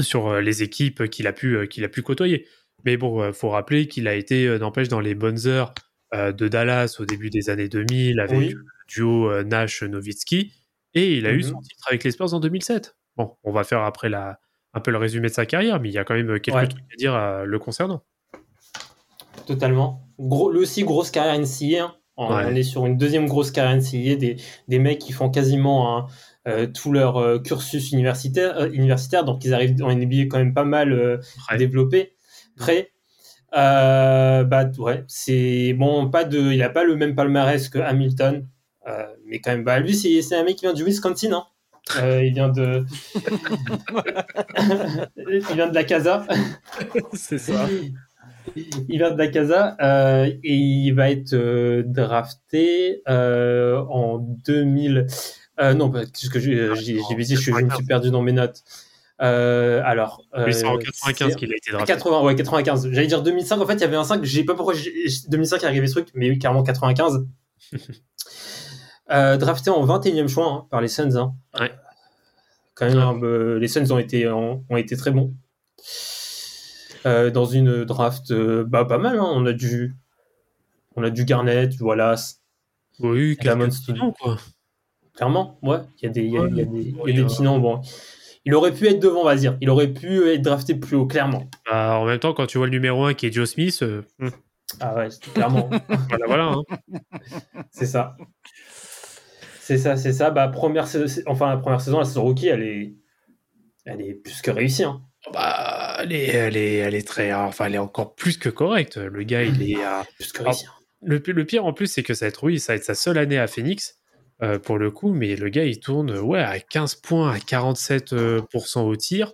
sur 0.00 0.28
euh, 0.28 0.40
les 0.40 0.62
équipes 0.62 1.08
qu'il 1.08 1.26
a 1.26 1.32
pu 1.32 1.68
qu'il 1.68 1.84
a 1.84 1.88
pu 1.88 2.02
côtoyer. 2.02 2.46
Mais 2.84 2.96
bon, 2.96 3.32
faut 3.32 3.50
rappeler 3.50 3.88
qu'il 3.88 4.06
a 4.08 4.14
été 4.14 4.58
n'empêche 4.58 4.88
dans 4.88 5.00
les 5.00 5.14
bonnes 5.14 5.46
heures 5.46 5.74
de 6.14 6.46
Dallas 6.48 6.96
au 7.00 7.04
début 7.04 7.30
des 7.30 7.50
années 7.50 7.68
2000 7.68 8.20
avec 8.20 8.38
Oui. 8.38 8.48
le 8.50 8.64
duo 8.88 9.42
Nash 9.42 9.82
Nowitzki 9.82 10.52
et 10.94 11.16
il 11.16 11.26
a 11.26 11.32
eu 11.32 11.38
Mhm. 11.38 11.42
son 11.42 11.60
titre 11.62 11.84
avec 11.88 12.04
les 12.04 12.12
Spurs 12.12 12.32
en 12.34 12.38
2007. 12.40 12.96
Bon, 13.16 13.36
on 13.42 13.50
va 13.52 13.64
faire 13.64 13.80
après 13.82 14.08
la 14.08 14.38
un 14.72 14.80
peu 14.80 14.90
le 14.92 14.98
résumé 14.98 15.28
de 15.28 15.32
sa 15.34 15.46
carrière, 15.46 15.80
mais 15.80 15.88
il 15.88 15.92
y 15.92 15.98
a 15.98 16.04
quand 16.04 16.14
même 16.14 16.38
quelques 16.38 16.54
Ouais. 16.56 16.68
trucs 16.68 16.84
à 16.92 16.96
dire 16.96 17.44
le 17.44 17.58
concernant. 17.58 18.04
Totalement. 19.46 20.02
Gros, 20.18 20.50
lui 20.50 20.60
aussi, 20.60 20.82
grosse 20.84 21.10
carrière 21.10 21.38
NCA. 21.38 21.84
hein. 21.84 21.94
On, 22.18 22.34
Ouais. 22.34 22.44
on 22.46 22.54
est 22.54 22.62
sur 22.62 22.86
une 22.86 22.96
deuxième 22.96 23.26
grosse 23.26 23.50
carrière 23.50 23.76
NCA, 23.76 24.16
des, 24.16 24.36
des 24.68 24.78
mecs 24.78 24.98
qui 25.00 25.12
font 25.12 25.28
quasiment 25.28 25.98
hein, 25.98 26.06
euh, 26.48 26.66
tout 26.66 26.90
leur 26.90 27.18
euh, 27.18 27.38
cursus 27.38 27.92
universitaire, 27.92 28.56
euh, 28.58 28.70
universitaire, 28.70 29.22
donc 29.24 29.44
ils 29.44 29.52
arrivent 29.52 29.76
en 29.84 29.94
NBA 29.94 30.22
quand 30.30 30.38
même 30.38 30.54
pas 30.54 30.64
mal 30.64 31.20
développés, 31.58 32.14
prêts. 32.56 32.90
Bah 33.52 34.44
ouais, 34.78 35.04
c'est 35.08 35.74
bon, 35.74 36.08
pas 36.10 36.24
de, 36.24 36.52
il 36.52 36.62
a 36.62 36.70
pas 36.70 36.84
le 36.84 36.96
même 36.96 37.14
palmarès 37.14 37.68
que 37.68 37.78
Hamilton, 37.78 38.46
mais 39.26 39.40
quand 39.40 39.50
même, 39.50 39.64
bah 39.64 39.78
lui 39.78 39.94
c'est 39.94 40.22
c'est 40.22 40.36
un 40.36 40.44
mec 40.44 40.56
qui 40.56 40.64
vient 40.64 40.72
du 40.74 40.84
Wisconsin, 40.84 41.32
hein. 41.32 41.44
Euh, 42.02 42.24
il 42.24 42.34
vient 42.34 42.48
de, 42.48 42.84
il 45.16 45.54
vient 45.54 45.68
de 45.68 45.74
la 45.74 45.84
Casa. 45.84 46.26
c'est 47.12 47.38
ça. 47.38 47.68
Il 48.54 48.98
vient 48.98 49.10
de 49.10 49.18
la 49.18 49.28
Casa 49.28 49.76
euh, 49.80 50.26
et 50.26 50.54
il 50.54 50.92
va 50.92 51.10
être 51.10 51.32
euh, 51.34 51.82
drafté 51.84 53.02
euh, 53.08 53.78
en 53.88 54.18
2000. 54.18 55.06
Euh, 55.60 55.74
non, 55.74 55.90
parce 55.90 56.28
que 56.28 56.38
j'ai 56.38 56.74
j'ai- 56.76 56.98
j'ai 57.08 57.14
dit, 57.16 57.34
je, 57.36 57.40
je 57.40 57.50
me 57.50 57.70
suis 57.70 57.84
perdu 57.86 58.10
dans 58.10 58.22
mes 58.22 58.32
notes. 58.32 58.62
Euh, 59.22 59.80
alors, 59.84 60.22
c'est 60.52 60.66
en 60.66 60.74
euh, 60.76 60.78
95 60.78 61.30
c'est- 61.30 61.36
qu'il 61.38 61.50
a 61.52 61.56
été 61.56 61.70
drafté. 61.72 61.92
80, 61.94 62.22
ouais, 62.22 62.34
95. 62.34 62.88
J'allais 62.92 63.06
dire 63.06 63.22
2005. 63.22 63.58
En 63.60 63.66
fait, 63.66 63.74
il 63.74 63.80
y 63.80 63.84
avait 63.84 63.96
un 63.96 64.04
5. 64.04 64.22
Je 64.24 64.36
sais 64.36 64.44
pas 64.44 64.54
pourquoi 64.54 64.74
j'ai- 64.74 64.92
2005 65.28 65.62
est 65.62 65.66
arrivé 65.66 65.86
ce 65.86 65.92
truc, 65.92 66.08
mais 66.14 66.28
oui, 66.28 66.38
carrément 66.38 66.62
95. 66.62 67.26
Euh, 69.08 69.36
drafté 69.36 69.70
en 69.70 69.84
21e 69.86 70.26
choix 70.28 70.46
hein, 70.48 70.66
par 70.68 70.80
les 70.80 70.88
Suns. 70.88 71.14
Hein. 71.16 71.32
Ouais. 71.60 71.70
Quand 72.74 72.86
même, 72.92 73.22
euh, 73.24 73.56
les 73.60 73.68
Suns 73.68 73.92
ont 73.92 73.98
été, 73.98 74.28
ont, 74.28 74.64
ont 74.68 74.76
été 74.76 74.96
très 74.96 75.12
bons. 75.12 75.32
Euh, 77.06 77.30
dans 77.30 77.44
une 77.46 77.84
draft 77.84 78.30
euh, 78.32 78.64
bah, 78.66 78.84
pas 78.84 78.98
mal. 78.98 79.18
hein. 79.18 79.26
On 79.32 79.46
a 79.46 79.52
du, 79.52 79.94
on 80.96 81.02
a 81.04 81.10
du 81.10 81.24
Garnett, 81.24 81.70
du 81.70 81.82
Wallace, 81.82 82.42
Oui, 82.98 83.36
quoi. 84.18 84.36
clairement. 85.14 85.58
Ouais, 85.62 85.78
il 85.98 86.06
y 86.06 86.08
a 86.08 86.10
des, 86.10 86.22
il 86.24 86.32
y 86.32 86.38
a, 86.38 86.46
il 86.48 86.56
y 86.56 86.60
a 86.60 86.64
des, 86.64 86.78
il 86.80 86.96
y 86.96 86.98
a 86.98 87.02
Ouais, 87.02 87.12
des 87.12 87.20
ouais. 87.22 87.26
petits 87.28 87.42
noms. 87.42 87.58
Bon, 87.58 87.80
il 88.44 88.54
aurait 88.54 88.72
pu 88.72 88.88
être 88.88 88.98
devant, 89.00 89.20
on 89.20 89.24
va 89.24 89.36
dire. 89.36 89.56
Il 89.60 89.70
aurait 89.70 89.92
pu 89.92 90.28
être 90.30 90.42
drafté 90.42 90.74
plus 90.74 90.96
haut, 90.96 91.06
clairement. 91.06 91.48
Bah, 91.70 91.98
en 92.00 92.06
même 92.06 92.18
temps, 92.18 92.32
quand 92.34 92.46
tu 92.46 92.58
vois 92.58 92.66
le 92.66 92.72
numéro 92.72 93.04
1 93.04 93.14
qui 93.14 93.26
est 93.26 93.32
Joe 93.32 93.48
Smith, 93.48 93.78
euh, 93.82 94.02
hmm, 94.18 94.28
Ah 94.80 94.94
ouais, 94.96 95.08
clairement. 95.34 95.68
voilà, 96.08 96.26
voilà. 96.26 96.44
hein. 96.54 96.62
C'est 97.70 97.86
ça. 97.86 98.16
C'est 99.60 99.78
ça, 99.78 99.96
c'est 99.96 100.12
ça. 100.12 100.30
Bah, 100.30 100.48
première 100.48 100.86
saison, 100.86 101.22
enfin, 101.26 101.48
la 101.50 101.56
première 101.56 101.80
saison, 101.80 101.98
la 101.98 102.04
saison 102.04 102.22
rookie, 102.22 102.48
elle 102.48 102.62
est, 102.62 102.94
elle 103.84 104.00
est 104.00 104.14
plus 104.14 104.42
que 104.42 104.50
réussie. 104.50 104.84
hein. 104.84 105.02
Bah, 105.32 105.96
elle 106.00 106.12
est, 106.12 106.26
elle 106.26 106.56
est, 106.56 106.74
elle 106.76 106.94
est 106.94 107.06
très, 107.06 107.32
enfin, 107.32 107.66
elle 107.66 107.74
est 107.74 107.78
encore 107.78 108.14
plus 108.14 108.38
que 108.38 108.48
correcte. 108.48 108.96
Le 108.96 109.22
gars, 109.24 109.42
il 109.42 109.70
est 109.70 109.82
à... 109.82 110.04
Plus 110.16 110.32
que 110.32 110.42
réussie. 110.42 110.66
hein. 110.66 110.72
le, 111.02 111.18
le 111.26 111.44
pire 111.44 111.64
en 111.64 111.72
plus, 111.72 111.88
c'est 111.88 112.02
que 112.02 112.14
ça 112.14 112.26
va 112.26 112.28
être, 112.28 112.44
oui, 112.44 112.60
ça 112.60 112.72
va 112.72 112.76
être 112.76 112.84
sa 112.84 112.94
seule 112.94 113.18
année 113.18 113.38
à 113.38 113.46
Phoenix 113.46 113.98
euh, 114.42 114.58
pour 114.58 114.78
le 114.78 114.90
coup, 114.90 115.12
mais 115.12 115.34
le 115.34 115.48
gars, 115.48 115.64
il 115.64 115.80
tourne, 115.80 116.10
euh, 116.10 116.20
ouais, 116.20 116.40
à 116.40 116.60
15 116.60 116.96
points, 116.96 117.32
à 117.32 117.38
47% 117.38 118.12
euh, 118.14 118.80
au 118.82 118.96
tir. 118.96 119.32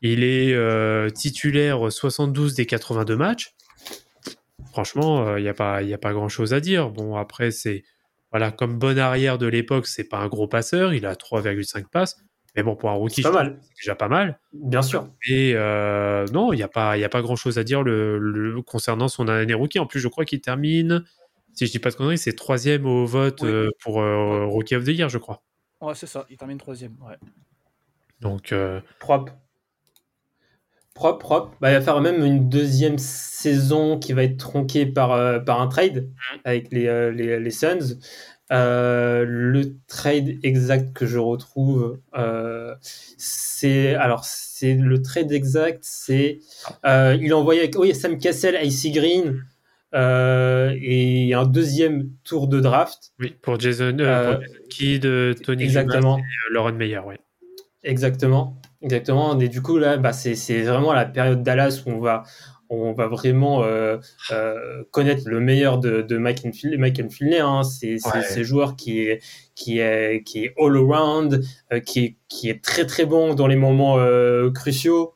Il 0.00 0.22
est 0.22 0.52
euh, 0.52 1.10
titulaire 1.10 1.90
72 1.90 2.54
des 2.54 2.66
82 2.66 3.16
matchs. 3.16 3.54
Franchement, 4.70 5.36
il 5.36 5.42
n'y 5.42 5.48
a 5.48 5.54
pas, 5.54 5.82
y 5.82 5.94
a 5.94 5.98
pas 5.98 6.12
grand 6.12 6.28
chose 6.28 6.52
à 6.52 6.60
dire. 6.60 6.90
Bon, 6.90 7.16
après, 7.16 7.50
c'est, 7.50 7.84
voilà, 8.32 8.50
comme 8.50 8.78
bon 8.78 8.98
arrière 8.98 9.38
de 9.38 9.46
l'époque, 9.46 9.86
c'est 9.86 10.08
pas 10.08 10.18
un 10.18 10.26
gros 10.28 10.48
passeur. 10.48 10.92
Il 10.94 11.06
a 11.06 11.14
3,5 11.14 11.84
passes. 11.90 12.16
Mais 12.56 12.62
bon, 12.62 12.76
pour 12.76 12.88
un 12.90 12.94
rookie, 12.94 13.22
C'est 13.22 13.30
déjà 13.78 13.94
pas 13.96 14.08
mal. 14.08 14.38
Bien 14.52 14.82
sûr. 14.82 15.08
Et 15.28 15.54
euh, 15.56 16.24
non, 16.32 16.52
il 16.52 16.56
n'y 16.56 16.62
a 16.62 16.68
pas, 16.68 16.96
il 16.96 17.00
y 17.00 17.04
a 17.04 17.08
pas 17.08 17.20
grand 17.22 17.34
chose 17.36 17.58
à 17.58 17.64
dire 17.64 17.82
le, 17.82 18.18
le- 18.18 18.62
concernant 18.62 19.08
son 19.08 19.26
année 19.28 19.54
rookie. 19.54 19.80
En 19.80 19.86
plus, 19.86 19.98
je 20.00 20.06
crois 20.08 20.24
qu'il 20.24 20.40
termine, 20.40 21.02
si 21.52 21.66
je 21.66 21.72
dis 21.72 21.78
pas 21.80 21.90
de 21.90 21.96
conneries, 21.96 22.18
c'est 22.18 22.34
troisième 22.34 22.86
au 22.86 23.06
vote 23.06 23.40
Oui. 23.42 23.48
euh, 23.50 23.70
pour 23.82 24.00
euh, 24.00 24.46
Rookie 24.46 24.76
of 24.76 24.84
the 24.84 24.88
Year, 24.88 25.08
je 25.08 25.18
crois. 25.18 25.42
Ouais, 25.80 25.94
c'est 25.94 26.06
ça. 26.06 26.26
Il 26.30 26.36
termine 26.36 26.58
troisième. 26.58 26.92
Ouais. 27.02 27.16
Donc, 28.20 28.52
euh, 28.52 28.80
Propre. 29.00 29.32
Propre, 30.94 31.18
propre. 31.18 31.56
Bah, 31.60 31.72
il 31.72 31.74
va 31.74 31.80
faire 31.80 32.00
même 32.00 32.24
une 32.24 32.48
deuxième 32.48 32.98
saison 32.98 33.98
qui 33.98 34.12
va 34.12 34.22
être 34.22 34.36
tronquée 34.36 34.86
par, 34.86 35.10
euh, 35.10 35.40
par 35.40 35.60
un 35.60 35.66
trade 35.66 36.08
avec 36.44 36.70
les, 36.70 36.86
euh, 36.86 37.10
les, 37.10 37.40
les 37.40 37.50
Suns. 37.50 37.98
Euh, 38.52 39.24
le 39.26 39.78
trade 39.86 40.38
exact 40.42 40.92
que 40.94 41.06
je 41.06 41.18
retrouve, 41.18 41.98
euh, 42.14 42.74
c'est 43.16 43.94
alors 43.94 44.24
c'est 44.26 44.74
le 44.74 45.00
trade 45.00 45.32
exact, 45.32 45.78
c'est 45.82 46.40
euh, 46.84 47.16
il 47.18 47.32
a 47.32 47.38
envoyé 47.38 47.60
avec 47.60 47.78
oui, 47.78 47.94
Sam 47.94 48.18
Cassell, 48.18 48.58
Icy 48.62 48.92
Green 48.92 49.42
et 49.94 51.32
un 51.34 51.46
deuxième 51.46 52.10
tour 52.22 52.48
de 52.48 52.60
draft. 52.60 53.12
oui, 53.18 53.34
pour 53.40 53.58
Jason, 53.58 53.96
Kidd, 54.68 55.06
euh, 55.06 55.32
Tony 55.34 55.62
Exactement. 55.62 56.18
Et, 56.18 56.22
Lauren 56.52 56.72
Meyer, 56.72 56.98
ouais. 56.98 57.20
Exactement, 57.82 58.60
exactement. 58.82 59.38
Et 59.40 59.48
du 59.48 59.62
coup 59.62 59.78
là, 59.78 59.96
bah, 59.96 60.12
c'est 60.12 60.34
c'est 60.34 60.62
vraiment 60.62 60.92
la 60.92 61.06
période 61.06 61.42
Dallas 61.42 61.82
où 61.86 61.92
on 61.92 62.00
va 62.00 62.24
on 62.70 62.92
va 62.92 63.06
vraiment 63.08 63.62
euh, 63.62 63.98
euh, 64.30 64.84
connaître 64.90 65.22
le 65.26 65.40
meilleur 65.40 65.78
de, 65.78 66.02
de 66.02 66.16
Mike 66.18 66.42
Finley. 66.54 66.76
Mike 66.78 67.10
Finley, 67.10 67.38
hein, 67.38 67.62
c'est 67.62 67.96
Ouais. 68.06 68.22
ce 68.22 68.42
joueur 68.42 68.76
qui 68.76 69.00
est 69.00 69.22
qui 69.54 69.78
est 69.78 70.22
qui 70.24 70.44
est 70.44 70.54
all 70.58 70.76
around, 70.76 71.42
euh, 71.72 71.80
qui 71.80 72.00
est 72.04 72.16
qui 72.28 72.48
est 72.48 72.62
très 72.62 72.86
très 72.86 73.04
bon 73.06 73.34
dans 73.34 73.46
les 73.46 73.56
moments 73.56 73.98
euh, 73.98 74.50
cruciaux. 74.50 75.14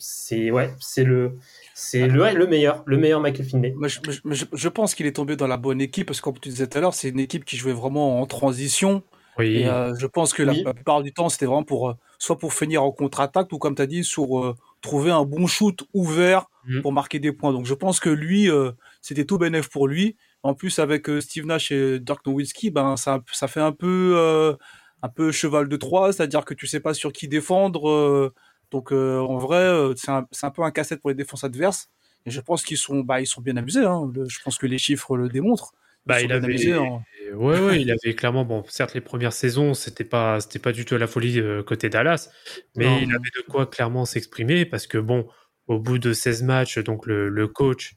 C'est 0.00 0.52
ouais, 0.52 0.70
c'est 0.78 1.02
le 1.02 1.32
c'est 1.74 2.06
le 2.06 2.22
ouais, 2.22 2.32
le 2.32 2.46
meilleur, 2.46 2.84
le 2.86 2.96
meilleur 2.98 3.20
Michael 3.20 3.44
Finley. 3.46 3.72
Moi, 3.76 3.88
je, 3.88 3.98
je- 4.08 4.20
je- 4.32 4.44
je 4.52 4.68
pense 4.68 4.94
qu'il 4.94 5.06
est 5.06 5.12
tombé 5.12 5.34
dans 5.34 5.48
la 5.48 5.56
bonne 5.56 5.80
équipe 5.80 6.06
parce 6.06 6.20
que, 6.20 6.24
comme 6.24 6.38
tu 6.38 6.48
disais 6.50 6.68
tout 6.68 6.78
à 6.78 6.80
l'heure, 6.80 6.94
c'est 6.94 7.08
une 7.08 7.18
équipe 7.18 7.44
qui 7.44 7.56
jouait 7.56 7.72
vraiment 7.72 8.20
en 8.20 8.26
transition. 8.26 9.02
Oui. 9.38 9.58
Et 9.58 9.68
euh, 9.68 9.94
je 9.98 10.06
pense 10.06 10.32
que 10.34 10.42
la, 10.44 10.52
Oui. 10.52 10.62
la 10.64 10.72
plupart 10.74 11.02
du 11.02 11.12
temps, 11.12 11.28
c'était 11.28 11.46
vraiment 11.46 11.64
pour 11.64 11.90
euh, 11.90 11.94
soit 12.18 12.38
pour 12.38 12.52
finir 12.52 12.82
en 12.84 12.92
contre-attaque 12.92 13.52
ou, 13.52 13.58
comme 13.58 13.74
tu 13.74 13.82
as 13.82 13.86
dit, 13.86 14.04
sur 14.04 14.38
euh, 14.38 14.56
trouver 14.80 15.10
un 15.10 15.24
bon 15.24 15.46
shoot 15.46 15.82
ouvert 15.94 16.46
Mhm. 16.66 16.82
pour 16.82 16.92
marquer 16.92 17.18
des 17.18 17.32
points. 17.32 17.52
Donc, 17.52 17.64
je 17.66 17.74
pense 17.74 17.98
que 18.00 18.10
lui, 18.10 18.50
euh, 18.50 18.72
c'était 19.00 19.24
tout 19.24 19.38
bénéf 19.38 19.68
pour 19.70 19.88
lui. 19.88 20.16
En 20.42 20.54
plus, 20.54 20.78
avec 20.78 21.08
euh, 21.08 21.20
Steve 21.20 21.46
Nash 21.46 21.72
et 21.72 21.98
Dirk 21.98 22.24
Nowitzki, 22.26 22.70
ben, 22.70 22.96
ça, 22.96 23.20
ça 23.32 23.48
fait 23.48 23.60
un 23.60 23.72
peu, 23.72 24.12
euh, 24.16 24.54
un 25.02 25.08
peu 25.08 25.32
cheval 25.32 25.68
de 25.68 25.76
Troie, 25.76 26.12
c'est-à-dire 26.12 26.44
que 26.44 26.54
tu 26.54 26.66
sais 26.66 26.80
pas 26.80 26.92
sur 26.94 27.12
qui 27.12 27.26
défendre. 27.28 28.32
donc, 28.70 28.92
en 28.92 29.38
vrai, 29.38 29.92
c'est 29.96 30.10
un, 30.10 30.26
un 30.42 30.50
peu 30.50 30.62
un 30.62 30.70
casse-tête 30.70 31.00
pour 31.00 31.08
les 31.10 31.16
défenses 31.16 31.42
adverses. 31.44 31.88
Et 32.26 32.30
je 32.30 32.40
pense 32.40 32.62
qu'ils 32.64 32.76
sont, 32.76 33.00
bah, 33.00 33.20
ils 33.20 33.26
sont 33.26 33.40
bien 33.40 33.56
amusés. 33.56 33.84
Hein. 33.84 34.10
Le- 34.12 34.28
je 34.28 34.38
pense 34.44 34.58
que 34.58 34.66
les 34.66 34.76
chiffres 34.78 35.16
le 35.16 35.28
démontrent. 35.30 35.72
Bah, 36.08 36.20
il 36.22 36.32
avait, 36.32 36.72
hein. 36.72 37.00
ouais, 37.34 37.60
ouais, 37.60 37.80
il 37.82 37.90
avait 37.90 38.14
clairement, 38.14 38.44
bon, 38.44 38.64
certes, 38.68 38.94
les 38.94 39.00
premières 39.00 39.32
saisons, 39.32 39.74
c'était 39.74 40.04
pas, 40.04 40.40
c'était 40.40 40.58
pas 40.58 40.72
du 40.72 40.84
tout 40.84 40.96
la 40.96 41.06
folie 41.06 41.38
euh, 41.40 41.62
côté 41.62 41.88
Dallas, 41.88 42.30
mais 42.76 42.86
Non. 42.86 42.98
il 43.02 43.10
avait 43.10 43.30
de 43.36 43.42
quoi 43.50 43.66
clairement 43.66 44.04
s'exprimer 44.06 44.64
parce 44.64 44.86
que 44.86 44.98
bon, 44.98 45.28
au 45.66 45.78
bout 45.78 45.98
de 45.98 46.12
16 46.14 46.42
matchs, 46.42 46.78
donc 46.78 47.06
le, 47.06 47.28
le 47.28 47.46
coach 47.46 47.94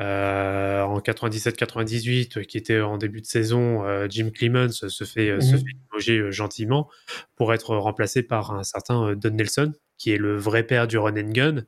euh, 0.00 0.82
en 0.82 1.00
97-98, 1.00 2.44
qui 2.46 2.58
était 2.58 2.80
en 2.80 2.98
début 2.98 3.20
de 3.20 3.26
saison, 3.26 3.84
euh, 3.86 4.06
Jim 4.10 4.30
Clemens, 4.34 4.72
se 4.88 5.04
fait, 5.04 5.40
se 5.40 5.54
Mhm. 5.56 5.58
fait 5.60 5.72
limoger 5.90 6.18
euh, 6.18 6.30
gentiment 6.32 6.90
pour 7.36 7.54
être 7.54 7.76
remplacé 7.76 8.22
par 8.22 8.52
un 8.52 8.62
certain 8.64 9.14
Don 9.14 9.30
Nelson, 9.30 9.72
qui 9.96 10.12
est 10.12 10.18
le 10.18 10.36
vrai 10.36 10.64
père 10.64 10.86
du 10.88 10.98
run 10.98 11.16
and 11.16 11.30
gun. 11.30 11.54
Mhm. 11.54 11.64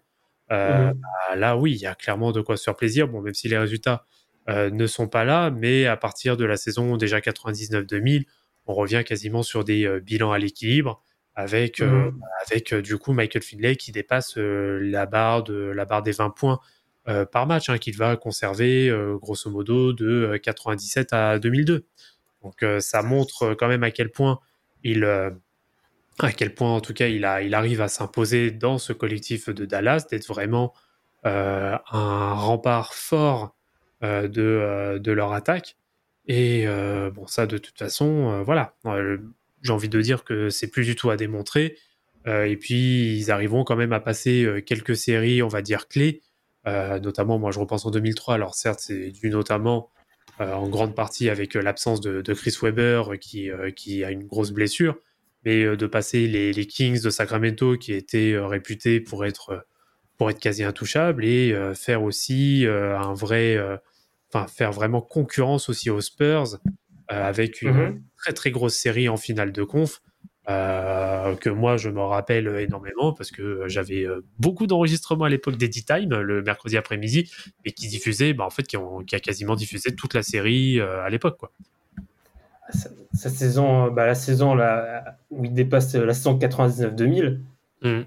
bah, 0.50 1.36
là, 1.36 1.56
oui, 1.56 1.72
il 1.72 1.80
y 1.80 1.86
a 1.86 1.94
clairement 1.94 2.32
de 2.32 2.40
quoi 2.40 2.56
se 2.56 2.64
faire 2.64 2.76
plaisir. 2.76 3.08
Bon, 3.08 3.20
même 3.22 3.34
si 3.34 3.48
les 3.48 3.58
résultats 3.58 4.04
euh, 4.48 4.70
ne 4.70 4.86
sont 4.86 5.08
pas 5.08 5.24
là, 5.24 5.50
mais 5.50 5.86
à 5.86 5.96
partir 5.96 6.36
de 6.36 6.44
la 6.44 6.56
saison 6.56 6.96
déjà 6.96 7.20
99-2000, 7.20 8.24
on 8.66 8.74
revient 8.74 9.02
quasiment 9.06 9.42
sur 9.42 9.64
des 9.64 9.84
euh, 9.86 10.00
bilans 10.00 10.32
à 10.32 10.38
l'équilibre 10.38 11.02
avec, 11.34 11.80
euh, 11.80 12.10
Mhm. 12.10 12.20
avec 12.46 12.74
du 12.74 12.96
coup 12.98 13.12
Michael 13.12 13.42
Finlay 13.42 13.76
qui 13.76 13.92
dépasse 13.92 14.36
la, 14.38 15.06
barre 15.06 15.42
de, 15.44 15.54
la 15.54 15.84
barre 15.84 16.02
des 16.02 16.12
20 16.12 16.30
points 16.30 16.60
euh, 17.08 17.24
par 17.24 17.46
match, 17.46 17.68
hein, 17.70 17.78
qu'il 17.78 17.96
va 17.96 18.16
conserver 18.16 18.88
euh, 18.88 19.16
grosso 19.16 19.48
modo 19.50 19.92
de 19.92 20.06
euh, 20.06 20.38
97 20.38 21.12
à 21.12 21.38
2002. 21.38 21.86
Donc 22.42 22.62
euh, 22.62 22.80
ça 22.80 23.02
montre 23.02 23.54
quand 23.54 23.68
même 23.68 23.84
à 23.84 23.90
quel 23.90 24.10
point 24.10 24.40
il, 24.82 25.04
euh, 25.04 25.30
à 26.18 26.32
quel 26.32 26.54
point 26.54 26.70
en 26.72 26.80
tout 26.80 26.94
cas 26.94 27.08
il, 27.08 27.24
a, 27.24 27.42
il 27.42 27.54
arrive 27.54 27.80
à 27.80 27.88
s'imposer 27.88 28.50
dans 28.50 28.78
ce 28.78 28.92
collectif 28.92 29.48
de 29.50 29.64
Dallas, 29.66 30.06
d'être 30.10 30.26
vraiment 30.26 30.72
euh, 31.26 31.76
un 31.90 32.34
rempart 32.34 32.94
fort 32.94 33.55
de, 34.28 34.42
euh, 34.42 34.98
de 34.98 35.12
leur 35.12 35.32
attaque. 35.32 35.76
Et 36.26 36.66
euh, 36.66 37.10
bon, 37.10 37.26
ça 37.26 37.46
de 37.46 37.58
toute 37.58 37.78
façon, 37.78 38.30
euh, 38.32 38.42
voilà, 38.42 38.74
Euh, 38.86 39.18
j'ai 39.62 39.72
envie 39.72 39.88
de 39.88 40.00
dire 40.00 40.24
que 40.24 40.48
c'est 40.50 40.68
plus 40.68 40.84
du 40.84 40.94
tout 40.96 41.10
à 41.10 41.16
démontrer. 41.16 41.76
Euh, 42.26 42.44
et 42.44 42.56
puis 42.56 43.16
ils 43.18 43.30
arriveront 43.30 43.64
quand 43.64 43.76
même 43.76 43.92
à 43.92 44.00
passer 44.00 44.44
euh, 44.44 44.60
quelques 44.60 44.96
séries, 44.96 45.42
on 45.42 45.48
va 45.48 45.62
dire 45.62 45.88
clés. 45.88 46.22
Euh, 46.66 46.98
notamment, 47.00 47.38
moi 47.38 47.52
je 47.52 47.60
repense 47.60 47.86
en 47.86 47.90
2003. 47.90 48.34
Alors 48.34 48.54
certes, 48.54 48.80
c'est 48.80 49.10
dû 49.12 49.30
notamment 49.30 49.90
euh, 50.40 50.52
en 50.52 50.68
grande 50.68 50.94
partie 50.94 51.30
avec 51.30 51.56
euh, 51.56 51.62
l'absence 51.62 52.00
de, 52.00 52.20
de 52.22 52.34
Chris 52.34 52.54
Webber 52.62 53.02
euh, 53.12 53.16
qui, 53.16 53.50
euh, 53.50 53.70
qui 53.70 54.04
a 54.04 54.10
une 54.10 54.26
grosse 54.26 54.50
blessure, 54.52 54.96
mais 55.44 55.62
euh, 55.64 55.76
de 55.76 55.86
passer 55.86 56.26
les, 56.26 56.52
les 56.52 56.66
Kings 56.66 57.00
de 57.02 57.10
Sacramento 57.10 57.76
qui 57.78 57.92
étaient 57.92 58.32
euh, 58.32 58.46
réputés 58.46 59.00
pour 59.00 59.24
être, 59.24 59.50
euh, 59.50 59.60
pour 60.18 60.30
être 60.30 60.40
quasi 60.40 60.64
intouchables 60.64 61.24
et 61.24 61.52
euh, 61.52 61.74
faire 61.74 62.02
aussi 62.02 62.66
euh, 62.66 62.98
un 62.98 63.14
vrai, 63.14 63.56
euh, 63.56 63.76
enfin 64.36 64.46
faire 64.48 64.72
vraiment 64.72 65.00
concurrence 65.00 65.68
aussi 65.68 65.90
aux 65.90 66.00
Spurs 66.00 66.58
euh, 67.12 67.28
avec 67.28 67.62
une 67.62 67.70
Mhm. 67.72 68.02
très 68.16 68.32
très 68.32 68.50
grosse 68.50 68.74
série 68.74 69.08
en 69.08 69.16
finale 69.16 69.52
de 69.52 69.62
conf. 69.64 70.00
euh, 70.48 71.34
que 71.34 71.50
moi 71.50 71.76
je 71.76 71.90
me 71.90 72.00
rappelle 72.00 72.46
énormément 72.60 73.12
parce 73.12 73.32
que 73.32 73.64
j'avais 73.66 74.04
euh, 74.06 74.24
beaucoup 74.38 74.68
d'enregistrements 74.68 75.24
à 75.24 75.28
l'époque 75.28 75.56
d'Edit 75.56 75.84
Time 75.84 76.14
le 76.20 76.40
mercredi 76.40 76.76
après-midi 76.76 77.28
et 77.64 77.72
qui 77.72 77.88
diffusait 77.88 78.32
bah, 78.32 78.44
en 78.44 78.50
fait 78.50 78.62
qui, 78.62 78.76
ont- 78.76 79.02
qui 79.02 79.16
a 79.16 79.18
quasiment 79.20 79.56
diffusé 79.56 79.92
toute 79.96 80.14
la 80.14 80.22
série 80.22 80.78
euh, 80.78 81.02
à 81.02 81.10
l'époque 81.10 81.36
quoi. 81.38 81.50
Sa, 82.70 82.90
sa 83.12 83.28
saison, 83.30 83.90
bah, 83.90 84.06
la 84.06 84.14
saison 84.14 84.54
là, 84.54 85.18
où 85.30 85.44
il 85.44 85.52
dépasse 85.52 85.94
la 85.94 86.14
saison 86.14 86.36
99-2000, 86.38 87.40
Mm. 87.82 88.02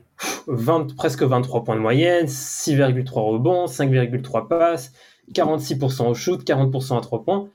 20 0.48 0.96
presque 0.96 1.22
23 1.24 1.64
points 1.64 1.76
de 1.76 1.80
moyenne, 1.82 2.26
6,3 2.28 3.22
rebonds, 3.34 3.68
5,3 3.68 4.48
passes, 4.48 4.92
46% 5.34 6.08
au 6.10 6.14
shoot, 6.14 6.44
40% 6.44 6.98
à 6.98 7.02
3 7.02 7.24
points. 7.24 7.50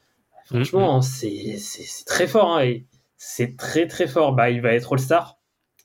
Franchement, 0.46 1.00
c'est 1.02 1.56
c'est- 1.58 1.84
c'est 1.86 2.04
très 2.04 2.26
fort. 2.26 2.56
hein, 2.56 2.64
et 2.64 2.86
c'est 3.16 3.56
très 3.56 3.86
très 3.86 4.06
fort. 4.06 4.34
Bah, 4.34 4.50
il 4.50 4.60
va 4.60 4.74
être 4.74 4.92
All-Star, 4.92 5.38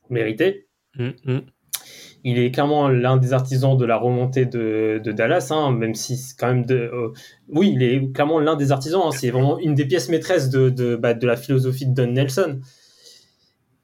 mérité. 0.10 0.67
Mm, 0.95 1.10
mm. 1.25 1.39
Il 2.25 2.38
est 2.38 2.52
clairement 2.52 2.89
l'un 2.89 3.15
des 3.15 3.32
artisans 3.32 3.78
de 3.78 3.86
la 3.86 3.95
remontée 3.95 4.45
de, 4.45 4.99
de 5.02 5.12
Dallas, 5.13 5.47
hein, 5.52 5.71
même 5.71 5.95
si 5.95 6.17
c'est 6.17 6.36
quand 6.38 6.47
même 6.47 6.65
de. 6.65 6.75
euh, 6.75 7.13
oui, 7.47 7.71
il 7.73 7.82
est 7.82 8.12
clairement 8.13 8.39
l'un 8.39 8.58
des 8.58 8.73
artisans. 8.73 9.02
hein, 9.06 9.12
c'est 9.12 9.30
vraiment 9.32 9.58
une 9.60 9.73
des 9.73 9.86
pièces 9.86 10.10
maîtresses 10.10 10.49
de, 10.49 10.69
de, 10.69 10.97
bah, 10.97 11.13
de 11.13 11.25
la 11.25 11.38
philosophie 11.38 11.86
de 11.88 11.93
Don 11.93 12.12
Nelson. 12.12 12.60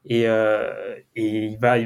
Et, 0.04 0.28
euh, 0.28 0.70
et 1.16 1.46
il, 1.46 1.58
va, 1.58 1.76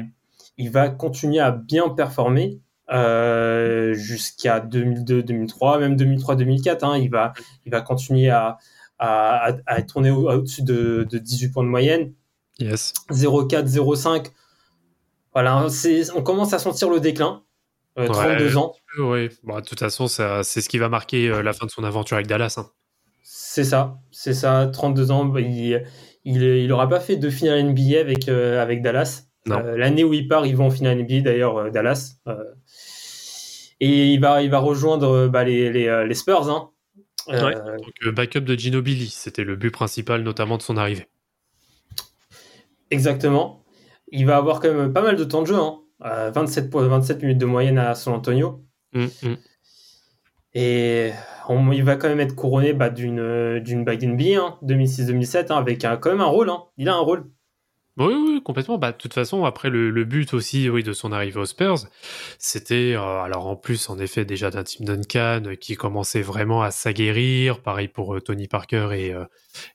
il 0.57 0.69
va 0.69 0.89
continuer 0.89 1.39
à 1.39 1.51
bien 1.51 1.87
performer 1.89 2.59
euh, 2.91 3.93
jusqu'à 3.93 4.59
2002-2003, 4.59 5.79
même 5.79 5.95
2003-2004. 5.95 6.83
Hein, 6.85 6.97
il, 6.97 7.09
va, 7.09 7.33
il 7.65 7.71
va 7.71 7.81
continuer 7.81 8.29
à, 8.29 8.57
à, 8.99 9.53
à, 9.65 9.81
tourner 9.81 10.11
au- 10.11 10.29
au-dessus 10.29 10.63
de, 10.63 11.07
de 11.09 11.17
18 11.17 11.49
points 11.51 11.63
de 11.63 11.69
moyenne. 11.69 12.13
Yes. 12.59 12.93
0,4, 13.09 13.65
0,5. 13.67 14.27
Voilà, 15.33 15.67
c'est- 15.69 16.11
on 16.15 16.21
commence 16.21 16.53
à 16.53 16.59
sentir 16.59 16.89
le 16.89 16.99
déclin. 16.99 17.43
Euh, 17.97 18.07
32 18.07 18.55
ans, 18.57 18.73
Oui, 18.99 19.29
bah, 19.43 19.59
de 19.61 19.65
toute 19.65 19.79
façon, 19.79 20.07
c'est 20.07 20.43
ce 20.61 20.69
qui 20.69 20.77
va 20.77 20.87
marquer 20.89 21.27
euh, 21.29 21.41
la 21.43 21.51
fin 21.53 21.65
de 21.65 21.71
son 21.71 21.83
aventure 21.83 22.15
avec 22.15 22.27
Dallas. 22.27 22.55
hein. 22.57 22.67
c'est 23.23 23.63
ça, 23.65 23.97
c'est 24.11 24.33
ça, 24.33 24.69
32 24.71 25.11
ans. 25.11 25.25
bah, 25.25 25.41
Il, 25.41 25.83
il, 26.23 26.41
il 26.43 26.71
aura 26.71 26.87
pas 26.87 26.99
fait 27.01 27.17
de 27.17 27.29
finale 27.29 27.63
NBA 27.73 27.99
avec, 27.99 28.29
euh, 28.29 28.61
avec 28.61 28.81
Dallas. 28.81 29.23
Euh, 29.49 29.75
L'année 29.75 30.03
où 30.03 30.13
il 30.13 30.27
part, 30.27 30.45
ils 30.45 30.55
vont 30.55 30.67
en 30.67 30.69
finale 30.69 30.99
NBA 30.99 31.21
d'ailleurs, 31.21 31.57
euh, 31.57 31.69
Dallas. 31.69 32.15
Et 33.81 34.13
il 34.13 34.19
va, 34.21 34.41
il 34.43 34.49
va 34.49 34.59
rejoindre 34.59 35.09
euh, 35.09 35.27
bah, 35.27 35.43
les, 35.43 35.71
les, 35.71 35.87
euh, 35.87 36.05
les 36.05 36.13
Spurs. 36.15 36.49
Hein. 36.49 36.69
Euh, 37.29 37.45
Ouais. 37.45 37.55
Donc, 37.55 38.13
backup 38.15 38.39
de 38.41 38.55
Ginobili, 38.55 39.07
c'était 39.09 39.43
le 39.43 39.55
but 39.55 39.71
principal, 39.71 40.21
notamment 40.23 40.57
de 40.57 40.61
son 40.61 40.77
arrivée. 40.77 41.07
Exactement. 42.89 43.63
Il 44.11 44.25
va 44.25 44.37
avoir 44.37 44.59
quand 44.59 44.73
même 44.73 44.93
pas 44.93 45.01
mal 45.01 45.15
de 45.15 45.23
temps 45.23 45.41
de 45.41 45.47
jeu. 45.47 45.55
Hein. 45.55 45.79
Euh, 46.03 46.31
27, 46.31 46.69
po- 46.69 46.87
27 46.87 47.21
minutes 47.21 47.37
de 47.37 47.45
moyenne 47.45 47.77
à 47.77 47.93
San 47.95 48.13
Antonio. 48.13 48.63
Mm, 48.93 49.05
mm. 49.23 49.35
Et 50.53 51.11
on- 51.47 51.71
il 51.71 51.83
va 51.83 51.95
quand 51.95 52.09
même 52.09 52.19
être 52.19 52.35
couronné 52.35 52.73
bah, 52.73 52.89
d'une 52.89 53.59
d'une 53.63 53.85
bague 53.85 54.03
NBA 54.03 54.37
hein, 54.41 54.57
2006-2007 54.63 55.51
hein, 55.51 55.55
avec 55.57 55.85
un, 55.85 55.95
quand 55.97 56.09
même 56.11 56.21
un 56.21 56.25
rôle. 56.25 56.49
hein. 56.49 56.63
Il 56.77 56.89
a 56.89 56.95
un 56.95 56.99
rôle. 56.99 57.29
Oui, 57.97 58.13
oui, 58.13 58.41
complètement. 58.43 58.77
Bah, 58.77 58.93
de 58.93 58.97
toute 58.97 59.13
façon, 59.13 59.43
après 59.43 59.69
le, 59.69 59.89
le 59.89 60.05
but 60.05 60.33
aussi, 60.33 60.69
oui, 60.69 60.81
de 60.81 60.93
son 60.93 61.11
arrivée 61.11 61.39
aux 61.41 61.45
Spurs, 61.45 61.75
c'était, 62.39 62.93
euh, 62.95 63.19
alors 63.21 63.47
en 63.47 63.57
plus, 63.57 63.89
en 63.89 63.99
effet, 63.99 64.23
déjà 64.23 64.49
d'un 64.49 64.63
Tim 64.63 64.85
Duncan 64.85 65.41
euh, 65.45 65.55
qui 65.55 65.75
commençait 65.75 66.21
vraiment 66.21 66.61
à 66.63 66.71
s'aguerrir, 66.71 67.61
pareil 67.61 67.89
pour 67.89 68.15
euh, 68.15 68.21
Tony 68.21 68.47
Parker 68.47 68.89
et, 68.93 69.13
euh, 69.13 69.25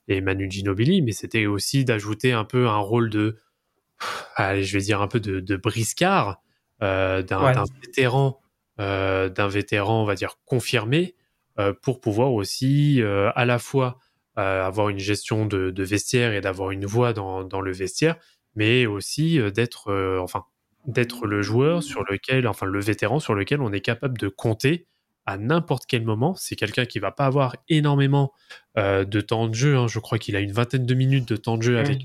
et 0.07 0.21
Manu 0.21 0.49
Ginobili, 0.49 1.03
mais 1.03 1.11
c'était 1.11 1.45
aussi 1.45 1.85
d'ajouter 1.85 2.33
un 2.33 2.43
peu 2.43 2.67
un 2.67 2.77
rôle 2.79 3.11
de, 3.11 3.37
allez, 4.35 4.63
je 4.63 4.77
vais 4.77 4.83
dire 4.83 5.01
un 5.01 5.07
peu 5.07 5.19
de, 5.19 5.39
de 5.39 5.55
briscard, 5.57 6.41
d'un 6.81 7.23
Ouais. 7.39 7.53
vétéran, 7.81 8.41
d'un 8.77 9.47
vétéran, 9.47 10.03
on 10.03 10.05
va 10.05 10.15
dire, 10.15 10.35
confirmé, 10.45 11.15
pour 11.81 11.99
pouvoir 12.01 12.33
aussi 12.33 13.01
à 13.35 13.45
la 13.45 13.59
fois 13.59 13.97
avoir 14.41 14.89
une 14.89 14.99
gestion 14.99 15.45
de, 15.45 15.71
de 15.71 15.83
vestiaire 15.83 16.33
et 16.33 16.41
d'avoir 16.41 16.71
une 16.71 16.85
voix 16.85 17.13
dans, 17.13 17.43
dans 17.43 17.61
le 17.61 17.71
vestiaire, 17.71 18.15
mais 18.55 18.85
aussi 18.85 19.39
euh, 19.39 19.49
d'être 19.51 19.89
euh, 19.91 20.19
enfin 20.19 20.43
d'être 20.85 21.25
le 21.27 21.41
joueur 21.41 21.83
sur 21.83 22.03
lequel, 22.09 22.47
enfin 22.47 22.65
le 22.65 22.79
vétéran 22.79 23.19
sur 23.19 23.35
lequel 23.35 23.61
on 23.61 23.73
est 23.73 23.81
capable 23.81 24.17
de 24.17 24.29
compter 24.29 24.87
à 25.25 25.37
n'importe 25.37 25.83
quel 25.87 26.03
moment. 26.05 26.35
C'est 26.35 26.55
quelqu'un 26.55 26.85
qui 26.85 26.99
va 26.99 27.11
pas 27.11 27.25
avoir 27.25 27.55
énormément 27.67 28.31
euh, 28.77 29.03
de 29.03 29.19
temps 29.21 29.47
de 29.49 29.53
jeu. 29.55 29.75
hein. 29.75 29.87
Je 29.87 29.99
crois 29.99 30.17
qu'il 30.19 30.35
a 30.37 30.39
une 30.39 30.53
vingtaine 30.53 30.85
de 30.85 30.93
minutes 30.93 31.27
de 31.27 31.35
temps 31.35 31.57
de 31.57 31.63
jeu 31.63 31.77
avec 31.79 31.99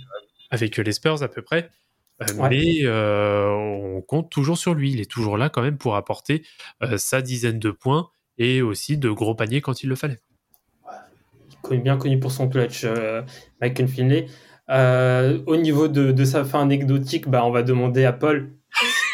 avec 0.51 0.76
les 0.76 0.93
Spurs 0.93 1.22
à 1.22 1.28
peu 1.28 1.43
près. 1.43 1.70
Euh, 2.22 2.35
Ouais. 2.39 2.49
Mais 2.51 2.78
euh, 2.85 3.49
on 3.49 4.01
compte 4.03 4.30
toujours 4.30 4.59
sur 4.59 4.74
lui. 4.74 4.93
Il 4.93 5.01
est 5.01 5.11
toujours 5.11 5.37
là 5.39 5.49
quand 5.49 5.62
même 5.62 5.78
pour 5.78 5.97
apporter 5.97 6.45
euh, 6.83 6.97
sa 6.99 7.22
dizaine 7.22 7.59
de 7.59 7.70
points 7.70 8.11
et 8.39 8.62
aussi 8.62 8.97
de 8.99 9.11
gros 9.11 9.35
paniers 9.35 9.61
quand 9.61 9.83
il 9.83 9.89
le 9.89 9.97
fallait. 9.97 10.20
Connu- 11.62 11.82
bien 11.82 11.96
connu 11.96 12.18
pour 12.20 12.32
son 12.32 12.48
clutch, 12.48 12.84
euh, 12.84 13.22
Michael 13.60 13.88
Finlay. 13.88 14.26
Euh, 14.70 15.42
au 15.46 15.56
niveau 15.56 15.88
de, 15.88 16.12
de 16.12 16.24
sa 16.24 16.44
fin 16.44 16.62
anecdotique, 16.62 17.28
bah, 17.28 17.44
on 17.44 17.50
va 17.50 17.62
demander 17.62 18.04
à 18.04 18.12
Paul 18.12 18.52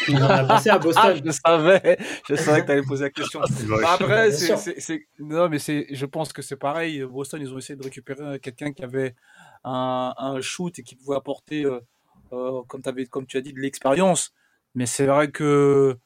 qu'il 0.05 0.15
en 0.17 0.27
a 0.29 0.43
pensé 0.45 0.69
à 0.69 0.75
Ah, 0.75 0.79
Boston. 0.79 1.21
je 1.25 1.31
savais, 1.31 1.97
je 2.29 2.35
savais 2.35 2.61
que 2.61 2.65
tu 2.67 2.71
allais 2.71 2.83
poser 2.83 3.05
la 3.05 3.09
question. 3.09 3.41
Après, 3.87 4.29
Bien 4.29 4.57
c'est, 4.57 5.01
non, 5.19 5.49
mais 5.49 5.59
c'est, 5.59 5.87
je 5.91 6.05
pense 6.05 6.31
que 6.33 6.41
c'est 6.41 6.55
pareil. 6.55 7.03
Boston, 7.03 7.41
ils 7.41 7.53
ont 7.53 7.57
essayé 7.57 7.75
de 7.77 7.83
récupérer 7.83 8.39
quelqu'un 8.39 8.71
qui 8.71 8.83
avait 8.83 9.15
un, 9.63 10.13
un 10.17 10.39
shoot 10.39 10.77
et 10.79 10.83
qui 10.83 10.95
pouvait 10.95 11.17
apporter, 11.17 11.65
euh, 11.65 11.79
euh, 12.31 12.61
comme, 12.67 12.81
t'avais, 12.81 13.05
comme 13.05 13.25
tu 13.25 13.37
as 13.37 13.41
dit, 13.41 13.51
de 13.53 13.59
l'expérience. 13.59 14.33
Mais 14.75 14.85
c'est 14.85 15.07
vrai 15.07 15.29
que 15.31 15.97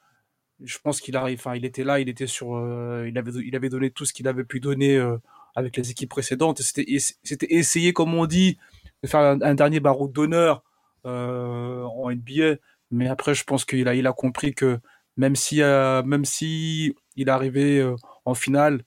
je 0.63 0.77
pense 0.81 1.01
qu'il 1.01 1.15
arrive, 1.17 1.37
enfin, 1.39 1.55
il 1.55 1.65
était 1.65 1.83
là, 1.83 1.99
il 1.99 2.07
était 2.09 2.27
sur, 2.27 2.55
euh, 2.55 3.05
il 3.09 3.17
avait, 3.17 3.31
il 3.31 3.55
avait 3.55 3.69
donné 3.69 3.91
tout 3.91 4.05
ce 4.05 4.13
qu'il 4.13 4.27
avait 4.27 4.45
pu 4.45 4.59
donner 4.61 4.95
euh, 4.95 5.17
avec 5.55 5.77
les 5.77 5.91
équipes 5.91 6.09
précédentes. 6.09 6.61
C'était, 6.61 6.85
c'était 7.23 7.53
essayer, 7.53 7.93
comme 7.93 8.13
on 8.13 8.25
dit, 8.25 8.57
de 9.03 9.07
faire 9.07 9.21
un, 9.21 9.55
dernier 9.55 9.79
barreau 9.79 10.07
d'honneur 10.07 10.63
euh, 11.05 11.83
en 11.83 12.11
NBA. 12.11 12.57
Mais 12.91 13.07
après, 13.07 13.33
je 13.35 13.43
pense 13.43 13.65
qu'il 13.65 13.87
a, 13.87 13.95
il 13.95 14.07
a 14.07 14.13
compris 14.13 14.53
que 14.53 14.79
même 15.17 15.35
si, 15.35 15.61
euh, 15.61 16.03
même 16.03 16.25
si 16.25 16.95
il 17.15 17.27
est 17.27 17.31
arrivé 17.31 17.79
euh, 17.79 17.95
en 18.25 18.33
finale, 18.33 18.83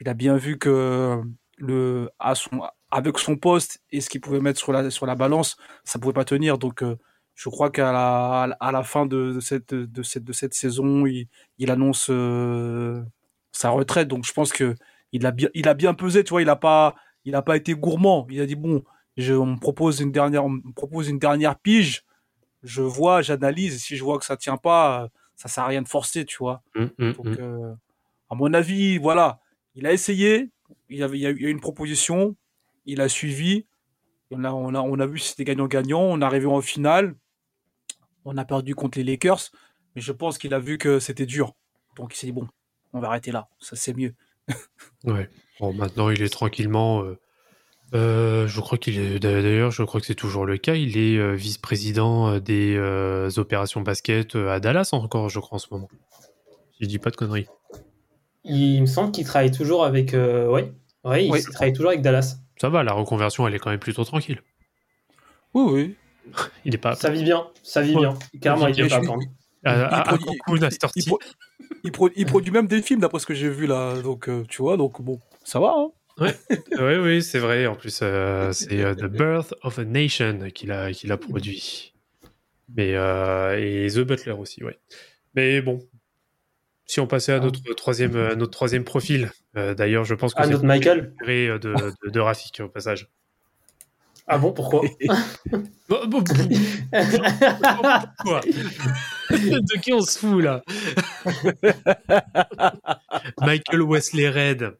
il 0.00 0.08
a 0.08 0.14
bien 0.14 0.36
vu 0.36 0.58
que 0.58 1.20
le, 1.58 2.10
à 2.18 2.34
son, 2.34 2.62
avec 2.90 3.18
son 3.18 3.36
poste 3.36 3.80
et 3.90 4.00
ce 4.00 4.10
qu'il 4.10 4.20
pouvait 4.20 4.40
mettre 4.40 4.58
sur 4.58 4.72
la, 4.72 4.90
sur 4.90 5.06
la 5.06 5.14
balance, 5.14 5.56
ça 5.84 5.98
pouvait 5.98 6.12
pas 6.12 6.24
tenir. 6.24 6.58
Donc, 6.58 6.82
euh, 6.82 6.96
je 7.34 7.48
crois 7.48 7.70
qu'à 7.70 7.92
la, 7.92 8.56
à 8.60 8.72
la 8.72 8.82
fin 8.82 9.06
de 9.06 9.38
cette, 9.40 9.74
de 9.74 10.02
cette, 10.02 10.24
de 10.24 10.32
cette 10.32 10.54
saison, 10.54 11.06
il, 11.06 11.28
il 11.58 11.70
annonce 11.70 12.08
euh, 12.10 13.02
sa 13.52 13.70
retraite. 13.70 14.08
Donc, 14.08 14.24
je 14.26 14.32
pense 14.32 14.52
que 14.52 14.74
il 15.12 15.26
a 15.26 15.30
bien, 15.30 15.48
il 15.54 15.68
a 15.68 15.74
bien 15.74 15.94
pesé. 15.94 16.24
Tu 16.24 16.30
vois, 16.30 16.42
il 16.42 16.48
a 16.48 16.56
pas, 16.56 16.94
il 17.24 17.34
a 17.34 17.42
pas 17.42 17.56
été 17.56 17.74
gourmand. 17.74 18.26
Il 18.30 18.40
a 18.40 18.46
dit 18.46 18.56
bon, 18.56 18.84
je, 19.16 19.34
on 19.34 19.46
me 19.46 19.58
propose 19.58 20.00
une 20.00 20.12
dernière, 20.12 20.44
on 20.44 20.50
me 20.50 20.72
propose 20.74 21.08
une 21.08 21.18
dernière 21.18 21.58
pige. 21.58 22.04
Je 22.62 22.82
vois, 22.82 23.22
j'analyse. 23.22 23.74
Et 23.74 23.78
si 23.78 23.96
je 23.96 24.04
vois 24.04 24.18
que 24.18 24.24
ça 24.24 24.36
tient 24.36 24.56
pas, 24.56 25.08
ça 25.36 25.48
sert 25.48 25.64
à 25.64 25.68
rien 25.68 25.82
de 25.82 25.88
forcer, 25.88 26.24
tu 26.24 26.38
vois. 26.38 26.62
Hum, 26.76 26.90
Donc, 26.98 27.26
hum. 27.26 27.36
euh, 27.38 27.74
à 28.28 28.34
mon 28.34 28.52
avis, 28.52 28.98
voilà, 28.98 29.40
il 29.74 29.86
a 29.86 29.92
essayé. 29.92 30.50
Il 30.88 30.98
y 30.98 31.02
avait, 31.02 31.18
il 31.18 31.22
y 31.22 31.26
a 31.26 31.30
eu 31.30 31.48
une 31.50 31.60
proposition. 31.60 32.36
Il 32.86 33.00
a 33.00 33.08
suivi. 33.08 33.66
On 34.30 34.44
a, 34.44 34.52
on 34.52 34.74
a, 34.74 34.80
on 34.80 34.98
a 35.00 35.06
vu 35.06 35.18
si 35.18 35.30
c'était 35.30 35.44
gagnant-gagnant. 35.44 36.02
On 36.02 36.20
est 36.20 36.24
arrivé 36.24 36.46
en 36.46 36.60
finale. 36.60 37.14
On 38.24 38.36
a 38.36 38.44
perdu 38.44 38.74
contre 38.74 38.98
les 38.98 39.04
Lakers. 39.04 39.50
Mais 39.94 40.00
je 40.02 40.12
pense 40.12 40.38
qu'il 40.38 40.54
a 40.54 40.58
vu 40.60 40.78
que 40.78 41.00
c'était 41.00 41.26
dur. 41.26 41.54
Donc 41.96 42.14
il 42.14 42.18
s'est 42.18 42.26
dit, 42.26 42.32
bon, 42.32 42.46
on 42.92 43.00
va 43.00 43.08
arrêter 43.08 43.32
là. 43.32 43.48
Ça, 43.58 43.74
c'est 43.74 43.94
mieux. 43.94 44.14
Ouais. 45.04 45.28
Bon, 45.60 45.72
maintenant, 45.72 46.10
il 46.10 46.22
est 46.22 46.28
tranquillement. 46.28 47.02
euh, 47.04 47.18
euh, 47.94 48.46
je 48.48 48.60
crois 48.60 48.78
qu'il 48.78 48.98
est. 48.98 49.18
D'ailleurs, 49.18 49.70
je 49.70 49.82
crois 49.82 50.00
que 50.00 50.06
c'est 50.06 50.14
toujours 50.14 50.46
le 50.46 50.56
cas. 50.58 50.74
Il 50.74 50.96
est 50.96 51.16
euh, 51.18 51.32
vice-président 51.34 52.38
des 52.38 52.74
euh, 52.76 53.30
opérations 53.36 53.80
basket 53.80 54.36
à 54.36 54.60
Dallas 54.60 54.90
encore, 54.92 55.28
je 55.28 55.40
crois, 55.40 55.56
en 55.56 55.58
ce 55.58 55.66
moment. 55.70 55.88
Si 56.72 56.84
je 56.84 56.86
dis 56.86 56.98
pas 56.98 57.10
de 57.10 57.16
conneries. 57.16 57.46
Il 58.44 58.80
me 58.80 58.86
semble 58.86 59.12
qu'il 59.12 59.24
travaille 59.24 59.50
toujours 59.50 59.84
avec. 59.84 60.14
euh, 60.14 60.48
ouais, 60.48 60.72
ouais, 61.04 61.26
il 61.26 61.32
Oui. 61.32 61.42
travaille 61.42 61.72
toujours 61.72 61.90
avec 61.90 62.00
Dallas. 62.02 62.36
Ça 62.60 62.68
va, 62.68 62.82
la 62.82 62.92
reconversion, 62.92 63.46
elle 63.48 63.54
est 63.54 63.58
quand 63.58 63.70
même 63.70 63.80
plutôt 63.80 64.04
tranquille. 64.04 64.42
Oui, 65.54 65.62
oui. 65.72 65.96
Il 66.64 66.74
est 66.74 66.78
pas. 66.78 66.94
Ça 66.94 67.10
vit 67.10 67.24
bien, 67.24 67.48
ça 67.62 67.82
vit 67.82 67.94
bien. 67.96 68.14
Carrément, 68.40 68.68
il 68.68 68.78
est 68.80 68.84
bien. 68.86 69.00
pas 69.00 69.14
à 69.64 69.72
à, 69.72 69.72
à- 69.72 69.88
il 69.88 69.94
à 69.94 70.02
produit- 70.04 70.60
Cancun, 70.60 70.66
à 70.66 71.49
Il, 71.84 71.92
pro- 71.92 72.10
produit 72.26 72.50
même 72.52 72.66
des 72.66 72.82
films, 72.82 73.00
d'après 73.00 73.18
ce 73.20 73.26
que 73.26 73.34
j'ai 73.34 73.48
vu 73.48 73.66
là. 73.66 74.00
Donc, 74.02 74.28
euh, 74.28 74.44
tu 74.48 74.62
vois, 74.62 74.76
donc 74.76 75.00
bon, 75.00 75.20
ça 75.44 75.60
va. 75.60 75.74
Hein 75.76 75.90
Oui, 76.18 76.28
oui, 77.02 77.22
c'est 77.22 77.38
vrai. 77.38 77.66
En 77.66 77.74
plus, 77.74 78.00
euh, 78.02 78.52
c'est 78.52 78.82
euh, 78.82 78.94
The 78.94 79.04
Birth 79.06 79.54
of 79.62 79.78
a 79.78 79.84
Nation 79.84 80.50
qu'il 80.54 80.72
a, 80.72 80.92
qu'il 80.92 81.10
a 81.12 81.16
produit. 81.16 81.94
Mais, 82.76 82.94
euh, 82.94 83.58
et 83.58 83.88
The 83.90 84.00
Butler 84.00 84.32
aussi, 84.32 84.62
ouais. 84.62 84.78
Mais 85.34 85.60
bon, 85.62 85.80
si 86.86 87.00
on 87.00 87.06
passait 87.06 87.32
à 87.32 87.36
Ah. 87.36 87.40
notre 87.40 87.62
troisième, 87.74 88.34
notre 88.34 88.50
troisième 88.52 88.84
profil, 88.84 89.30
euh, 89.56 89.74
d'ailleurs, 89.74 90.04
je 90.04 90.14
pense 90.14 90.34
que 90.34 90.40
Ah, 90.42 90.46
c'est 90.46 90.62
Michael 90.62 91.14
préféré 91.14 91.58
de, 91.58 91.74
de, 92.04 92.10
de 92.10 92.20
Rafik 92.20 92.60
au 92.60 92.68
passage. 92.68 93.08
Ah 94.32 94.38
bon, 94.38 94.52
pourquoi 94.52 94.82
Bon, 95.88 96.06
bon, 96.06 96.22
Quoi 98.20 98.40
De 99.32 99.80
qui 99.80 99.92
on 99.92 100.00
se 100.02 100.20
fout 100.20 100.40
là? 100.40 100.62
Michael 103.40 103.82
Wesley 103.82 104.28
Red. 104.28 104.76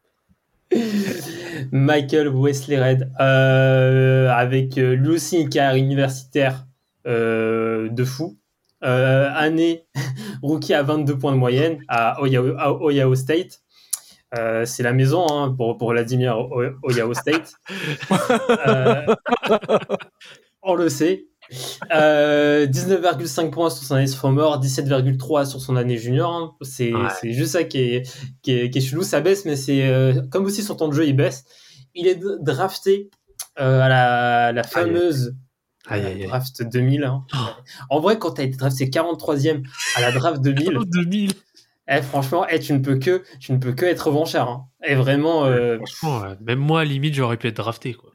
Michael 1.72 2.28
Wesley 2.28 2.80
Red, 2.80 3.10
euh, 3.18 4.30
avec 4.30 4.78
euh, 4.78 4.94
lui 4.94 5.08
aussi 5.08 5.40
une 5.40 5.48
carrière 5.48 5.74
universitaire 5.74 6.64
euh, 7.08 7.88
de 7.88 8.04
fou. 8.04 8.38
Euh, 8.84 9.28
année 9.34 9.84
rookie 10.42 10.74
à 10.74 10.84
22 10.84 11.18
points 11.18 11.32
de 11.32 11.38
moyenne 11.38 11.80
à 11.88 12.22
Ohio, 12.22 12.54
à 12.56 12.72
Ohio 12.72 13.16
State. 13.16 13.62
Euh, 14.38 14.64
c'est 14.64 14.82
la 14.84 14.92
maison 14.92 15.26
hein, 15.30 15.52
pour, 15.56 15.76
pour 15.76 15.90
Vladimir 15.90 16.38
Ohio 16.38 17.14
State. 17.14 17.52
Euh, 18.66 19.06
on 20.62 20.74
le 20.74 20.88
sait. 20.88 21.26
Euh, 21.92 22.66
19,5 22.66 23.50
points 23.50 23.70
sur 23.70 23.82
son 23.82 23.94
année 23.96 24.06
sophomore, 24.06 24.60
17,3 24.62 25.46
sur 25.46 25.60
son 25.60 25.76
année 25.76 25.96
junior. 25.96 26.30
hein. 26.32 26.54
C'est 26.62 26.92
Ouais. 26.92 27.08
juste 27.32 27.52
ça 27.52 27.64
qui 27.64 27.78
est, 27.78 28.14
qui 28.42 28.52
est, 28.52 28.70
qui 28.70 28.78
est 28.78 28.80
chelou. 28.82 29.02
Ça 29.02 29.20
baisse, 29.20 29.44
mais 29.46 29.56
c'est 29.56 29.88
euh, 29.88 30.20
comme 30.30 30.44
aussi 30.44 30.62
son 30.62 30.76
temps 30.76 30.88
de 30.88 30.94
jeu, 30.94 31.06
il 31.06 31.16
baisse. 31.16 31.44
Il 31.94 32.06
est 32.06 32.20
drafté 32.40 33.10
euh, 33.58 33.80
à 33.80 33.88
la, 33.88 34.52
la 34.52 34.62
fameuse 34.62 35.34
Aïe, 35.88 36.02
euh, 36.02 36.06
aïe, 36.08 36.22
aïe. 36.22 36.26
draft 36.28 36.62
2000. 36.62 37.02
hein. 37.04 37.24
En 37.88 37.98
vrai, 38.00 38.18
quand 38.18 38.32
tu 38.32 38.42
as 38.42 38.44
été 38.44 38.56
drafté 38.56 38.86
43e 38.86 39.62
à 39.96 40.00
la 40.02 40.12
draft 40.12 40.40
2000, 40.42 40.78
2000. 40.86 41.32
Eh, 41.90 42.02
franchement, 42.02 42.46
eh, 42.48 42.60
tu, 42.60 42.72
ne 42.72 42.78
peux 42.78 42.98
que, 42.98 43.24
tu 43.40 43.52
ne 43.52 43.58
peux 43.58 43.72
que 43.72 43.84
être 43.84 44.06
revanchard. 44.06 44.48
Hein. 44.48 44.66
Et 44.84 44.94
vraiment, 44.94 45.44
euh, 45.44 45.76
Franchement, 45.78 46.36
même 46.40 46.60
moi, 46.60 46.82
à 46.82 46.84
limite, 46.84 47.14
j'aurais 47.14 47.36
pu 47.36 47.48
être 47.48 47.56
drafté. 47.56 47.94
Quoi. 47.94 48.12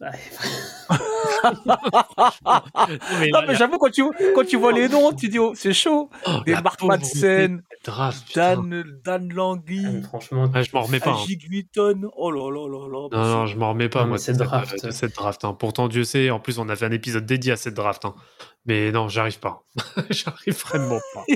ouais, 1.44 1.74
Non, 2.44 3.18
mais 3.20 3.30
Non, 3.30 3.40
là, 3.40 3.44
mais 3.48 3.54
j'avoue, 3.54 3.78
quand 3.78 3.90
tu, 3.90 4.02
quand 4.34 4.44
tu 4.46 4.56
vois 4.56 4.72
les 4.72 4.88
noms, 4.88 5.12
tu 5.12 5.28
dis, 5.28 5.38
oh, 5.38 5.52
c'est 5.54 5.72
chaud. 5.72 6.10
oh, 6.26 6.30
Des 6.46 6.54
pauvreté 6.54 6.86
Madsen, 6.86 7.56
de 7.56 7.62
draft, 7.84 8.26
putain. 8.26 8.54
Dan, 8.56 8.84
Dan 9.04 9.32
Langley, 9.32 9.84
euh, 9.86 10.02
franchement, 10.02 10.50
Ah, 10.54 10.62
je 10.62 10.70
m'en 10.72 10.82
remets 10.82 11.00
pas. 11.00 11.10
hein. 11.10 11.22
Ajik 11.22 11.48
Vuitton. 11.48 12.10
Oh 12.16 12.30
là 12.30 12.50
là 12.50 12.68
là 12.68 12.88
là. 12.88 13.08
Non, 13.12 13.28
non, 13.40 13.46
je 13.46 13.56
m'en 13.56 13.70
remets 13.70 13.88
pas, 13.88 14.00
Non, 14.02 14.06
moi, 14.08 14.14
mais 14.14 14.18
cette 14.18 14.36
cette 14.36 14.46
draft. 14.46 14.84
de 14.86 14.90
cette 14.90 15.14
draft. 15.14 15.44
hein. 15.44 15.54
Pourtant, 15.58 15.88
Dieu 15.88 16.04
sait, 16.04 16.30
en 16.30 16.40
plus, 16.40 16.58
on 16.58 16.68
a 16.68 16.76
fait 16.76 16.86
un 16.86 16.92
épisode 16.92 17.26
dédié 17.26 17.52
à 17.52 17.56
cette 17.56 17.74
draft. 17.74 18.04
hein. 18.04 18.14
Mais 18.66 18.92
non, 18.92 19.08
j'arrive 19.08 19.38
pas. 19.40 19.64
j'arrive 20.10 20.58
vraiment 20.60 21.00
pas. 21.14 21.24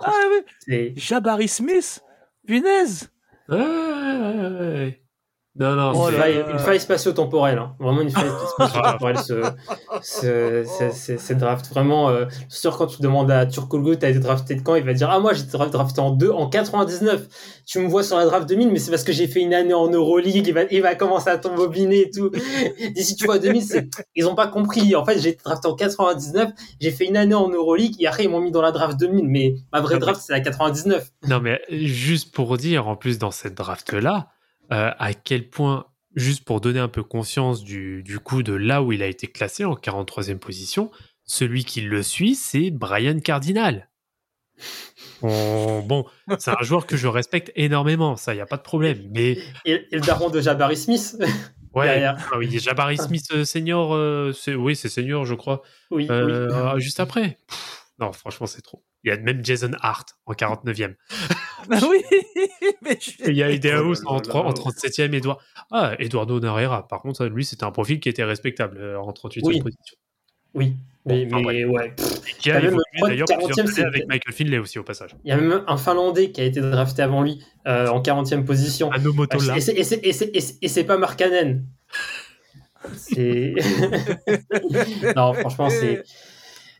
Ah 0.00 0.10
ouais, 0.30 0.44
c'est 0.60 0.92
Jabari 0.96 1.46
Smith. 1.48 2.00
Punaise. 2.46 3.10
Ouais, 3.48 3.58
ouais, 3.58 3.64
ouais, 3.64 4.48
ouais. 4.60 5.03
Non, 5.56 5.76
non, 5.76 5.92
Oh 5.94 6.08
une, 6.08 6.16
faille, 6.16 6.44
une 6.50 6.58
faille 6.58 6.80
spatio-temporelle. 6.80 7.58
hein. 7.58 7.76
Vraiment 7.78 8.00
une 8.00 8.10
faille 8.10 8.28
spatio-temporelle, 8.50 9.18
ce, 9.18 9.42
ce, 10.02 10.64
ce- 10.66 10.90
ce- 10.90 11.16
cette 11.16 11.38
draft. 11.38 11.68
Vraiment, 11.70 12.08
euh, 12.10 12.24
c'est 12.48 12.58
sûr, 12.58 12.76
quand 12.76 12.86
tu 12.88 13.00
demandes 13.02 13.30
à 13.30 13.46
Turkoglu, 13.46 13.96
t'as 13.96 14.10
été 14.10 14.18
drafté 14.18 14.56
de 14.56 14.62
quand 14.62 14.74
Il 14.74 14.84
va 14.84 14.92
dire 14.94 15.10
Ah, 15.10 15.20
moi, 15.20 15.32
j'ai 15.32 15.42
été 15.42 15.56
drafté 15.56 16.00
en, 16.00 16.10
deux, 16.10 16.30
en 16.30 16.48
99. 16.48 17.28
Tu 17.66 17.78
me 17.78 17.86
vois 17.88 18.02
sur 18.02 18.16
la 18.16 18.24
draft 18.26 18.48
2000, 18.48 18.70
mais 18.72 18.78
c'est 18.80 18.90
parce 18.90 19.04
que 19.04 19.12
j'ai 19.12 19.28
fait 19.28 19.40
une 19.40 19.54
année 19.54 19.74
en 19.74 19.88
Euroleague. 19.88 20.44
Il 20.46 20.52
va, 20.54 20.62
il 20.70 20.82
va 20.82 20.94
commencer 20.96 21.30
à 21.30 21.38
t'embobiner 21.38 22.00
et 22.02 22.10
tout. 22.10 22.30
D'ici, 22.94 23.14
tu 23.16 23.24
vois 23.26 23.38
2000, 23.38 23.62
c'est- 23.62 23.88
ils 24.16 24.26
ont 24.26 24.34
pas 24.34 24.48
compris. 24.48 24.96
En 24.96 25.04
fait, 25.04 25.20
j'ai 25.20 25.30
été 25.30 25.42
drafté 25.44 25.68
en 25.68 25.74
99. 25.76 26.50
J'ai 26.80 26.90
fait 26.90 27.04
une 27.06 27.16
année 27.16 27.34
en 27.34 27.48
Euroleague. 27.48 27.94
Et 28.00 28.06
après, 28.08 28.24
ils 28.24 28.28
m'ont 28.30 28.40
mis 28.40 28.50
dans 28.50 28.62
la 28.62 28.72
draft 28.72 28.98
2000. 28.98 29.28
Mais 29.28 29.54
ma 29.72 29.80
vraie 29.80 29.98
draft, 29.98 30.20
c'est 30.20 30.32
la 30.32 30.40
99. 30.40 31.12
Non, 31.28 31.38
mais 31.40 31.60
juste 31.70 32.34
pour 32.34 32.56
dire, 32.56 32.88
en 32.88 32.96
plus, 32.96 33.18
dans 33.18 33.30
cette 33.30 33.54
draft-là, 33.54 34.28
euh, 34.72 34.90
à 34.98 35.14
quel 35.14 35.48
point, 35.50 35.86
juste 36.16 36.44
pour 36.44 36.60
donner 36.60 36.80
un 36.80 36.88
peu 36.88 37.02
conscience 37.02 37.62
du, 37.64 38.02
du 38.02 38.18
coup 38.18 38.42
de 38.42 38.52
là 38.52 38.82
où 38.82 38.92
il 38.92 39.02
a 39.02 39.06
été 39.06 39.26
classé 39.26 39.64
en 39.64 39.74
43e 39.74 40.38
position, 40.38 40.90
celui 41.24 41.64
qui 41.64 41.80
le 41.80 42.02
suit, 42.02 42.34
c'est 42.34 42.70
Brian 42.70 43.18
Cardinal. 43.20 43.88
On- 45.22 45.80
bon, 45.80 46.04
c'est 46.38 46.50
un 46.50 46.62
joueur 46.62 46.86
que 46.86 46.96
je 46.96 47.06
respecte 47.08 47.50
énormément, 47.56 48.16
ça, 48.16 48.32
il 48.32 48.36
n'y 48.36 48.42
a 48.42 48.46
pas 48.46 48.56
de 48.56 48.62
problème. 48.62 49.08
Mais 49.12 49.32
Et, 49.64 49.86
et 49.90 49.96
le 49.96 50.00
daron 50.00 50.30
de 50.30 50.40
Jabari 50.40 50.76
Smith. 50.76 51.16
ouais, 51.74 52.04
ah 52.04 52.16
oui, 52.38 52.58
Jabari 52.58 52.96
Smith 52.98 53.24
euh, 53.32 53.44
senior, 53.44 53.94
euh, 53.94 54.32
oui, 54.48 54.76
c'est 54.76 54.88
senior, 54.88 55.24
je 55.24 55.34
crois. 55.34 55.62
oui, 55.90 56.06
Euh, 56.10 56.48
oui. 56.50 56.54
ah, 56.56 56.78
Juste 56.78 57.00
après. 57.00 57.38
Pff, 57.48 57.86
non, 57.98 58.12
franchement, 58.12 58.46
c'est 58.46 58.62
trop. 58.62 58.84
Il 59.04 59.08
y 59.08 59.12
a 59.12 59.18
même 59.18 59.44
Jason 59.44 59.70
Hart 59.80 60.08
en 60.26 60.32
49e. 60.32 60.94
Bah 61.66 61.78
oui, 61.88 62.02
mais 62.82 62.98
je- 63.00 63.30
il 63.30 63.36
y 63.36 63.42
a 63.42 63.50
Ideaus 63.52 63.94
Oh 64.04 64.10
en, 64.10 64.16
en 64.16 64.52
37e, 64.52 65.14
Edouard. 65.14 65.38
Ah, 65.70 65.94
Eduardo 65.98 66.38
Narera. 66.38 66.86
Par 66.86 67.00
contre, 67.00 67.24
lui, 67.24 67.42
c'était 67.42 67.64
un 67.64 67.70
profil 67.70 68.00
qui 68.00 68.10
était 68.10 68.22
respectable 68.24 68.76
euh, 68.78 68.98
en 69.00 69.10
38e 69.12 69.40
Oui. 69.44 69.60
position. 69.62 69.96
Oui, 70.52 70.76
mais, 71.06 71.26
Enfin, 71.26 71.42
mais 71.46 71.64
ouais. 71.64 71.94
Et 72.28 72.32
qui 72.38 72.50
a 72.50 72.56
même 72.56 72.64
évolué 72.66 72.82
le 73.00 73.08
d'ailleurs 73.08 73.26
40e, 73.28 73.44
plusieurs 73.46 73.58
années 73.66 73.72
c'est- 73.74 73.82
avec 73.84 74.06
Michael 74.08 74.34
Finlay 74.34 74.58
aussi 74.58 74.78
au 74.78 74.82
passage. 74.84 75.16
Il 75.24 75.30
y 75.30 75.32
a 75.32 75.36
même 75.38 75.64
un 75.66 75.76
Finlandais 75.78 76.30
qui 76.32 76.42
a 76.42 76.44
été 76.44 76.60
drafté 76.60 77.00
avant 77.00 77.22
lui 77.22 77.42
euh, 77.66 77.88
en 77.88 78.02
40e 78.02 78.44
position. 78.44 78.90
Motola. 79.14 79.58
C'est- 79.58 79.72
et 80.62 80.68
c'est 80.68 80.84
pas 80.84 80.98
Markkanen. 80.98 81.64
C'est. 82.94 83.54
non, 85.16 85.32
franchement, 85.32 85.70
c'est. 85.70 86.02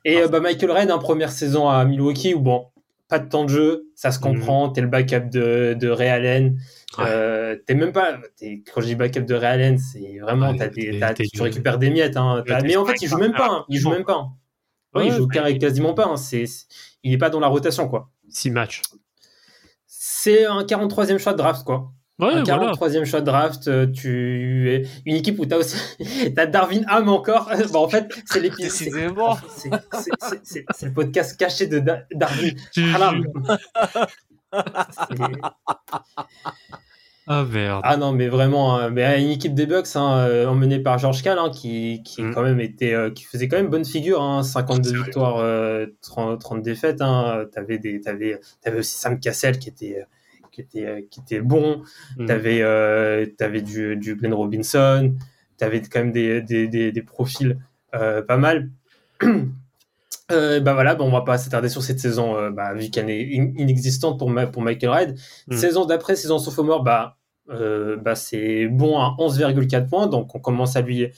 Et 0.05 0.19
euh, 0.23 0.29
bah, 0.29 0.41
Michael 0.41 0.71
Red, 0.71 0.91
en 0.91 0.99
première 0.99 1.31
saison 1.33 1.69
à 1.69 1.85
Milwaukee, 1.85 2.35
où 2.35 2.41
bon, 2.41 2.67
pas 3.09 3.19
de 3.19 3.29
temps 3.29 3.45
de 3.45 3.51
jeu, 3.51 3.87
ça 3.95 4.11
se 4.11 4.19
comprend, 4.19 4.69
t'es 4.71 4.81
le 4.81 4.87
backup 4.89 5.31
de, 5.31 5.75
de 5.79 5.89
Ray 5.89 6.09
Allen. 6.09 6.59
Ouais. 6.99 7.05
Euh, 7.09 7.57
t'es 7.67 7.75
même 7.75 7.93
pas. 7.93 8.19
t'es- 8.37 8.63
quand 8.73 8.81
je 8.81 8.87
dis 8.87 8.95
backup 8.95 9.21
de 9.25 9.35
Ray 9.35 9.47
Allen, 9.53 9.79
c'est 9.79 10.19
vraiment. 10.21 10.51
Ouais, 10.51 10.71
des, 10.71 10.99
tu 11.31 11.43
récupères 11.43 11.79
des 11.79 11.91
miettes. 11.91 12.17
Hein, 12.17 12.43
mais 12.63 12.77
en 12.77 12.85
fait, 12.85 13.01
il 13.03 13.09
joue 13.09 13.17
même 13.19 13.33
pas. 13.33 13.49
hein, 13.51 13.65
il 13.69 13.79
joue 13.79 13.91
même 13.91 14.05
pas. 14.05 14.15
hein. 14.17 14.33
Ouais, 14.95 15.07
il 15.07 15.13
joue 15.13 15.27
quasiment 15.59 15.95
pas. 15.95 16.07
hein, 16.07 16.17
c'est- 16.17 16.45
il 17.03 17.13
est 17.13 17.19
pas 17.19 17.31
dans 17.31 17.41
la 17.41 17.49
rotation, 17.49 17.89
quoi. 17.89 18.11
6 18.29 18.51
matchs. 18.51 18.83
C'est 19.87 20.45
un 20.47 20.65
43e 20.65 21.19
choix 21.19 21.33
de 21.33 21.39
draft, 21.39 21.65
quoi. 21.65 21.93
Ouais, 22.21 22.29
un 22.33 22.45
voilà. 22.45 22.71
43e 22.73 23.05
choix 23.05 23.21
de 23.21 23.27
draft, 23.27 23.67
euh, 23.67 23.87
tu 23.89 24.87
une 25.05 25.17
équipe 25.17 25.39
où 25.41 25.47
t'as 25.47 25.57
aussi 25.57 25.77
t'as 26.37 26.47
Darwin 26.47 26.85
Ham 26.89 27.09
encore. 27.09 27.51
Bon, 27.73 27.85
en 27.85 27.89
fait, 27.89 28.07
c'est 28.27 28.41
l'épisode. 28.41 28.71
c'est- 28.71 28.91
le 30.87 30.93
podcast 30.93 31.37
caché 31.39 31.67
de 31.67 31.81
Da- 31.81 32.05
Darwin 32.12 32.55
Tu- 32.73 32.85
Ham. 32.95 33.25
C'est- 34.53 35.17
Ah 37.27 37.43
merde. 37.51 37.81
Ah 37.85 37.97
non, 37.97 38.12
mais 38.12 38.29
vraiment, 38.29 38.77
hein, 38.77 38.91
mais 38.91 39.23
une 39.23 39.31
équipe 39.31 39.55
des 39.55 39.65
Bucks 39.65 39.87
hein, 39.97 40.19
euh, 40.19 40.47
emmenée 40.47 40.79
par 40.79 40.99
George 40.99 41.23
Cal, 41.23 41.39
hein, 41.39 41.49
qui, 41.51 42.03
qui 42.05 42.23
Mm. 42.23 42.35
quand 42.35 42.43
même 42.43 42.61
était, 42.61 42.93
euh, 42.93 43.11
qui 43.11 43.25
faisait 43.25 43.49
quand 43.49 43.57
même 43.57 43.69
bonne 43.71 43.87
figure, 43.87 44.21
hein, 44.23 44.43
52 44.43 44.91
Sérieux. 44.91 45.05
victoires, 45.05 45.39
euh, 45.39 45.87
30, 46.03 46.39
30 46.39 46.62
défaites. 46.62 47.01
Hein, 47.01 47.47
t'avais 47.53 47.79
des, 47.79 48.01
t'avais, 48.03 48.39
t'avais 48.61 48.81
aussi 48.81 48.95
Sam 48.99 49.19
Cassell 49.19 49.59
qui 49.59 49.71
était, 49.71 50.01
euh, 50.01 50.05
qui 50.55 50.61
était, 50.63 50.87
euh, 50.87 51.01
qui 51.11 51.21
était 51.21 51.41
bon. 51.41 51.83
Mm. 52.17 52.27
T'avais, 52.27 52.63
euh, 52.63 53.27
t'avais 53.37 53.61
du, 53.63 53.97
du 53.97 54.15
Glenn 54.17 54.33
Robinson. 54.35 55.15
T'avais 55.59 55.83
quand 55.83 56.01
même 56.01 56.13
des, 56.13 56.41
des, 56.43 56.69
des, 56.69 56.93
des 56.93 57.03
profils 57.03 57.59
euh, 57.95 58.23
pas 58.23 58.37
mal. 58.39 58.71
Euh, 60.33 60.59
bah 60.59 60.73
voilà, 60.73 60.97
on 61.01 61.11
va 61.11 61.21
pas 61.21 61.37
s'attarder 61.37 61.69
sur 61.69 61.83
cette 61.83 62.01
saison, 62.01 62.35
euh, 62.35 62.51
bah, 62.51 62.73
vu 62.73 62.89
qu'elle 62.89 63.11
est 63.11 63.39
in- 63.39 63.53
inexistante 63.59 64.19
pour, 64.19 64.31
Ma- 64.31 64.47
pour 64.47 64.63
Michael 64.63 64.91
Hyde. 65.11 65.19
Mm. 65.49 65.57
Saison 65.57 65.85
d'après, 65.85 66.17
saison 66.17 66.39
sophomore, 66.39 66.83
bah, 66.83 67.19
euh, 67.51 67.97
bah 67.99 68.15
c'est 68.15 68.67
bon 68.67 68.99
à 68.99 69.15
11,4 69.19 69.87
points, 69.87 70.07
donc 70.07 70.35
on 70.35 70.39
commence 70.39 70.77
à 70.77 70.81
lui, 70.81 71.09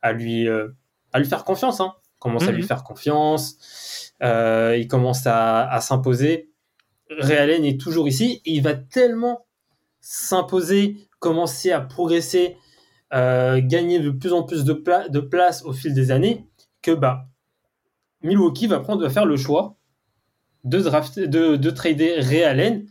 à 0.00 0.12
lui, 0.12 0.46
à 0.48 1.18
lui 1.18 1.26
faire 1.26 1.42
confiance. 1.42 1.80
Hein. 1.80 1.92
On 2.20 2.28
commence 2.28 2.44
à 2.44 2.52
Mhm. 2.52 2.56
lui 2.58 2.62
faire 2.62 2.84
confiance. 2.84 4.12
Il 4.22 4.86
commence 4.88 5.26
à, 5.26 5.68
à 5.68 5.80
s'imposer. 5.80 6.48
Ray 7.18 7.36
Allen 7.36 7.64
est 7.64 7.80
toujours 7.80 8.08
ici 8.08 8.40
et 8.44 8.52
il 8.52 8.62
va 8.62 8.74
tellement 8.74 9.46
s'imposer, 10.00 10.96
commencer 11.20 11.70
à 11.70 11.80
progresser, 11.80 12.56
euh, 13.12 13.60
gagner 13.62 14.00
de 14.00 14.10
plus 14.10 14.32
en 14.32 14.42
plus 14.42 14.64
de, 14.64 14.72
pla- 14.72 15.08
de 15.08 15.20
place 15.20 15.64
au 15.64 15.72
fil 15.72 15.94
des 15.94 16.10
années 16.10 16.46
que 16.82 16.90
bah 16.92 17.26
Milwaukee 18.22 18.66
va 18.66 18.80
prendre 18.80 19.02
va 19.02 19.10
faire 19.10 19.26
le 19.26 19.36
choix 19.36 19.76
de 20.64 20.78
draft 20.80 21.18
de, 21.18 21.56
de 21.56 21.70
trader 21.70 22.20
Ray 22.20 22.42
Allen 22.44 22.86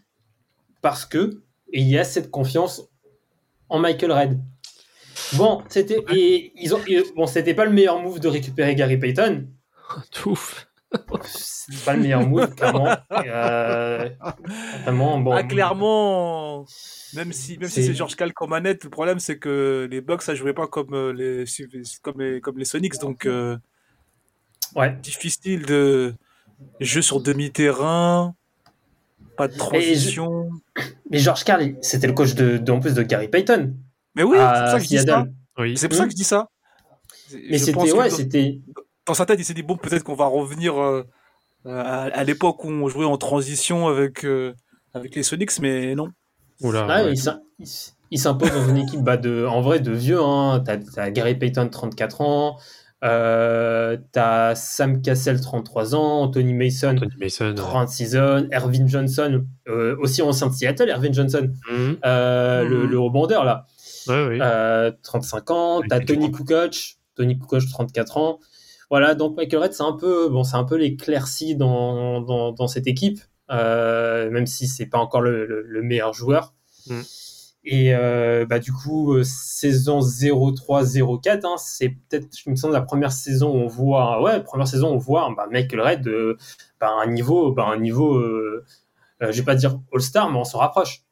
parce 0.82 1.06
que 1.06 1.42
il 1.74 1.88
y 1.88 1.98
a 1.98 2.04
cette 2.04 2.30
confiance 2.32 2.84
en 3.70 3.80
Michael 3.80 4.12
Red. 4.12 4.40
Bon, 5.34 5.64
c'était 5.70 6.04
et 6.14 6.52
ils 6.56 6.76
ont 6.76 6.80
et, 6.88 7.02
bon, 7.16 7.26
c'était 7.28 7.54
pas 7.54 7.66
le 7.66 7.72
meilleur 7.72 8.02
move 8.02 8.20
de 8.20 8.28
récupérer 8.28 8.76
Gary 8.76 8.98
Payton. 8.98 9.48
C'est 11.24 11.86
pas 11.86 11.94
le 11.94 12.02
meilleur 12.02 12.28
move 12.28 12.54
clairement. 12.56 12.88
Euh, 13.26 14.10
vraiment 14.84 15.20
bon. 15.20 15.32
Ah, 15.32 15.44
clairement, 15.44 16.66
même 17.16 17.32
si, 17.32 17.58
même 17.58 17.70
si 17.70 17.84
C'est- 17.84 17.94
George 17.94 18.16
Cal 18.16 18.34
comme 18.34 18.50
manette, 18.50 18.84
le 18.84 18.90
problème 18.90 19.20
c'est 19.20 19.38
que 19.38 19.88
les 19.90 20.02
Bucks 20.02 20.22
ça 20.24 20.36
jouait 20.36 20.54
pas 20.54 20.68
comme 20.68 20.94
euh, 20.94 21.14
les, 21.14 21.46
comme 22.02 22.20
les, 22.22 22.42
comme 22.42 22.58
les 22.58 22.66
Sonics, 22.66 23.00
donc 23.00 23.26
euh, 23.26 23.58
Ouais. 24.76 24.96
difficile 25.02 25.66
de 25.66 26.14
jeu 26.80 27.02
sur 27.02 27.22
demi-terrain, 27.22 28.36
pas 29.38 29.48
de 29.48 29.56
transition. 29.58 30.50
Mais 31.10 31.20
George 31.20 31.44
Carl, 31.44 31.76
c'était 31.82 32.08
le 32.08 32.14
coach 32.14 32.34
de, 32.36 32.58
de- 32.58 32.72
en 32.72 32.80
plus 32.80 32.94
de 32.94 33.02
Gary 33.04 33.28
Payton. 33.28 33.74
Mais 34.16 34.24
oui, 34.24 34.38
c'est 34.38 34.60
pour 34.62 34.68
ça 34.72 34.78
que 34.78 34.84
je 34.84 34.88
dis 34.90 35.00
ça. 35.00 35.26
Oui. 35.58 35.78
C'est 35.78 35.88
pour 35.88 35.98
ça 35.98 36.06
que 36.06 36.12
je 36.12 36.16
dis 36.16 36.24
ça. 36.24 36.48
Mais 37.34 37.58
Je 37.58 37.64
c'était 37.66 37.92
ouais, 37.94 38.10
c'était 38.10 38.60
dans 39.08 39.14
sa 39.14 39.26
tête, 39.26 39.40
il 39.40 39.46
s'est 39.46 39.54
dit 39.54 39.64
bon, 39.64 39.78
peut-être 39.78 40.04
qu'on 40.04 40.16
va 40.16 40.26
revenir 40.26 40.80
euh, 40.82 41.04
à, 41.66 42.04
à 42.04 42.24
l'époque 42.24 42.64
où 42.64 42.70
on 42.70 42.88
jouait 42.88 43.06
en 43.06 43.18
transition 43.18 43.88
avec 43.88 44.24
euh, 44.26 44.54
avec 44.94 45.16
les 45.16 45.24
Sonics, 45.24 45.60
mais 45.60 45.96
non. 45.96 46.10
Oula, 46.62 46.86
ouais. 47.06 47.14
il 48.12 48.20
s'impose 48.20 48.52
dans 48.52 48.68
une 48.70 48.78
équipe 48.78 49.02
bah, 49.02 49.18
de, 49.18 49.46
en 49.46 49.62
vrai 49.62 49.80
de 49.80 49.92
vieux. 49.92 50.22
Hein. 50.22 50.62
T'as, 50.66 50.78
t'as 50.78 51.10
Gary 51.10 51.36
Payton, 51.36 51.70
34 51.70 52.22
ans. 52.22 52.58
Euh, 53.04 53.98
t'as 54.12 54.54
Sam 54.54 55.02
Cassell, 55.02 55.42
33 55.42 55.96
ans. 55.96 56.22
Anthony 56.22 56.54
Mason, 56.54 56.90
Anthony 56.90 57.12
Mason. 57.20 57.46
ouais. 57.48 57.56
36 57.56 58.16
ans. 58.18 58.44
Ervin 58.52 58.86
Johnson, 58.86 59.44
euh, 59.68 59.96
aussi 60.00 60.22
ancien 60.22 60.48
de 60.48 60.54
Seattle. 60.54 60.90
Ervin 60.90 61.12
Johnson, 61.12 61.52
Mhm. 61.72 61.98
euh, 62.06 62.64
le, 62.64 62.84
Mhm. 62.84 62.90
le 62.92 63.00
rebondeur, 63.00 63.44
là. 63.44 63.66
Ouais, 64.08 64.28
oui. 64.30 64.38
Euh, 64.42 64.92
35 65.02 65.50
ans. 65.52 65.82
T'as 65.90 66.00
Tony. 66.02 66.32
Kukoc, 66.32 66.98
Tony 67.16 67.40
Kukoc, 67.40 67.64
34 67.72 68.18
ans. 68.18 68.40
Voilà, 68.92 69.16
donc 69.16 69.38
Michael 69.38 69.64
Red, 69.64 69.74
c'est 69.74 69.84
un 69.84 69.94
peu, 69.94 70.30
bon, 70.30 70.44
c'est 70.44 70.58
un 70.58 70.66
peu 70.66 70.76
l'éclaircie 70.76 71.56
dans, 71.56 72.22
dans, 72.22 72.52
dans 72.52 72.68
cette 72.68 72.86
équipe, 72.88 73.20
euh, 73.50 74.30
même 74.30 74.46
si 74.46 74.68
c'est 74.68 74.86
pas 74.86 75.00
encore 75.00 75.22
le, 75.22 75.46
le- 75.48 75.64
le 75.66 75.82
meilleur 75.82 76.14
joueur. 76.14 76.54
Mm. 76.88 77.02
Et 77.64 77.96
euh, 77.96 78.46
bah, 78.46 78.60
du 78.60 78.74
coup, 78.74 79.14
euh, 79.14 79.24
saison 79.24 80.02
0-3-0-4, 80.02 81.46
hein, 81.46 81.56
c'est 81.58 81.90
peut-être, 81.90 82.28
je 82.38 82.50
me 82.50 82.56
semble, 82.56 82.74
la 82.74 82.82
première 82.82 83.12
saison 83.12 83.52
où 83.52 83.58
on 83.64 83.68
voit, 83.68 84.22
ouais, 84.22 84.44
première 84.44 84.68
saison 84.68 84.90
où 84.92 84.96
on 84.96 84.98
voit 84.98 85.34
bah, 85.38 85.48
Michael 85.52 85.82
Red 85.82 86.08
euh, 86.08 86.38
bah, 86.80 86.92
un 87.02 87.08
niveau, 87.08 87.52
bah, 87.54 87.66
un 87.68 87.78
niveau, 87.78 88.20
je 89.22 89.32
vais 89.32 89.44
pas 89.44 89.56
dire 89.56 89.80
All-Star, 89.94 90.32
mais 90.32 90.38
on 90.40 90.44
s'en 90.44 90.58
rapproche. 90.60 91.04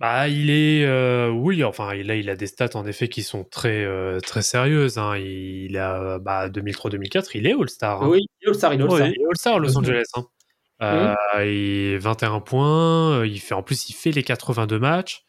Bah, 0.00 0.28
il 0.28 0.48
est, 0.50 0.84
euh, 0.84 1.28
oui, 1.28 1.64
enfin, 1.64 1.92
là, 1.94 2.14
il 2.14 2.30
a 2.30 2.36
des 2.36 2.46
stats 2.46 2.70
en 2.74 2.86
effet 2.86 3.08
qui 3.08 3.22
sont 3.24 3.42
très, 3.42 3.84
euh, 3.84 4.20
très 4.20 4.42
sérieuses. 4.42 4.96
Hein. 4.96 5.16
Il 5.18 5.76
a, 5.76 6.18
bah, 6.20 6.48
2003-2004, 6.48 7.30
il 7.34 7.46
est 7.48 7.54
All-Star. 7.54 8.02
hein. 8.04 8.08
Oui, 8.08 8.20
il 8.40 8.46
est 8.46 8.48
All-Star, 8.48 8.74
il 8.74 8.80
est 8.80 8.84
All-Star. 8.84 9.08
il 9.08 9.20
est 9.20 9.24
All-Star 9.26 9.54
à 9.56 9.58
Los 9.58 9.70
Mhm. 9.70 9.76
Angeles. 9.78 10.04
Hein. 10.14 10.26
Euh, 10.80 11.44
il 11.44 11.98
21 11.98 12.38
points. 12.40 13.24
Il 13.26 13.40
fait, 13.40 13.54
en 13.54 13.64
plus, 13.64 13.88
il 13.90 13.94
fait 13.94 14.12
les 14.12 14.22
82 14.22 14.78
matchs. 14.78 15.24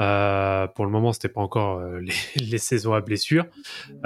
Euh, 0.00 0.66
pour 0.68 0.86
le 0.86 0.90
moment, 0.90 1.12
c'était 1.12 1.28
pas 1.28 1.42
encore 1.42 1.78
euh, 1.80 2.00
les, 2.00 2.14
les 2.46 2.58
saisons 2.58 2.94
à 2.94 3.02
blessure, 3.02 3.44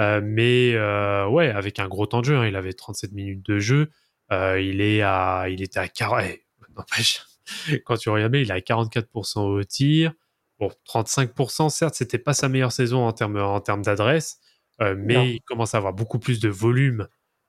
Euh, 0.01 0.19
mais 0.21 0.73
euh, 0.75 1.27
ouais, 1.27 1.47
avec 1.49 1.79
un 1.79 1.87
gros 1.87 2.05
temps 2.05 2.19
de 2.19 2.25
jeu. 2.25 2.35
hein. 2.35 2.45
Il 2.45 2.57
avait 2.57 2.73
37 2.73 3.13
minutes 3.13 3.45
de 3.45 3.57
jeu. 3.59 3.89
Euh, 4.33 4.59
il 4.61 4.81
est 4.81 5.01
à, 5.01 5.45
il 5.49 5.61
était 5.63 5.79
à 5.79 5.87
40. 5.87 6.23
eh, 6.25 6.43
n'empêche, 6.77 7.21
quand 7.85 7.97
tu 7.97 8.09
regardes, 8.09 8.35
il 8.35 8.51
à 8.51 8.59
44% 8.59 9.39
au 9.39 9.63
tir. 9.63 10.13
Bon, 10.59 10.69
35%, 10.87 11.69
certes, 11.69 11.95
c'était 11.95 12.17
pas 12.17 12.33
sa 12.33 12.49
meilleure 12.49 12.71
saison 12.73 13.05
en 13.05 13.13
termes 13.13 13.37
en 13.37 13.61
termes 13.61 13.81
d'adresse, 13.81 14.39
euh, 14.81 14.93
mais 14.97 15.13
Non. 15.13 15.23
il 15.23 15.41
commence 15.41 15.73
à 15.73 15.77
avoir 15.77 15.93
beaucoup 15.93 16.19
plus 16.19 16.39
de 16.39 16.49
volume 16.49 17.07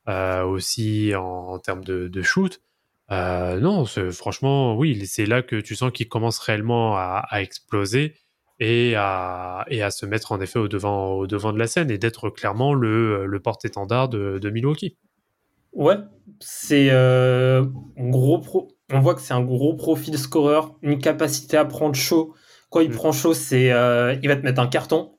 euh, 0.08 0.44
aussi 0.44 1.12
en, 1.16 1.22
en 1.24 1.58
termes 1.58 1.82
de, 1.84 2.06
de 2.08 2.22
shoot. 2.22 2.60
Euh, 3.10 3.58
non, 3.58 3.84
franchement, 4.12 4.76
oui, 4.76 5.04
c'est 5.06 5.26
là 5.26 5.42
que 5.42 5.56
tu 5.56 5.74
sens 5.74 5.90
qu'il 5.90 6.08
commence 6.08 6.38
réellement 6.38 6.96
à, 6.96 7.24
à 7.28 7.42
exploser 7.42 8.14
et 8.60 8.94
à, 8.96 9.64
et 9.68 9.82
à 9.82 9.90
se 9.90 10.06
mettre 10.06 10.30
en 10.30 10.40
effet 10.40 10.60
au 10.60 10.68
devant, 10.68 11.14
au 11.14 11.26
devant 11.26 11.52
de 11.52 11.58
la 11.58 11.66
scène 11.66 11.90
et 11.90 11.98
d'être 11.98 12.30
clairement 12.30 12.74
le, 12.74 13.26
le 13.26 13.40
porte-étendard 13.40 14.08
de, 14.08 14.38
de 14.38 14.50
Milwaukee. 14.50 14.96
Ouais, 15.72 15.96
c'est 16.38 16.90
un 16.90 17.64
gros 17.96 18.38
pro. 18.38 18.68
On 18.92 19.00
voit 19.00 19.14
que 19.14 19.20
c'est 19.20 19.34
un 19.34 19.42
gros 19.42 19.74
profil 19.74 20.18
scoreur, 20.18 20.74
une 20.82 20.98
capacité 20.98 21.56
à 21.56 21.64
prendre 21.64 21.94
chaud. 21.94 22.34
Quand 22.70 22.80
il 22.80 22.90
Mm. 22.90 22.94
prend 22.94 23.12
chaud, 23.12 23.34
c'est 23.34 23.72
euh, 23.72 24.16
il 24.22 24.28
va 24.28 24.36
te 24.36 24.42
mettre 24.42 24.60
un 24.60 24.66
carton. 24.68 25.12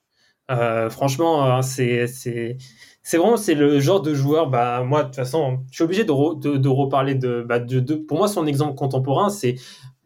Euh, 0.50 0.90
franchement, 0.90 1.44
hein, 1.44 1.62
c'est 1.62 2.06
c'est 2.06 2.58
c'est 3.02 3.16
vraiment 3.16 3.36
c'est 3.36 3.54
le 3.54 3.80
genre 3.80 4.02
de 4.02 4.14
joueur. 4.14 4.50
Bah 4.50 4.82
moi 4.84 5.02
de 5.02 5.06
toute 5.08 5.16
façon, 5.16 5.60
je 5.70 5.76
suis 5.76 5.84
obligé 5.84 6.04
de 6.04 6.12
re- 6.12 6.38
de, 6.40 6.56
de 6.56 6.68
reparler 6.68 7.14
de, 7.14 7.42
bah, 7.48 7.58
de 7.60 7.80
de. 7.80 7.94
Pour 7.94 8.18
moi, 8.18 8.28
son 8.28 8.46
exemple 8.46 8.74
contemporain, 8.74 9.30
c'est 9.30 9.54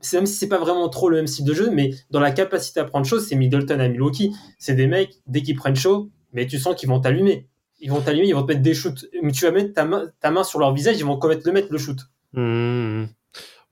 c'est 0.01 0.19
même 0.19 0.27
si 0.27 0.37
c'est 0.37 0.49
pas 0.49 0.59
vraiment 0.59 0.89
trop 0.89 1.09
le 1.09 1.17
même 1.17 1.27
style 1.27 1.45
de 1.45 1.55
jeu, 1.55 1.71
mais 1.73 1.91
dans 2.11 2.21
la 2.21 2.31
capacité 2.31 2.81
à 2.81 2.85
prendre 2.85 3.07
chaud, 3.07 3.19
c'est 3.19 3.35
Middleton 3.35 3.81
à 3.81 3.89
Milwaukee. 3.89 4.33
C'est 4.59 4.75
des 4.75 4.87
mecs 4.87 5.15
dès 5.27 5.43
qu'ils 5.43 5.57
prennent 5.57 5.75
chaud, 5.77 6.11
mais 6.33 6.47
tu 6.47 6.59
sens 6.59 6.77
qu'ils 6.77 6.89
vont 6.89 7.01
t'allumer. 7.01 7.49
Ils 7.81 7.91
vont 7.91 8.01
t'allumer, 8.01 8.29
ils 8.29 8.35
vont 8.35 8.43
te 8.43 8.49
mettre 8.49 8.63
des 8.63 8.75
shoots. 8.75 9.07
Mais 9.23 9.33
tu 9.33 9.45
vas 9.45 9.51
mettre 9.51 9.73
ta 9.75 9.85
main, 9.85 10.05
ta 10.21 10.31
main 10.31 10.45
sur 10.45 10.59
leur 10.61 10.73
visage, 10.73 10.97
ils 10.99 11.05
vont 11.05 11.17
commettre 11.19 11.43
le 11.47 11.53
mettre 11.53 11.69
le 11.73 11.79
shoot. 11.79 11.99
Mmh. 12.35 13.05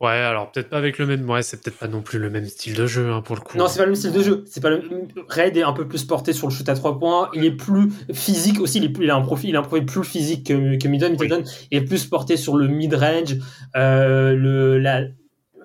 Ouais, 0.05 0.11
alors 0.11 0.53
peut-être 0.53 0.69
pas 0.69 0.77
avec 0.79 0.99
le 0.99 1.07
même. 1.07 1.29
Ouais, 1.29 1.43
c'est 1.43 1.63
peut-être 1.63 1.79
pas 1.79 1.89
non 1.89 2.03
plus 2.03 2.19
le 2.19 2.29
même 2.31 2.45
style 2.47 2.75
de 2.75 2.87
jeu 2.87 3.11
hein, 3.11 3.23
pour 3.23 3.37
le 3.37 3.41
coup. 3.41 3.57
Non, 3.57 3.69
c'est 3.69 3.79
pas 3.79 3.85
le 3.85 3.93
même 3.93 3.97
style 3.97 4.13
de 4.13 4.23
jeu. 4.23 4.45
C'est 4.47 4.61
pas 4.61 4.71
le... 4.71 4.83
Red 5.29 5.57
est 5.57 5.63
un 5.63 5.73
peu 5.73 5.89
plus 5.89 6.05
porté 6.05 6.33
sur 6.33 6.47
le 6.49 6.53
shoot 6.53 6.69
à 6.69 6.75
3 6.75 6.99
points. 6.99 7.31
Il 7.35 7.45
est 7.45 7.57
plus 7.57 7.91
physique 8.13 8.61
aussi. 8.61 8.79
Il, 8.79 8.85
est 8.85 8.89
plus... 8.91 9.05
il 9.05 9.11
a 9.11 9.17
un 9.17 9.23
profil, 9.23 9.51
il 9.51 9.57
a 9.57 9.61
un 9.61 9.63
profil 9.63 9.87
plus 9.87 10.05
physique 10.05 10.47
que, 10.49 10.77
que 10.77 10.89
Middleton. 10.89 11.17
Middleton 11.21 11.45
est 11.71 11.81
plus 11.83 12.05
porté 12.07 12.37
sur 12.37 12.57
le 12.57 12.69
mid-range, 12.69 13.37
euh, 13.77 14.35
le 14.35 14.79
la 14.79 15.03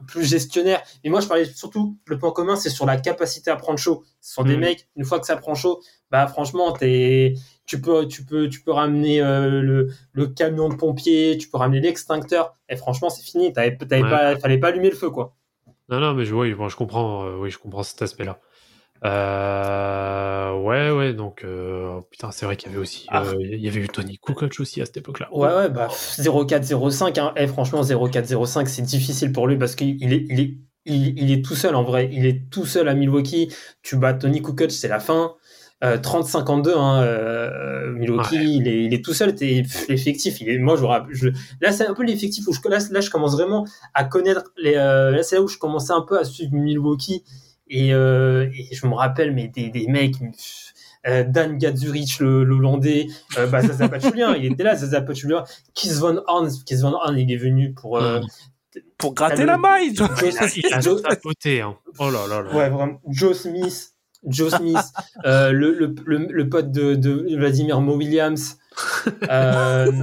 plus 0.08 0.24
gestionnaire. 0.26 0.82
Et 1.04 1.10
moi, 1.10 1.20
je 1.20 1.28
parlais 1.28 1.46
surtout 1.46 1.98
le 2.06 2.18
point 2.18 2.32
commun, 2.32 2.56
c'est 2.56 2.70
sur 2.70 2.86
la 2.86 2.98
capacité 2.98 3.52
à 3.52 3.58
prendre 3.58 3.78
chaud. 3.78 4.04
Ce 4.22 4.34
sont 4.36 4.44
des 4.44 4.54
Mhm. 4.56 4.60
mecs. 4.62 4.88
Une 4.96 5.04
fois 5.04 5.20
que 5.20 5.26
ça 5.26 5.36
prend 5.36 5.56
chaud, 5.56 5.82
bah 6.10 6.26
franchement, 6.28 6.72
t'es 6.72 7.34
tu 7.70 7.80
peux, 7.80 8.08
tu 8.08 8.26
peux, 8.26 8.50
tu 8.50 8.62
peux 8.64 8.72
ramener 8.72 9.22
euh, 9.22 9.62
le, 9.62 9.90
le 10.14 10.28
camion 10.28 10.70
de 10.70 10.76
pompier, 10.76 11.38
tu 11.38 11.50
peux 11.50 11.58
ramener 11.58 11.80
l'extincteur. 11.82 12.56
Et 12.68 12.76
franchement, 12.76 13.10
c'est 13.12 13.24
fini. 13.24 13.54
T'avais, 13.54 13.78
t'avais 13.78 14.02
Ouais. 14.04 14.10
pas, 14.10 14.36
fallait 14.38 14.58
pas 14.58 14.70
allumer 14.70 14.90
le 14.90 14.96
feu, 14.96 15.10
quoi. 15.12 15.36
Non, 15.90 16.00
non, 16.00 16.14
mais 16.16 16.26
je, 16.26 16.34
oui, 16.34 16.54
bon, 16.56 16.68
je 16.70 16.76
comprends. 16.76 17.26
euh, 17.28 17.38
oui, 17.38 17.52
je 17.52 17.60
comprends 17.60 17.84
cet 17.84 18.02
aspect-là. 18.02 18.40
Euh, 19.06 20.54
ouais, 20.62 20.92
ouais. 20.92 21.14
Donc, 21.14 21.44
euh, 21.44 22.02
putain, 22.12 22.32
c'est 22.32 22.46
vrai 22.46 22.56
qu'il 22.58 22.70
y 22.70 22.74
avait 22.74 22.82
aussi. 22.82 23.06
Ah. 23.10 23.24
euh, 23.24 23.36
il 23.40 23.60
y 23.64 23.68
avait 23.68 23.80
eu 23.82 23.88
Tony 23.88 24.18
Kukoc 24.18 24.56
aussi 24.60 24.82
à 24.82 24.86
cette 24.86 24.98
époque-là. 24.98 25.30
Ouais, 25.32 25.54
ouais, 25.54 25.70
bah 25.70 25.88
0-4-0-5. 25.90 27.18
Hein. 27.20 27.34
Eh, 27.38 27.48
franchement, 27.48 27.82
0-4-0-5, 27.84 28.68
c'est 28.68 28.82
difficile 28.82 29.32
pour 29.32 29.48
lui 29.48 29.58
parce 29.58 29.76
qu'il 29.76 30.14
est, 30.14 30.26
il 30.30 30.40
est, 30.40 30.58
il, 30.86 31.20
il 31.20 31.32
est 31.32 31.44
tout 31.44 31.56
seul 31.56 31.76
en 31.76 31.84
vrai. 31.84 32.10
Il 32.12 32.26
est 32.26 32.50
tout 32.50 32.66
seul 32.66 32.88
à 32.88 32.94
Milwaukee. 32.94 33.54
Tu 33.84 33.96
bats 33.98 34.14
Tony 34.14 34.42
Kukoc, 34.42 34.72
c'est 34.72 34.88
la 34.88 35.00
fin. 35.00 35.36
Euh, 35.84 35.98
30-52, 35.98 36.74
hein, 36.76 37.02
euh, 37.04 37.92
Milwaukee, 37.94 38.36
Ouais. 38.38 38.44
il, 38.46 38.68
est, 38.68 38.84
il 38.84 38.94
est 38.94 39.04
tout 39.04 39.14
seul. 39.14 39.34
Pff, 39.34 39.88
l'effectif, 39.88 40.42
il 40.42 40.50
est, 40.50 40.58
moi, 40.58 40.76
je, 40.76 40.84
je 41.16 41.30
là, 41.62 41.72
c'est 41.72 41.88
un 41.88 41.94
peu 41.94 42.04
l'effectif 42.04 42.46
où 42.48 42.54
je, 42.54 42.60
là, 42.68 42.80
là, 42.92 43.00
je 43.00 43.10
commence 43.10 43.34
vraiment 43.34 43.66
à 43.94 44.04
connaître 44.04 44.44
les, 44.58 44.76
euh, 44.76 45.12
là, 45.12 45.24
c'est 45.24 45.38
là 45.38 45.42
où 45.42 45.48
je 45.48 45.58
commençais 45.58 45.94
un 45.94 46.02
peu 46.02 46.20
à 46.20 46.26
suivre 46.26 46.54
Milwaukee 46.54 47.24
et, 47.70 47.94
euh, 47.94 48.50
et 48.54 48.76
je 48.76 48.86
me 48.88 48.94
rappelle, 48.94 49.34
mais 49.34 49.48
des, 49.48 49.70
des 49.70 49.88
mecs, 49.88 50.16
Dan 51.06 51.58
Gadzurich, 51.58 52.20
le, 52.20 52.44
le 52.44 52.56
Hollandais, 52.56 53.08
euh, 53.38 53.48
bah, 53.48 53.62
Zaza 53.62 53.88
Pachulia, 53.90 54.36
il 54.38 54.52
était 54.52 54.64
là, 54.64 54.76
Zaza 54.76 55.00
Pachulia, 55.02 55.46
Keith 55.74 55.94
Van 55.94 56.18
Horn, 56.28 56.50
Keith 56.66 56.82
Van 56.82 56.92
Horn, 56.94 57.18
il 57.18 57.32
est 57.32 57.38
venu 57.38 57.74
pour, 57.74 57.98
Pour 58.98 59.14
gratter 59.14 59.46
la 59.46 59.56
le- 59.56 59.62
maille. 59.62 59.94
Il 60.58 60.74
a 60.74 60.80
Joe- 60.82 61.02
sapoté, 61.02 61.62
hein. 61.62 61.76
Oh 62.00 62.12
là 62.12 62.28
là 62.28 62.42
là. 62.42 62.54
Ouais, 62.54 62.70
vraiment. 62.70 63.00
Joe 63.08 63.36
Smith, 63.38 63.94
Joe 64.26 64.54
Smith, 64.54 64.78
euh, 65.26 65.52
le, 65.52 65.74
le, 65.74 65.96
le, 66.06 66.18
le 66.30 66.50
pote 66.50 66.72
de, 66.72 66.96
de 66.96 67.36
Vladimir 67.38 67.80
Mo 67.82 67.96
Williams. 67.96 68.58
Euh, 69.30 69.92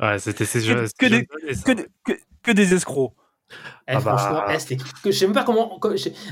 Ouais, 0.00 0.18
c'était 0.18 0.44
ces 0.44 0.58
Que- 0.60 0.64
jeux. 0.64 0.86
que 0.98 1.06
des- 1.06 1.26
que, 1.64 1.72
des- 1.72 1.86
que, 2.04 2.12
que 2.42 2.50
des 2.50 2.74
escrocs. 2.74 3.12
eh, 3.52 3.54
Ah 3.94 4.00
bah. 4.00 4.16
franchement, 4.16 4.42
eh, 4.50 4.58
c'était 4.58 4.76
que- 4.76 4.84
je 5.06 5.10
sais 5.12 5.26
même 5.26 5.34
pas 5.34 5.44
comment. 5.44 5.78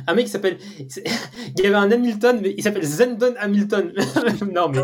un 0.06 0.14
mec 0.14 0.24
qui 0.26 0.30
s'appelle. 0.30 0.58
Il 0.78 1.62
y 1.62 1.66
avait 1.66 1.74
un 1.76 1.90
Hamilton, 1.90 2.40
mais 2.42 2.54
il 2.56 2.62
s'appelle 2.62 2.84
Zendon 2.84 3.34
Hamilton. 3.38 3.92
non, 4.52 4.68
mais. 4.70 4.80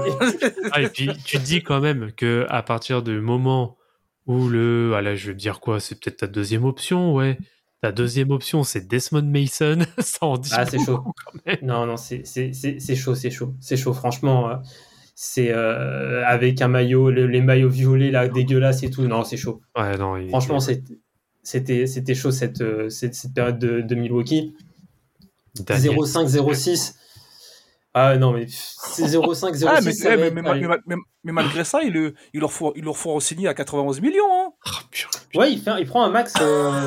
Ah, 0.72 0.82
et 0.82 0.88
puis, 0.88 1.08
tu 1.24 1.38
te 1.38 1.42
dis 1.44 1.62
quand 1.62 1.80
même 1.80 2.12
que 2.12 2.46
à 2.48 2.62
partir 2.62 3.02
du 3.02 3.20
moment 3.20 3.76
où 4.26 4.48
le. 4.48 4.92
Ah 4.96 5.02
là, 5.02 5.14
je 5.16 5.28
vais 5.28 5.34
dire 5.36 5.58
quoi 5.60 5.80
C'est 5.80 5.98
peut-être 5.98 6.18
ta 6.18 6.26
deuxième 6.26 6.64
option, 6.64 7.12
ouais. 7.14 7.38
Ta 7.82 7.92
deuxième 7.92 8.30
option, 8.30 8.64
c'est 8.64 8.86
Desmond 8.88 9.22
Mason. 9.22 9.78
ça 9.98 10.18
en 10.22 10.38
dit 10.38 10.50
Ah, 10.52 10.64
c'est 10.66 10.78
chaud. 10.78 10.96
beaucoup, 10.98 11.12
quand 11.24 11.32
même. 11.46 11.58
Non, 11.62 11.86
non, 11.86 11.96
c'est 11.96 12.24
chaud, 12.96 13.14
c'est 13.14 13.30
chaud. 13.30 13.54
C'est 13.60 13.76
chaud, 13.76 13.92
franchement. 13.92 14.48
euh, 14.50 14.54
c'est 15.14 15.50
euh, 15.50 16.24
avec 16.26 16.60
un 16.60 16.68
maillot, 16.68 17.10
le- 17.10 17.26
les 17.26 17.40
maillots 17.40 17.70
violets 17.70 18.10
là, 18.10 18.28
dégueulasses 18.28 18.82
et 18.82 18.90
tout. 18.90 19.06
Non, 19.06 19.24
c'est 19.24 19.36
chaud. 19.38 19.60
Ouais, 19.76 19.96
non, 19.96 20.16
il- 20.18 20.28
Franchement, 20.28 20.58
c'était 21.42 22.14
chaud 22.14 22.30
cette, 22.30 22.60
euh, 22.60 22.88
cette, 22.90 23.14
cette 23.14 23.32
période 23.34 23.58
de, 23.58 23.80
de 23.80 23.94
Milwaukee. 23.94 24.54
Daniel. 25.60 25.96
05-06. 25.96 26.94
Ah 27.98 28.18
non, 28.18 28.32
mais 28.32 28.46
c'est 28.48 29.04
05-06. 29.06 29.64
Ah, 29.66 29.80
mais, 29.82 29.92
ça 29.92 30.12
eh, 30.12 30.16
mais, 30.18 30.30
mais, 30.30 30.42
mais, 30.42 30.68
mais- 30.86 30.96
mais 31.24 31.32
malgré 31.32 31.64
ça, 31.64 31.82
il, 31.82 31.92
le- 31.94 32.12
il 32.34 32.40
leur 32.40 32.52
faut, 32.52 32.74
il 32.76 32.84
leur 32.84 32.96
faut 32.96 33.18
signer 33.20 33.48
à 33.48 33.54
91 33.54 34.02
millions. 34.02 34.22
Hein. 34.30 34.50
Ah. 34.66 34.70
Ouais, 35.38 35.52
il, 35.52 35.58
fait, 35.60 35.70
il 35.80 35.86
prend 35.86 36.04
un 36.04 36.10
max. 36.10 36.34
euh, 36.40 36.86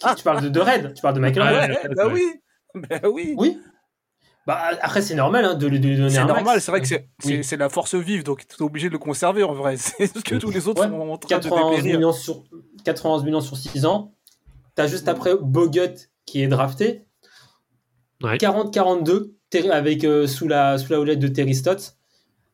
qui- 0.00 0.14
tu 0.16 0.22
parles 0.22 0.42
de, 0.42 0.48
de 0.50 0.60
Red, 0.60 0.92
tu 0.94 1.00
parles 1.00 1.14
de 1.14 1.20
Michael 1.20 1.42
Ouais, 1.42 1.60
Red. 1.66 1.70
ouais, 1.88 1.94
bah 1.96 2.08
oui. 2.12 2.22
Bah 2.74 3.08
oui. 3.10 3.34
Oui. 3.38 3.58
Bah, 4.46 4.60
après, 4.82 5.00
c'est 5.02 5.14
normal 5.14 5.44
hein, 5.44 5.54
de 5.54 5.66
lui 5.66 5.80
de 5.80 5.96
donner 5.96 6.10
C'est 6.10 6.18
un 6.18 6.24
max. 6.26 6.36
normal, 6.36 6.60
c'est 6.60 6.70
vrai 6.70 6.80
que 6.82 6.86
c'est 6.88 7.08
c'est- 7.20 7.28
Oui. 7.38 7.44
c'est 7.44 7.56
la 7.56 7.68
force 7.70 7.94
vive, 7.94 8.22
donc 8.24 8.46
tu 8.46 8.56
es 8.56 8.62
obligé 8.62 8.88
de 8.88 8.92
le 8.92 8.98
conserver 8.98 9.42
en 9.42 9.54
vrai. 9.54 9.76
C'est 9.78 10.06
ce 10.06 10.20
que 10.22 10.34
tous 10.36 10.50
les 10.50 10.68
autres 10.68 10.82
Ouais, 10.82 10.88
sont 10.88 10.94
en 11.10 11.16
train 11.18 11.38
de 11.38 11.42
91 11.42 11.76
dépérir. 11.76 11.96
millions, 11.98 12.12
sur, 12.12 12.42
91 12.84 13.24
millions 13.24 13.40
sur 13.40 13.56
6 13.56 13.86
ans. 13.86 14.14
T'as 14.74 14.86
juste 14.88 15.08
après 15.08 15.34
Bogut 15.40 15.94
qui 16.26 16.42
est 16.42 16.48
drafté. 16.48 17.06
Ouais. 18.22 18.36
40-42 18.36 19.04
Terry- 19.04 19.30
avec 19.70 20.04
euh, 20.04 20.26
sous 20.26 20.48
la 20.48 20.78
sous 20.78 20.92
la 20.92 21.00
houlette 21.00 21.18
de 21.18 21.28
Terry. 21.28 21.60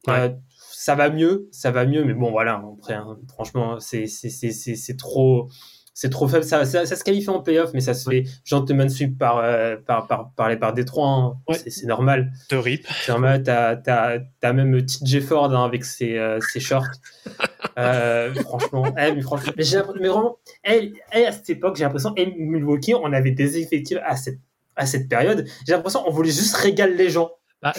Ouais. 0.06 0.14
Euh, 0.14 0.28
ça 0.58 0.94
va 0.94 1.10
mieux, 1.10 1.48
ça 1.52 1.70
va 1.70 1.84
mieux, 1.84 2.04
mais 2.04 2.14
bon 2.14 2.30
voilà. 2.30 2.62
Après, 2.78 2.94
hein, 2.94 3.18
franchement, 3.28 3.80
c'est 3.80 4.06
c'est 4.06 4.96
trop 4.96 5.48
c'est 5.94 6.10
trop 6.10 6.28
faible. 6.28 6.44
Ça, 6.44 6.66
ça, 6.66 6.84
ça 6.84 6.94
se 6.94 7.02
qualifie 7.02 7.30
en 7.30 7.40
playoff, 7.40 7.70
mais 7.72 7.80
ça 7.80 7.94
se 7.94 8.08
fait 8.08 8.24
gentleman 8.44 8.88
sweep 8.90 9.18
par 9.18 9.38
euh, 9.38 9.76
par 9.84 10.06
par 10.06 10.30
par 10.36 10.50
les 10.50 10.58
par 10.58 10.74
Détroit. 10.74 11.08
hein. 11.08 11.38
Ouais. 11.48 11.56
C'est 11.56 11.86
normal. 11.86 12.32
De 12.50 12.56
rip. 12.56 12.86
C'est 13.00 13.12
normal, 13.12 13.42
t'as, 13.42 14.52
même 14.52 14.84
TJ 14.84 15.20
Ford 15.20 15.52
hein, 15.54 15.64
avec 15.64 15.84
ses, 15.86 16.18
euh, 16.18 16.38
ses 16.52 16.60
shorts. 16.60 16.84
Euh, 17.78 18.32
franchement, 18.34 18.84
eh, 18.98 19.12
mais 19.12 19.22
franchement, 19.22 19.52
mais, 19.56 19.64
mais 20.00 20.08
vraiment, 20.08 20.36
eh, 20.64 20.92
eh, 21.14 21.26
à 21.26 21.32
cette 21.32 21.50
époque, 21.50 21.76
j'ai 21.76 21.84
l'impression, 21.84 22.12
eh, 22.16 22.26
Milwaukee, 22.38 22.94
on 22.94 23.12
avait 23.12 23.32
des 23.32 23.58
effectifs 23.58 23.98
à 24.04 24.16
cette, 24.16 24.38
à 24.76 24.86
cette 24.86 25.08
période. 25.08 25.46
J'ai 25.66 25.72
l'impression 25.74 26.02
qu'on 26.02 26.10
voulait 26.12 26.30
juste 26.30 26.54
régaler 26.56 26.94
les 26.96 27.10
gens. 27.10 27.30
Bah, 27.62 27.72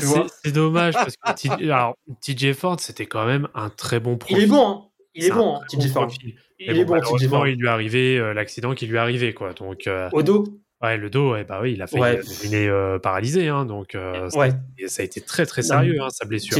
c'est 0.43 0.51
dommage 0.51 0.95
parce 0.95 1.15
que 1.15 1.63
alors, 1.71 1.95
TJ 2.21 2.53
Ford, 2.53 2.79
c'était 2.79 3.05
quand 3.05 3.25
même 3.25 3.47
un 3.53 3.69
très 3.69 3.99
bon 3.99 4.17
profil. 4.17 4.37
Il 4.37 4.43
est 4.43 4.47
bon, 4.47 4.67
hein. 4.67 4.83
Il 5.13 5.25
est 5.25 5.31
bon, 5.31 5.55
hein, 5.55 5.61
TJ 5.69 5.87
bon 5.87 5.93
Ford. 5.93 6.11
Il 6.59 6.77
est 6.77 6.85
bon, 6.85 6.99
TJ 6.99 7.27
Ford. 7.29 7.47
il 7.47 7.57
lui 7.57 7.65
est 7.67 7.69
arrivé 7.69 8.17
euh, 8.17 8.33
l'accident 8.33 8.73
qui 8.73 8.87
lui 8.87 8.95
est 8.95 8.99
arrivé, 8.99 9.33
quoi. 9.33 9.53
Donc, 9.53 9.85
euh, 9.87 10.09
Au 10.11 10.23
dos, 10.23 10.45
ouais, 10.81 10.97
le 10.97 11.09
dos, 11.09 11.31
ouais, 11.33 11.43
bah 11.43 11.59
oui, 11.61 11.73
il 11.73 11.81
a 11.81 11.87
failli 11.87 12.01
Ouais. 12.01 12.17
devenir 12.17 12.73
euh, 12.73 12.99
paralysé, 12.99 13.47
hein, 13.47 13.65
donc 13.65 13.93
euh, 13.95 14.29
ouais. 14.35 14.49
ça, 14.51 14.87
ça 14.87 15.01
a 15.03 15.05
été 15.05 15.21
très 15.21 15.45
très 15.45 15.61
sérieux, 15.61 16.01
hein, 16.01 16.09
sa 16.09 16.25
blessure. 16.25 16.57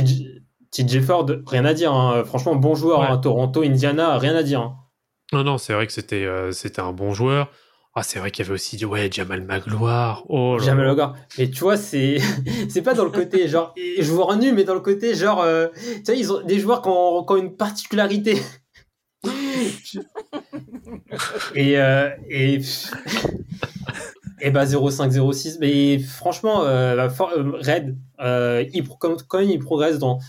TJ, 0.71 1.01
Ford, 1.01 1.25
rien 1.47 1.65
à 1.65 1.73
dire. 1.73 1.91
hein. 1.93 2.23
Franchement, 2.25 2.55
bon 2.55 2.75
joueur. 2.75 3.01
Hein. 3.01 3.17
Toronto, 3.17 3.63
Indiana, 3.63 4.17
rien 4.19 4.35
à 4.35 4.43
dire. 4.43 4.75
Non, 5.33 5.43
non, 5.43 5.57
c'est 5.57 5.73
vrai 5.73 5.87
que 5.87 5.93
c'était 5.93 6.27
c'était 6.51 6.81
un 6.81 6.93
bon 6.93 7.13
joueur. 7.13 7.49
Ah, 7.99 8.03
c'est 8.03 8.19
vrai 8.19 8.29
qu'il 8.29 8.45
y 8.45 8.47
avait 8.47 8.53
aussi 8.53 8.85
ouais, 8.85 9.09
Jamal 9.11 9.41
Magloire. 9.41 10.23
Oh 10.29 10.59
le 10.59 10.93
gars. 10.93 11.13
Mais 11.39 11.49
tu 11.49 11.61
vois, 11.61 11.77
c'est 11.77 12.19
c'est 12.69 12.83
pas 12.83 12.93
dans 12.93 13.03
le 13.03 13.09
côté 13.09 13.47
genre 13.47 13.73
joueur 13.99 14.37
nu, 14.37 14.51
mais 14.53 14.63
dans 14.65 14.75
le 14.75 14.81
côté 14.81 15.15
genre 15.15 15.41
euh, 15.41 15.67
tu 15.73 16.05
sais, 16.05 16.15
ils 16.19 16.31
ont 16.31 16.43
des 16.43 16.59
joueurs 16.59 16.83
qui 16.83 16.89
ont, 16.89 17.23
qui 17.25 17.33
ont 17.33 17.37
une 17.37 17.55
particularité. 17.55 18.39
et 21.55 21.79
euh, 21.79 22.09
et 22.29 22.61
et 24.41 24.51
bah 24.51 24.65
0506 24.67 25.57
mais 25.59 25.97
franchement 25.97 26.63
euh, 26.65 26.95
bah, 26.95 27.09
for- 27.09 27.31
euh, 27.35 27.53
Red 27.65 27.97
euh, 28.19 28.63
il 28.73 28.83
pro- 28.83 28.97
quand, 28.97 29.23
quand 29.27 29.39
même 29.39 29.49
il 29.49 29.57
progresse 29.59 29.97
dans 29.97 30.19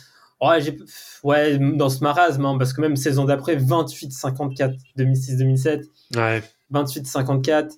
ouais, 0.41 0.63
j'ai 0.63 0.75
ouais 1.23 1.59
dans 1.59 1.91
ce 1.91 2.03
marasme 2.03 2.47
hein, 2.47 2.57
parce 2.57 2.73
que 2.73 2.81
même 2.81 2.97
saison 2.97 3.27
d'après 3.27 3.57
28 3.57 4.11
54 4.13 4.75
2006 4.97 5.37
2007 5.37 5.85
Ouais. 6.17 6.43
28-54. 6.73 7.73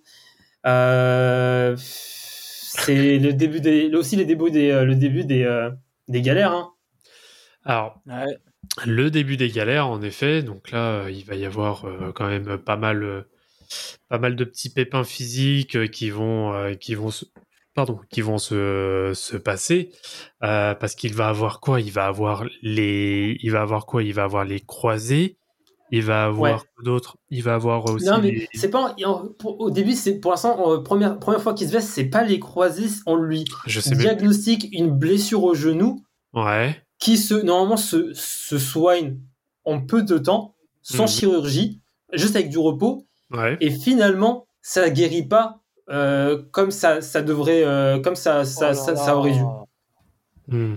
Euh, 0.67 1.75
c'est 1.79 3.19
le 3.19 3.33
début 3.33 3.61
des, 3.61 3.95
aussi 3.95 4.17
les 4.17 4.25
débuts 4.25 4.51
des, 4.51 4.71
euh, 4.71 4.85
le 4.85 4.95
début 4.95 5.25
des, 5.25 5.45
euh, 5.45 5.71
des 6.09 6.23
galères. 6.23 6.53
Hein. 6.53 6.71
Alors, 7.65 8.01
Ouais. 8.07 8.37
le 8.87 9.11
début 9.11 9.37
des 9.37 9.49
galères, 9.51 9.87
en 9.89 10.03
effet. 10.03 10.43
Donc 10.43 10.71
là, 10.71 11.09
il 11.11 11.25
va 11.25 11.35
y 11.35 11.45
avoir 11.47 11.85
euh, 11.87 12.13
quand 12.15 12.29
même 12.29 12.59
pas 12.59 12.77
mal, 12.77 13.03
euh, 13.03 13.23
pas 14.09 14.19
mal 14.19 14.37
de 14.37 14.45
petits 14.45 14.71
pépins 14.73 15.05
physiques 15.05 15.91
qui 15.91 16.11
vont, 16.11 16.53
euh, 16.55 16.75
qui 16.75 16.95
vont 16.95 17.11
se, 17.11 17.25
pardon, 17.75 18.01
qui 18.11 18.21
vont 18.21 18.39
se, 18.39 19.13
se 19.15 19.37
passer. 19.37 19.91
Euh, 20.43 20.75
parce 20.75 20.95
qu'il 20.95 21.15
va 21.15 21.29
avoir 21.29 21.61
quoi? 21.61 21.81
Il 21.81 21.93
va 21.93 22.07
avoir 22.07 22.45
les, 22.63 23.37
il 23.43 23.51
va 23.51 23.63
avoir 23.63 23.87
quoi? 23.87 24.03
Il 24.03 24.15
va 24.15 24.25
avoir 24.25 24.45
les 24.45 24.61
croisés. 24.61 25.37
Il 25.93 26.03
va 26.05 26.25
avoir 26.27 26.53
Ouais. 26.63 26.85
d'autres. 26.85 27.17
Il 27.31 27.43
va 27.43 27.55
avoir 27.55 27.85
aussi. 27.87 28.07
Non 28.07 28.19
mais 28.21 28.31
les- 28.31 28.49
c'est 28.55 28.71
pas 28.71 28.95
pour- 29.39 29.61
au 29.61 29.71
début 29.71 29.93
c'est 29.95 30.21
pour 30.21 30.31
l'instant 30.31 30.83
première 30.83 31.19
première 31.19 31.43
fois 31.43 31.53
qu'il 31.55 31.67
se 31.67 31.73
veste 31.73 31.89
c'est 31.89 32.05
pas 32.05 32.23
les 32.23 32.39
croisés 32.39 32.89
on 33.07 33.17
lui 33.17 33.45
Je 33.67 33.81
sais 33.81 33.91
même. 33.91 33.99
diagnostique 34.01 34.69
une 34.73 34.91
blessure 34.91 35.43
au 35.45 35.55
genou 35.55 36.03
Ouais. 36.33 36.81
qui 36.99 37.19
se 37.19 37.35
normalement 37.35 37.77
se, 37.77 38.13
se 38.15 38.59
soigne 38.59 39.19
en 39.65 39.81
peu 39.81 40.03
de 40.03 40.17
temps 40.19 40.55
sans 40.83 41.03
Mhm. 41.05 41.09
chirurgie 41.09 41.81
juste 42.13 42.37
avec 42.37 42.51
du 42.51 42.59
repos 42.59 43.07
Ouais. 43.33 43.57
et 43.61 43.71
finalement 43.71 44.47
ça 44.63 44.91
guérit 44.91 45.27
pas 45.27 45.61
euh, 45.91 46.41
comme 46.53 46.71
ça 46.71 47.01
ça 47.01 47.21
devrait 47.23 47.65
euh, 47.65 47.99
comme 47.99 48.15
ça 48.17 48.45
ça, 48.45 48.67
Oh 48.67 48.69
là 48.69 48.75
ça, 48.75 48.93
là. 48.93 48.97
ça 48.97 49.17
aurait 49.17 49.33
dû 49.33 49.43
Hmm. 50.49 50.77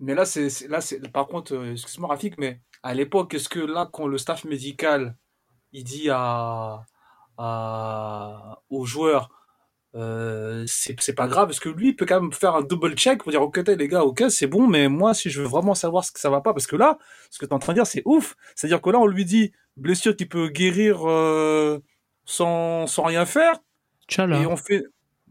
Mais 0.00 0.14
là, 0.14 0.24
c'est 0.24 0.48
là, 0.68 0.80
c'est 0.80 1.00
par 1.12 1.26
contre, 1.28 1.54
euh, 1.54 1.72
excuse-moi 1.72 2.08
Rafik, 2.08 2.38
mais 2.38 2.60
à 2.82 2.94
l'époque, 2.94 3.34
est-ce 3.34 3.48
que 3.48 3.60
là, 3.60 3.88
quand 3.92 4.06
le 4.06 4.18
staff 4.18 4.44
médical 4.44 5.16
il 5.72 5.84
dit 5.84 6.08
à, 6.10 6.84
à 7.38 8.58
aux 8.70 8.84
joueurs 8.84 9.30
euh, 9.94 10.64
c'est 10.66 11.12
pas 11.14 11.26
grave 11.28 11.48
parce 11.48 11.60
que 11.60 11.68
lui 11.68 11.88
il 11.88 11.96
peut 11.96 12.06
quand 12.06 12.20
même 12.20 12.32
faire 12.32 12.54
un 12.54 12.62
double 12.62 12.94
check 12.96 13.22
pour 13.22 13.30
dire 13.30 13.42
ok 13.42 13.58
les 13.68 13.88
gars 13.88 14.04
ok 14.04 14.24
c'est 14.30 14.46
bon 14.46 14.66
mais 14.66 14.88
moi 14.88 15.12
si 15.12 15.28
je 15.28 15.42
veux 15.42 15.46
vraiment 15.48 15.74
savoir 15.74 16.02
ce 16.02 16.10
que 16.12 16.18
ça 16.18 16.30
va 16.30 16.40
pas 16.40 16.54
parce 16.54 16.66
que 16.66 16.76
là 16.76 16.96
ce 17.30 17.38
que 17.38 17.44
tu 17.44 17.50
es 17.50 17.54
en 17.54 17.58
train 17.58 17.74
de 17.74 17.78
dire 17.78 17.86
c'est 17.86 18.02
ouf. 18.06 18.34
C'est 18.54 18.68
à 18.68 18.68
dire 18.68 18.80
que 18.80 18.88
là 18.88 18.98
on 18.98 19.06
lui 19.06 19.26
dit 19.26 19.52
blessure 19.76 20.16
qui 20.16 20.24
peut 20.24 20.48
guérir 20.48 21.06
euh, 21.06 21.78
sans 22.24 22.86
sans 22.86 23.02
rien 23.02 23.26
faire. 23.26 23.56
Tchala. 24.08 24.40
et 24.40 24.46
on 24.46 24.56
fait 24.56 24.84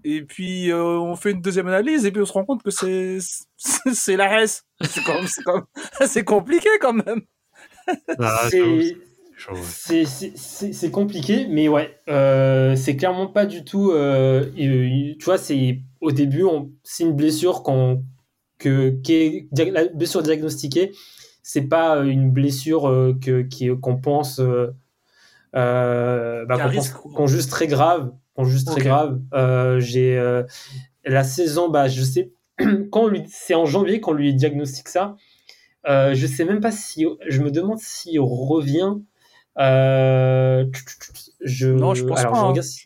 et 0.03 0.21
puis 0.23 0.71
euh, 0.71 0.83
on 0.83 1.15
fait 1.15 1.31
une 1.31 1.41
deuxième 1.41 1.67
analyse 1.67 2.05
et 2.05 2.11
puis 2.11 2.21
on 2.21 2.25
se 2.25 2.33
rend 2.33 2.45
compte 2.45 2.61
que 2.61 2.69
c'est 2.71 3.17
c'est 3.57 4.15
la 4.15 4.45
c'est 4.47 5.03
quand 5.03 5.15
même- 5.15 6.07
c'est 6.07 6.23
compliqué 6.35 6.69
quand 6.79 6.93
même 6.93 7.21
Ah, 8.19 8.47
C'est- 8.49 8.97
compliqué, 10.91 11.47
mais 11.49 11.67
ouais, 11.67 11.95
euh, 12.09 12.75
c'est 12.75 12.95
clairement 12.95 13.27
pas 13.27 13.45
du 13.45 13.63
tout. 13.63 13.91
euh, 13.91 14.45
euh, 14.59 15.13
tu 15.17 15.25
vois, 15.25 15.37
c'est 15.37 15.79
au 16.01 16.11
début, 16.11 16.43
c'est 16.83 17.03
une 17.03 17.13
blessure 17.13 17.63
qu'on 17.63 18.03
que 18.59 18.91
qui 19.01 19.13
est 19.13 19.47
la 19.71 19.85
blessure 19.87 20.21
diagnostiquée. 20.21 20.91
C'est 21.41 21.63
pas 21.63 21.97
euh, 21.97 22.03
une 22.03 22.29
blessure 22.31 22.87
euh, 22.87 23.17
que 23.19 23.41
qui- 23.41 23.69
qu'on 23.79 23.97
pense 23.97 24.39
euh, 24.39 24.67
bah, 26.45 26.57
qu'on 26.59 27.09
qu'on 27.09 27.27
juge 27.27 27.47
très 27.47 27.67
grave, 27.67 28.11
qu'on 28.35 28.45
juge 28.45 28.65
très 28.65 28.81
Ok. 28.81 28.87
grave. 28.87 29.19
Euh, 29.33 29.79
J'ai 29.79 30.17
euh, 30.17 30.43
la 31.05 31.23
saison, 31.23 31.69
bah 31.69 31.87
je 31.87 32.03
sais 32.03 32.31
quand 32.91 33.09
c'est 33.27 33.55
en 33.55 33.65
janvier 33.65 33.99
qu'on 33.99 34.13
lui 34.13 34.33
diagnostique 34.35 34.89
ça. 34.89 35.15
Euh, 35.87 36.13
je 36.13 36.27
sais 36.27 36.45
même 36.45 36.61
pas 36.61 36.71
si 36.71 37.05
je 37.27 37.41
me 37.41 37.51
demande 37.51 37.79
s'il 37.79 38.19
revient. 38.19 38.95
Euh, 39.59 40.65
je, 41.41 41.67
Non, 41.69 41.93
je 41.93 42.05
pense 42.05 42.19
alors, 42.19 42.31
pas, 42.33 42.39
Je, 42.39 42.43
hein. 42.43 42.47
regarde 42.49 42.67
si- 42.67 42.83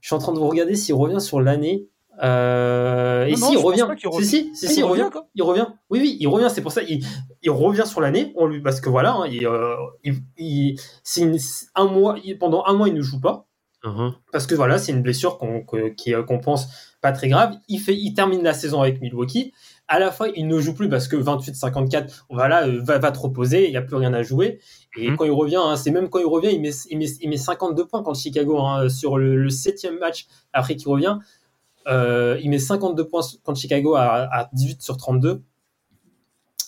je 0.00 0.06
suis 0.08 0.14
en 0.14 0.18
train 0.18 0.32
de 0.32 0.38
vous 0.38 0.48
regarder 0.48 0.74
s'il 0.76 0.94
revient 0.94 1.20
sur 1.20 1.40
l'année. 1.40 1.86
Euh, 2.22 3.24
et 3.26 3.32
Non, 3.32 3.38
non, 3.38 3.46
si, 3.48 3.52
il 3.54 3.58
revient. 3.58 3.84
pas 3.86 3.94
qu'il 3.96 4.10
Si, 4.10 4.16
revient. 4.16 4.26
si, 4.26 4.50
si, 4.54 4.66
Ah, 4.66 4.68
si, 4.68 4.74
il 4.74 4.78
il 4.80 4.84
revient, 4.84 5.08
quoi 5.12 5.28
Il 5.34 5.42
revient. 5.42 5.66
Oui, 5.90 6.00
oui, 6.00 6.16
il 6.20 6.26
revient. 6.26 6.48
C'est 6.50 6.60
pour 6.62 6.72
ça. 6.72 6.82
Il, 6.82 7.04
il 7.42 7.50
revient 7.50 7.84
sur 7.86 8.00
l'année. 8.00 8.32
On 8.36 8.46
lui, 8.46 8.60
parce 8.60 8.80
que 8.80 8.88
voilà, 8.90 9.12
hein, 9.14 9.26
il, 9.30 9.46
euh, 9.46 9.74
il, 10.04 10.16
il- 10.36 10.76
une- 11.18 11.38
un 11.74 11.84
mois. 11.86 12.16
il- 12.24 12.38
pendant 12.38 12.64
un 12.66 12.74
mois, 12.74 12.88
il 12.88 12.94
ne 12.94 13.00
joue 13.02 13.20
pas 13.20 13.46
Mhm. 13.84 14.12
parce 14.32 14.46
que 14.46 14.54
voilà, 14.54 14.76
c'est 14.78 14.92
une 14.92 15.00
blessure 15.02 15.38
qu'on 15.38 16.38
pense 16.40 16.66
pas 17.00 17.12
très 17.12 17.28
grave. 17.28 17.56
Il, 17.68 17.78
fait, 17.78 17.96
il 17.96 18.12
termine 18.12 18.42
la 18.42 18.52
saison 18.52 18.82
avec 18.82 19.00
Milwaukee. 19.00 19.54
À 19.92 19.98
la 19.98 20.12
fin, 20.12 20.26
il 20.36 20.46
ne 20.46 20.58
joue 20.60 20.72
plus 20.72 20.88
parce 20.88 21.08
que 21.08 21.16
28-54, 21.16 22.24
voilà, 22.30 22.66
euh, 22.68 22.80
va, 22.80 22.98
va 22.98 23.10
te 23.10 23.18
reposer, 23.18 23.66
il 23.66 23.70
n'y 23.72 23.76
a 23.76 23.82
plus 23.82 23.96
rien 23.96 24.14
à 24.14 24.22
jouer. 24.22 24.60
Et 24.96 25.10
Mhm. 25.10 25.16
quand 25.16 25.24
il 25.24 25.32
revient, 25.32 25.56
hein, 25.60 25.74
c'est 25.76 25.90
même 25.90 26.08
quand 26.08 26.20
il 26.20 26.26
revient, 26.26 26.50
il 26.52 26.60
met, 26.60 26.70
il 26.90 26.98
met, 26.98 27.06
il 27.20 27.28
met 27.28 27.36
52 27.36 27.86
points 27.86 28.02
contre 28.04 28.18
Chicago 28.20 28.58
hein, 28.60 28.88
sur 28.88 29.18
le, 29.18 29.34
le 29.36 29.50
septième 29.50 29.98
match 29.98 30.26
après 30.52 30.76
qu'il 30.76 30.88
revient. 30.88 31.18
Euh, 31.88 32.38
il 32.42 32.50
met 32.50 32.58
52 32.60 33.08
points 33.08 33.22
contre 33.42 33.58
Chicago 33.58 33.96
à, 33.96 34.28
à 34.30 34.48
18 34.52 34.80
sur 34.80 34.96
32. 34.96 35.42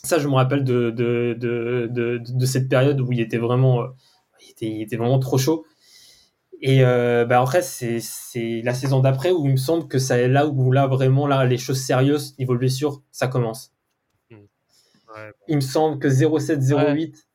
Ça, 0.04 0.18
je 0.18 0.26
me 0.26 0.34
rappelle 0.34 0.64
de, 0.64 0.90
de, 0.90 1.36
de, 1.38 1.88
de, 1.90 2.20
de 2.24 2.46
cette 2.46 2.68
période 2.68 3.00
où 3.00 3.12
il 3.12 3.20
était 3.20 3.38
vraiment, 3.38 3.82
euh, 3.82 3.86
il 4.44 4.50
était, 4.50 4.66
il 4.66 4.82
était 4.82 4.96
vraiment 4.96 5.20
trop 5.20 5.38
chaud. 5.38 5.64
Et 6.64 6.84
euh, 6.84 7.24
bah 7.24 7.40
après, 7.40 7.60
c'est 7.60 7.98
c'est 8.00 8.62
la 8.64 8.72
saison 8.72 9.00
d'après 9.00 9.32
où 9.32 9.46
il 9.46 9.52
me 9.52 9.56
semble 9.56 9.88
que 9.88 9.98
c'est 9.98 10.28
là 10.28 10.46
où 10.46 10.70
là 10.70 10.86
vraiment 10.86 11.26
là 11.26 11.44
les 11.44 11.58
choses 11.58 11.80
sérieuses 11.80 12.38
niveau 12.38 12.56
blessure, 12.56 13.02
ça 13.10 13.26
commence. 13.26 13.72
Ouais, 14.30 15.30
Il 15.48 15.56
me 15.56 15.60
semble 15.60 15.98
que 15.98 16.08
0708, 16.08 17.26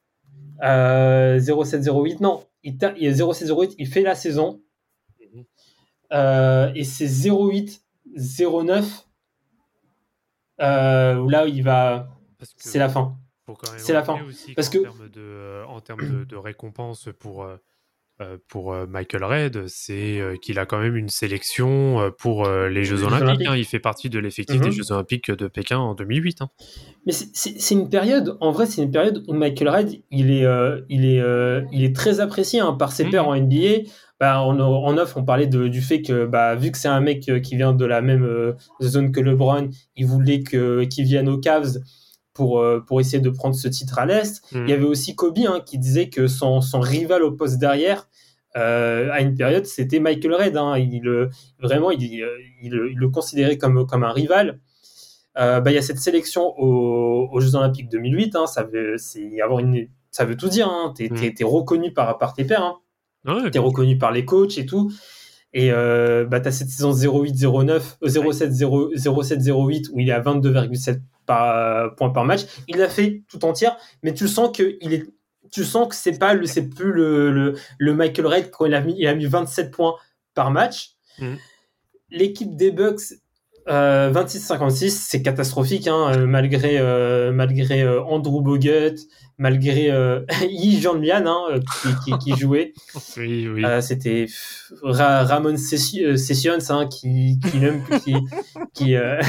euh, 0.63 1.39
0708, 1.39 2.21
non, 2.21 2.43
il, 2.63 2.77
il 2.97 3.05
est 3.07 3.13
0708, 3.21 3.75
il 3.77 3.87
fait 3.87 4.01
la 4.01 4.15
saison. 4.15 4.61
Mhm. 5.21 5.43
Euh, 6.13 6.71
et 6.73 6.83
c'est 6.85 7.29
08 7.29 7.83
09 8.15 9.07
euh, 10.61 11.15
où 11.17 11.29
là 11.29 11.45
il 11.47 11.61
va, 11.63 12.09
c'est 12.55 12.79
la 12.79 12.89
fin. 12.89 13.15
c'est 13.77 13.93
la 13.93 14.03
fin. 14.03 14.23
aussi 14.23 14.53
Parce 14.53 14.69
qu'en 14.69 14.77
que- 14.79 14.83
termes 14.83 15.09
de, 15.09 15.19
euh, 15.21 15.65
en 15.67 15.81
termes 15.81 15.99
de, 16.01 16.23
de 16.23 16.35
récompense 16.35 17.09
pour, 17.19 17.47
pour 18.47 18.73
euh, 18.73 18.85
Michael 18.87 19.23
Red, 19.23 19.67
c'est 19.67 20.19
euh, 20.19 20.35
qu'il 20.41 20.57
a 20.59 20.65
quand 20.65 20.79
même 20.79 20.95
une 20.95 21.09
sélection 21.09 21.99
euh, 22.01 22.09
pour 22.09 22.45
euh, 22.45 22.67
les 22.69 22.83
Jeux 22.83 23.03
Olympiques. 23.03 23.21
Olympiques. 23.23 23.47
hein. 23.47 23.55
Il 23.55 23.65
fait 23.65 23.79
partie 23.79 24.09
de 24.09 24.19
l'effectif 24.19 24.57
Mhm. 24.59 24.63
des 24.63 24.71
Jeux 24.71 24.91
Olympiques 24.91 25.29
de 25.31 25.47
Pékin 25.47 25.77
en 25.77 25.93
2008. 25.93 26.41
hein. 26.41 26.49
Mais 27.05 27.11
c'est- 27.13 27.71
une 27.73 27.89
période, 27.89 28.37
en 28.41 28.51
vrai, 28.51 28.65
c'est 28.65 28.81
une 28.81 28.91
période 28.91 29.23
où 29.27 29.33
Michael 29.33 29.69
Red, 29.69 30.01
il 30.11 30.31
est, 30.31 30.45
euh, 30.45 30.81
il 30.89 31.05
est, 31.05 31.19
euh, 31.21 31.61
il 31.71 31.83
est 31.83 31.95
très 31.95 32.19
apprécié 32.19 32.59
hein, 32.59 32.73
par 32.73 32.91
ses 32.91 33.03
Mhm. 33.05 33.11
pairs 33.11 33.27
en 33.27 33.35
NBA. 33.35 33.83
Bah, 34.19 34.41
en, 34.41 34.59
en 34.59 34.97
off, 34.97 35.15
on 35.15 35.23
parlait 35.23 35.45
de- 35.45 35.67
du 35.67 35.79
fait 35.81 36.01
que, 36.01 36.25
bah, 36.25 36.55
vu 36.55 36.71
que 36.71 36.77
c'est 36.79 36.87
un 36.87 36.99
mec 37.01 37.29
euh, 37.29 37.39
qui 37.39 37.55
vient 37.55 37.71
de 37.73 37.85
la 37.85 38.01
même 38.01 38.23
euh, 38.23 38.53
zone 38.81 39.11
que 39.11 39.19
LeBron, 39.19 39.69
il 39.95 40.07
voulait 40.07 40.41
qu'il 40.41 41.03
vienne 41.05 41.29
aux 41.29 41.37
Cavs 41.37 41.77
pour, 42.37 42.59
euh, 42.59 42.79
pour 42.85 43.01
essayer 43.01 43.19
de 43.19 43.29
prendre 43.31 43.55
ce 43.55 43.67
titre 43.67 43.97
à 43.99 44.05
l'Est. 44.05 44.41
Mhm. 44.53 44.63
Il 44.65 44.69
y 44.69 44.73
avait 44.73 44.85
aussi 44.85 45.15
Kobe 45.15 45.39
hein, 45.39 45.59
qui 45.65 45.77
disait 45.79 46.07
que 46.09 46.27
son, 46.27 46.61
son 46.61 46.79
rival 46.79 47.23
au 47.23 47.31
poste 47.31 47.57
derrière, 47.57 48.07
euh, 48.55 49.09
à 49.11 49.21
une 49.21 49.35
période, 49.35 49.65
c'était 49.65 49.99
Michael 49.99 50.33
Red. 50.35 50.55
hein. 50.57 50.77
Il, 50.77 51.07
euh, 51.07 51.29
vraiment, 51.59 51.89
il, 51.91 52.03
il, 52.03 52.23
il 52.61 52.97
le 52.97 53.09
considérait 53.09 53.57
comme, 53.57 53.85
comme 53.87 54.03
un 54.03 54.11
rival. 54.13 54.59
Euh, 55.39 55.59
bah, 55.61 55.71
il 55.71 55.75
y 55.75 55.77
a 55.77 55.81
cette 55.81 55.99
sélection 55.99 56.53
aux, 56.59 57.27
aux 57.31 57.39
Jeux 57.39 57.55
Olympiques 57.55 57.89
2008. 57.89 58.35
hein. 58.35 58.45
ça, 58.47 58.63
veut, 58.63 58.95
avoir 59.43 59.59
une, 59.59 59.87
ça 60.11 60.25
veut 60.25 60.35
tout 60.37 60.47
dire. 60.49 60.67
Hein. 60.67 60.93
T'es, 60.95 61.09
t'es- 61.09 61.33
t'es 61.33 61.43
reconnu 61.43 61.91
par, 61.93 62.17
par 62.17 62.33
tes 62.33 62.43
pairs. 62.45 62.63
Hein. 62.63 62.75
Ouais, 63.43 63.51
T'es 63.51 63.59
reconnu 63.59 63.97
par 63.97 64.11
les 64.11 64.25
coachs 64.25 64.57
et 64.57 64.65
tout. 64.65 64.91
Et 65.53 65.71
euh, 65.71 66.25
bah, 66.25 66.39
tu 66.39 66.47
as 66.49 66.51
cette 66.51 66.69
saison 66.69 66.91
08-09, 66.91 67.81
euh, 68.03 68.07
07-0 68.07 68.95
07-08 68.95 69.89
où 69.93 69.99
il 69.99 70.09
est 70.09 70.11
à 70.11 70.19
22,7 70.21 70.99
par, 71.27 71.93
points 71.95 72.09
par 72.09 72.25
match. 72.25 72.41
Il 72.67 72.77
l'a 72.77 72.89
fait 72.89 73.23
tout 73.29 73.45
entière, 73.45 73.77
mais 74.01 74.15
tu 74.15 74.27
sens 74.27 74.55
que 74.55 74.77
il 74.81 74.93
est, 74.93 75.05
tu 75.51 75.63
sens 75.63 75.87
que 75.87 75.95
c'est 75.95 76.17
pas 76.17 76.33
le, 76.33 76.47
c'est 76.47 76.67
plus 76.67 76.91
le, 76.91 77.31
le, 77.31 77.55
le 77.77 77.93
Michael 77.93 78.25
Red 78.25 78.51
quand 78.51 78.65
il 78.65 78.73
a 78.73 78.81
mis, 78.81 78.95
il 78.97 79.07
a 79.07 79.13
mis 79.13 79.27
27 79.27 79.69
points 79.69 79.95
par 80.33 80.49
match. 80.49 80.95
Mhm. 81.19 81.37
L'équipe 82.09 82.55
des 82.55 82.71
Bucks, 82.71 83.13
euh, 83.69 84.11
26-56, 84.11 84.89
c'est 84.89 85.21
catastrophique, 85.21 85.87
hein, 85.87 86.11
euh, 86.15 86.25
malgré, 86.25 86.77
euh, 86.79 87.31
malgré 87.31 87.81
euh, 87.81 88.01
Andrew 88.03 88.41
Bogut, 88.41 88.95
malgré 89.37 89.91
euh, 89.91 90.21
Yi 90.49 90.81
Jean-Lian 90.81 91.23
hein, 91.25 91.41
euh, 91.51 91.59
qui, 91.83 92.11
qui, 92.11 92.17
qui 92.19 92.39
jouait. 92.39 92.73
oui, 93.17 93.47
oui. 93.47 93.63
Euh, 93.65 93.81
c'était 93.81 94.25
Ra- 94.81 95.23
Ramon 95.23 95.55
Sessi- 95.57 96.17
Sessions 96.17 96.57
hein, 96.69 96.87
qui 96.87 97.39
qui 97.39 97.57
même 97.59 97.81
qui 98.03 98.15
qui 98.73 98.95
euh... 98.95 99.21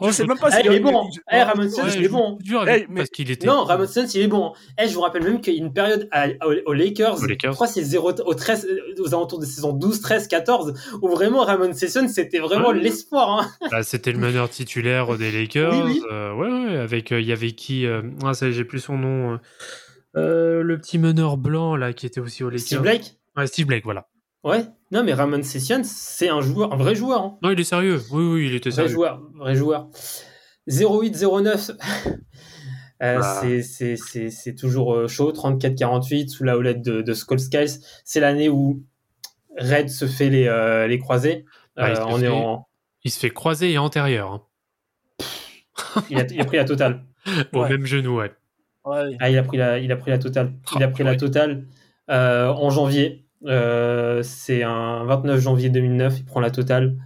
Oh, 0.00 0.06
je 0.08 0.12
sais 0.12 0.26
même 0.26 0.38
pas 0.38 0.48
eh, 0.50 0.62
si 0.62 0.66
il 0.66 0.72
est 0.72 0.80
bon. 0.80 1.04
Ouais, 1.04 1.10
eh, 1.32 1.42
Ramon 1.42 1.68
Sessions 1.68 1.86
il 1.98 2.04
est 2.04 2.08
bon 2.08 2.38
dur 2.40 2.62
avec- 2.62 2.84
Eh, 2.84 2.86
mais- 2.92 3.00
parce 3.00 3.10
qu'il 3.10 3.30
était. 3.30 3.46
non 3.46 3.64
Ramon 3.64 3.86
Sessions 3.86 4.08
il 4.14 4.22
est 4.22 4.28
bon 4.28 4.52
je 4.82 4.94
vous 4.94 5.00
rappelle 5.00 5.24
même 5.24 5.40
qu'il 5.40 5.54
y 5.54 5.56
a 5.56 5.60
une 5.60 5.72
période 5.72 6.08
à- 6.12 6.28
aux, 6.46 6.54
aux 6.70 6.72
Lakers, 6.72 7.20
Aux 7.22 7.26
Lakers. 7.26 7.50
je 7.50 7.54
crois 7.54 7.66
que 7.66 7.72
c'est 7.72 7.82
0 7.82 8.12
au 8.24 8.34
13 8.34 8.66
euh, 8.70 9.02
aux 9.02 9.08
alentours 9.08 9.40
de 9.40 9.44
saison 9.46 9.72
12 9.72 10.00
13 10.00 10.28
14 10.28 10.74
où 11.02 11.08
vraiment 11.08 11.40
Ramon 11.44 11.72
Sessions 11.74 12.08
c'était 12.08 12.38
vraiment 12.38 12.68
Ouais. 12.68 12.78
l'espoir 12.80 13.40
hein. 13.60 13.61
Bah, 13.70 13.82
c'était 13.82 14.12
le 14.12 14.18
meneur 14.18 14.50
titulaire 14.50 15.16
des 15.16 15.30
Lakers. 15.30 15.72
Oui, 15.86 15.92
oui. 15.94 16.02
euh, 16.10 16.34
ouais, 16.34 16.48
ouais, 16.50 16.76
avec 16.78 17.12
euh, 17.12 17.20
il 17.20 17.26
y 17.26 17.32
avait 17.32 17.52
qui 17.52 17.86
euh, 17.86 18.02
Ah, 18.24 18.34
ça, 18.34 18.50
j'ai 18.50 18.64
plus 18.64 18.80
son 18.80 18.98
nom. 18.98 19.32
euh, 19.34 19.38
euh, 20.16 20.62
le 20.62 20.78
petit 20.78 20.98
meneur 20.98 21.36
blanc 21.38 21.74
là 21.76 21.92
qui 21.92 22.04
était 22.06 22.20
aussi 22.20 22.44
au 22.44 22.50
Lakers. 22.50 22.66
Steve 22.66 22.80
Blake? 22.82 23.16
Ouais, 23.36 23.46
Steve 23.46 23.66
Blake, 23.66 23.84
voilà. 23.84 24.08
ouais 24.44 24.64
non 24.90 25.02
mais 25.04 25.14
Ramon 25.14 25.42
Sessions 25.42 25.80
c'est 25.84 26.28
un 26.28 26.42
joueur 26.42 26.70
un 26.74 26.76
vrai 26.76 26.94
joueur 26.94 27.22
hein. 27.22 27.38
Non, 27.42 27.50
il 27.50 27.58
est 27.58 27.64
sérieux. 27.64 27.98
Oui, 28.10 28.22
oui, 28.24 28.46
il 28.48 28.54
était 28.54 28.68
Vrai 28.68 28.76
sérieux. 28.76 28.92
joueur, 28.92 29.22
vrai 29.36 29.54
joueur. 29.54 29.88
08-09, 30.68 31.70
euh, 33.02 33.18
Bah. 33.18 33.42
c'est- 33.62 34.54
toujours 34.58 34.94
euh, 34.94 35.08
chaud. 35.08 35.32
34-48 35.32 36.28
sous 36.28 36.44
la 36.44 36.56
houlette 36.58 36.82
de, 36.82 37.02
de 37.02 37.14
Skull 37.14 37.40
Skies. 37.40 37.78
C'est 38.04 38.20
l'année 38.20 38.48
où 38.48 38.82
Red 39.58 39.88
se 39.88 40.06
fait 40.06 40.28
les, 40.30 40.46
euh, 40.46 40.86
les 40.86 40.98
croisés. 40.98 41.44
Ah, 41.76 41.90
Euh, 41.90 41.94
se 41.96 42.00
on 42.02 42.16
fait- 42.18 42.24
est 42.26 42.28
en, 42.28 42.66
Il 43.04 43.10
se 43.10 43.18
fait 43.18 43.30
croiser 43.30 43.72
et 43.72 43.78
antérieur. 43.78 44.30
hein. 44.32 44.42
il, 46.10 46.18
a, 46.20 46.24
il 46.30 46.40
a 46.40 46.44
pris 46.44 46.56
la 46.56 46.64
totale. 46.64 47.04
Au 47.52 47.60
Ouais. 47.62 47.68
même 47.70 47.86
genou, 47.86 48.18
ouais. 48.18 48.32
Ouais. 48.84 49.16
Ah, 49.20 49.30
il 49.30 49.38
a 49.38 49.42
pris 49.42 49.56
la, 49.56 49.78
il 49.78 49.90
a 49.92 49.96
pris 49.96 50.10
la 50.10 50.18
totale. 50.18 50.54
Il 50.76 50.82
a 50.82 50.88
pris 50.88 51.04
la 51.04 51.12
Ouais. 51.12 51.16
totale 51.16 51.64
euh, 52.10 52.48
en 52.48 52.70
janvier. 52.70 53.24
Euh, 53.46 54.22
c'est 54.22 54.62
un 54.62 55.04
29 55.04 55.40
janvier 55.40 55.70
2009. 55.70 56.18
Il 56.18 56.24
prend 56.24 56.40
la 56.40 56.50
totale. 56.50 56.96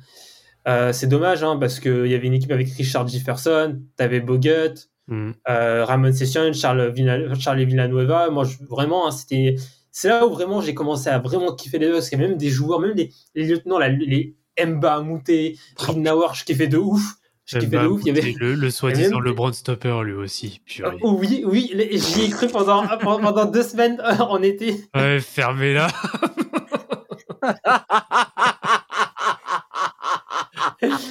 Euh, 0.68 0.92
c'est 0.92 1.06
dommage 1.06 1.44
hein, 1.44 1.56
parce 1.58 1.78
qu'il 1.80 2.06
y 2.06 2.14
avait 2.14 2.26
une 2.26 2.32
équipe 2.34 2.50
avec 2.50 2.68
Richard 2.70 3.06
Jefferson, 3.06 3.80
t'avais 3.96 4.20
Bogut, 4.20 4.74
euh, 5.10 5.84
Ramon 5.84 6.12
Sessions, 6.12 6.52
Charles, 6.54 6.90
Villa- 6.92 7.34
Charles 7.38 7.62
Villanueva. 7.62 8.30
Moi, 8.30 8.44
je- 8.44 8.64
vraiment, 8.68 9.06
hein, 9.06 9.10
c'était. 9.12 9.54
C'est 9.92 10.08
là 10.08 10.26
où 10.26 10.30
vraiment 10.30 10.60
j'ai 10.60 10.74
commencé 10.74 11.08
à 11.08 11.18
vraiment 11.18 11.54
kiffer 11.54 11.78
les 11.78 11.86
Bucks. 11.86 11.94
Parce 11.96 12.10
qu'il 12.10 12.20
y 12.20 12.24
a 12.24 12.28
même 12.28 12.36
des 12.36 12.50
joueurs, 12.50 12.80
même 12.80 12.94
les, 12.96 13.10
les 13.34 13.44
lieutenants, 13.46 13.78
les 13.78 14.35
Mba, 14.64 15.00
Mouté, 15.00 15.58
Ridnauer, 15.78 16.34
je 16.34 16.44
kiffais 16.44 16.66
de 16.68 16.78
ouf. 16.78 17.02
Je 17.44 17.58
kiffais 17.58 17.78
de 17.78 17.86
ouf. 17.86 18.00
Il 18.04 18.08
y 18.08 18.18
avait... 18.18 18.34
Le, 18.38 18.54
le 18.54 18.70
soi-disant 18.70 19.16
même- 19.18 19.24
LeBron 19.24 19.52
Stopper, 19.52 20.00
lui 20.04 20.12
aussi. 20.14 20.60
Purée. 20.64 20.96
Oh, 21.02 21.16
oui, 21.20 21.42
oui, 21.46 21.70
j'y 21.92 22.24
ai 22.24 22.30
cru 22.30 22.48
pendant, 22.48 22.86
pendant, 23.00 23.44
deux 23.44 23.62
semaines 23.62 24.00
en 24.20 24.42
été. 24.42 24.80
Ouais, 24.94 25.20
fermez-la. 25.20 25.88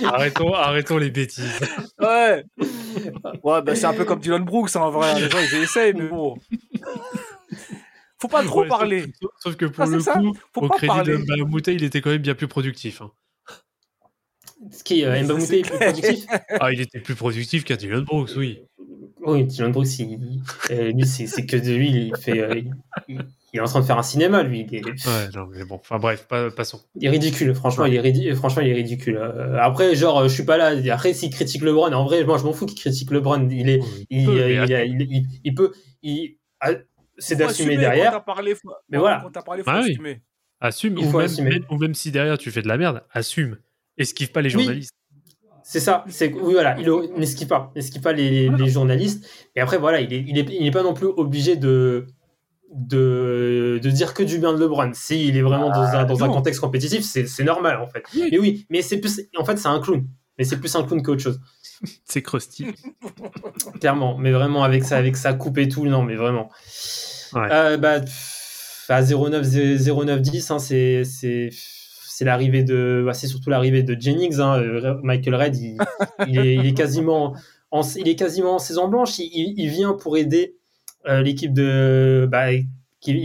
arrêtons, 0.04 0.54
arrêtons 0.54 0.98
les 0.98 1.12
bêtises. 1.12 1.60
Ouais. 2.00 2.44
Ouais, 3.44 3.62
bah, 3.62 3.76
c'est 3.76 3.86
un 3.86 3.94
peu 3.94 4.06
comme 4.06 4.20
Dylan 4.20 4.44
Brooks, 4.44 4.76
hein, 4.76 4.82
en 4.82 4.92
vrai. 4.92 5.20
Les 5.20 5.30
gens, 5.30 5.38
ils 5.40 5.56
essayent, 5.64 5.94
mais 5.94 6.08
bon. 6.08 6.36
Faut 8.20 8.28
pas 8.28 8.44
trop 8.44 8.62
Ouais, 8.62 8.68
parler. 8.68 9.06
Sauf, 9.22 9.32
sauf 9.40 9.56
que 9.56 9.66
pour 9.66 9.84
Ah, 9.84 9.88
le 9.88 10.00
ça. 10.00 10.14
coup, 10.14 10.34
Faut 10.54 10.62
au 10.64 10.68
pas 10.70 10.76
crédit 10.78 10.88
parler. 10.88 11.18
de 11.18 11.18
Mbamute, 11.18 11.68
il 11.68 11.84
était 11.84 12.02
quand 12.02 12.10
même 12.10 12.22
bien 12.22 12.36
plus 12.36 12.48
productif. 12.48 13.02
hein. 13.02 13.12
Ce 14.72 14.84
qui 14.84 15.02
est 15.02 15.06
euh, 15.06 15.14
est 15.16 15.48
plus 15.48 15.62
productif. 15.62 16.26
Ah, 16.60 16.72
il 16.72 16.82
était 16.82 17.00
plus 17.00 17.16
productif 17.16 17.64
qu'un 17.66 17.76
Dylan 17.76 18.02
Brooks, 18.04 18.32
oui. 18.38 18.62
Oui, 19.22 19.44
Dylan 19.46 19.72
Brooks, 19.72 20.00
il, 20.00 20.20
euh, 20.72 20.92
lui, 20.92 21.06
c'est 21.06 21.28
c'est 21.28 21.46
que 21.46 21.58
de 21.58 21.72
lui, 21.74 21.90
il 21.90 22.16
fait. 22.18 22.40
euh, 22.40 22.62
il, 23.08 23.20
est 23.54 23.60
en 23.60 23.66
train 23.66 23.80
de 23.82 23.86
faire 23.86 23.98
un 23.98 24.04
cinéma, 24.04 24.44
lui. 24.44 24.66
Il 24.70 24.76
est, 24.78 24.84
Ouais, 24.86 25.30
non, 25.36 25.48
mais 25.52 25.64
bon, 25.66 25.76
enfin 25.76 25.98
bref, 25.98 26.28
pas- 26.28 26.52
passons. 26.52 26.82
il 26.96 27.06
est 27.06 27.10
ridicule, 27.10 27.54
franchement, 27.56 27.86
il 27.86 27.96
est 27.96 28.02
ridi- 28.02 28.34
franchement, 28.36 28.62
il 28.62 28.70
est 28.70 28.74
ridicule. 28.74 29.18
Euh, 29.18 29.58
après, 29.60 29.96
genre, 29.96 30.24
je 30.28 30.34
suis 30.34 30.44
pas 30.46 30.58
là. 30.58 30.94
Après, 30.94 31.14
s'il 31.14 31.32
critique 31.32 31.62
LeBron, 31.62 31.92
en 31.94 32.04
vrai, 32.06 32.24
moi, 32.24 32.38
je 32.38 32.44
m'en 32.44 32.54
fous 32.54 32.66
qu'il 32.66 32.78
critique 32.80 33.12
LeBron. 33.12 33.48
Il 33.50 33.70
est, 33.70 33.80
il, 34.10 34.26
peut, 34.26 35.72
il, 36.04 36.12
il- 36.12 36.38
c'est 37.18 37.36
d'assumer 37.36 37.70
assumer, 37.74 37.78
derrière. 37.78 38.12
Quand 38.12 38.22
parlé. 38.22 38.56
Mais 38.90 38.98
voilà. 38.98 39.22
Quand 39.24 39.32
t'as 39.32 39.42
parlé, 39.42 39.64
faut 39.64 39.70
Ah 39.72 39.82
oui. 39.84 39.98
Assume, 40.60 40.98
ou 40.98 41.02
même, 41.06 41.16
assumer. 41.22 41.50
même- 41.50 41.66
ou 41.70 41.78
même 41.78 41.94
si 41.94 42.12
derrière 42.12 42.38
tu 42.38 42.52
fais 42.52 42.62
de 42.62 42.68
la 42.68 42.78
merde, 42.78 43.04
assume. 43.12 43.58
Esquive 43.98 44.32
pas 44.32 44.42
les 44.42 44.56
Oui. 44.56 44.64
journalistes. 44.64 44.92
C'est 45.64 45.80
ça, 45.80 46.06
c'est 46.10 46.32
oui 46.32 46.54
voilà, 46.54 46.78
il 46.80 46.88
n'esquive 47.18 47.48
pas, 47.48 47.72
n'esquive 47.76 48.02
pas 48.02 48.14
les, 48.14 48.50
les 48.50 48.70
journalistes. 48.70 49.26
Et 49.56 49.62
après 49.62 49.80
voilà, 49.80 50.00
il 50.00 50.14
est, 50.14 50.24
il 50.28 50.38
est, 50.38 50.46
il 50.60 50.68
est 50.68 50.72
pas 50.72 50.84
non 50.84 50.94
plus 50.94 51.08
obligé 51.08 51.56
de, 51.56 52.06
de, 52.72 53.80
de 53.82 53.90
dire 53.90 54.14
que 54.14 54.22
du 54.22 54.38
bien 54.38 54.54
de 54.54 54.60
LeBron. 54.60 54.92
Si 54.94 55.28
il 55.28 55.36
est 55.38 55.42
vraiment 55.42 55.70
dans 55.70 55.82
un, 55.82 56.04
dans 56.06 56.24
un 56.24 56.30
contexte 56.30 56.60
compétitif, 56.62 57.04
c'est 57.04 57.26
c'est 57.26 57.44
normal 57.44 57.82
en 57.82 57.88
fait. 57.88 58.04
Oui. 58.14 58.28
Mais 58.32 58.38
oui, 58.38 58.66
mais 58.70 58.84
c'est 58.84 59.00
plus, 59.00 59.22
en 59.38 59.44
fait 59.44 59.58
c'est 59.58 59.68
un 59.68 59.80
clown. 59.80 60.06
Mais 60.38 60.44
c'est 60.44 60.58
plus 60.60 60.76
un 60.76 60.84
clown 60.84 61.02
qu'autre 61.02 61.22
chose, 61.24 61.40
C'est 62.06 62.22
crusty. 62.22 62.68
clairement. 63.80 64.18
Mais 64.20 64.32
vraiment 64.32 64.64
avec 64.64 64.84
ça, 64.84 64.98
avec 64.98 65.18
sa 65.18 65.34
coupe 65.34 65.58
et 65.58 65.68
tout, 65.68 65.86
non, 65.88 66.04
mais 66.04 66.16
vraiment. 66.16 66.52
Ouais. 67.34 67.48
Euh, 67.52 67.78
bah, 67.78 68.02
à 68.90 69.02
09 69.02 69.46
09 69.82 70.22
10, 70.22 70.52
hein, 70.52 70.60
c'est 70.60 71.04
c'est 72.18 72.24
l'arrivée 72.26 72.64
de, 72.64 73.04
bah, 73.06 73.14
c'est 73.14 73.28
surtout 73.28 73.50
l'arrivée 73.50 73.84
de 73.84 74.00
Jennings. 74.00 74.40
hein. 74.40 74.58
Euh, 74.62 74.96
Michael 75.04 75.36
Red, 75.36 75.56
il, 75.58 75.78
il 76.28 76.40
est, 76.40 76.56
il 76.56 76.66
est 76.66 76.74
quasiment 76.74 77.36
en, 77.72 77.82
il 77.98 78.08
est 78.08 78.16
quasiment 78.16 78.56
en 78.56 78.60
saison 78.60 78.88
blanche. 78.88 79.20
Il, 79.20 79.68
vient 79.70 79.94
pour 79.94 80.16
aider 80.18 80.56
euh, 81.08 81.22
l'équipe 81.22 81.52
de, 81.54 82.26
bah, 82.32 82.54
il 82.54 82.68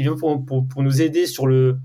vient 0.02 0.16
pour, 0.16 0.44
pour, 0.44 0.66
pour 0.66 0.82
nous 0.82 1.00
aider 1.02 1.26
sur 1.26 1.46
le, 1.46 1.78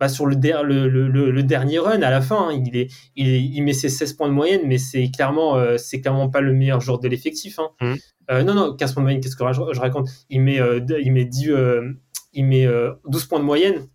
bah, 0.00 0.08
sur 0.08 0.24
le, 0.26 0.34
der- 0.36 0.62
le, 0.64 0.88
le, 0.88 1.42
dernier 1.42 1.78
run 1.78 2.00
à 2.02 2.10
la 2.10 2.20
fin. 2.22 2.48
hein. 2.48 2.62
Il 2.66 2.74
est, 2.76 2.88
il, 3.16 3.28
est- 3.28 3.42
il 3.42 3.62
met 3.62 3.74
ses 3.74 3.88
16 3.90 4.14
points 4.14 4.28
de 4.28 4.32
moyenne, 4.34 4.62
mais 4.64 4.78
c'est 4.78 5.10
clairement, 5.10 5.56
euh, 5.56 5.76
c'est 5.76 6.00
clairement 6.00 6.30
pas 6.30 6.40
le 6.40 6.54
meilleur 6.54 6.80
joueur 6.80 7.00
de 7.00 7.08
l'effectif. 7.08 7.58
hein. 7.58 7.68
Euh, 8.30 8.42
non, 8.44 8.54
non, 8.54 8.74
15 8.74 8.94
points 8.94 9.02
de 9.02 9.04
moyenne, 9.04 9.20
qu'est-ce 9.20 9.36
que 9.36 9.44
je, 9.52 9.60
je 9.74 9.80
raconte? 9.80 10.08
Il 10.30 10.40
met, 10.40 10.58
il 11.04 11.12
met 11.12 11.24
10, 11.26 11.50
il 12.32 12.44
met 12.46 12.66
euh, 12.66 12.92
12 13.08 13.26
points 13.26 13.38
de 13.40 13.44
moyenne. 13.44 13.86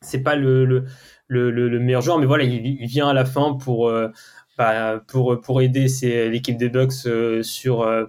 C'est 0.00 0.22
pas 0.22 0.36
le, 0.36 0.64
le, 0.64 0.84
le, 1.28 1.50
le- 1.50 1.68
le 1.68 1.78
meilleur 1.80 2.02
joueur, 2.02 2.18
mais 2.18 2.26
voilà, 2.26 2.44
il, 2.44 2.66
il 2.66 2.86
vient 2.86 3.08
à 3.08 3.12
la 3.14 3.24
fin 3.24 3.54
pour, 3.54 3.88
euh, 3.88 4.08
bah, 4.58 5.00
pour, 5.08 5.40
pour 5.40 5.60
aider 5.62 5.86
l'équipe 6.30 6.56
des 6.56 6.68
Bucks 6.68 6.92
euh, 7.06 7.42
sur, 7.42 7.82
euh, 7.82 8.06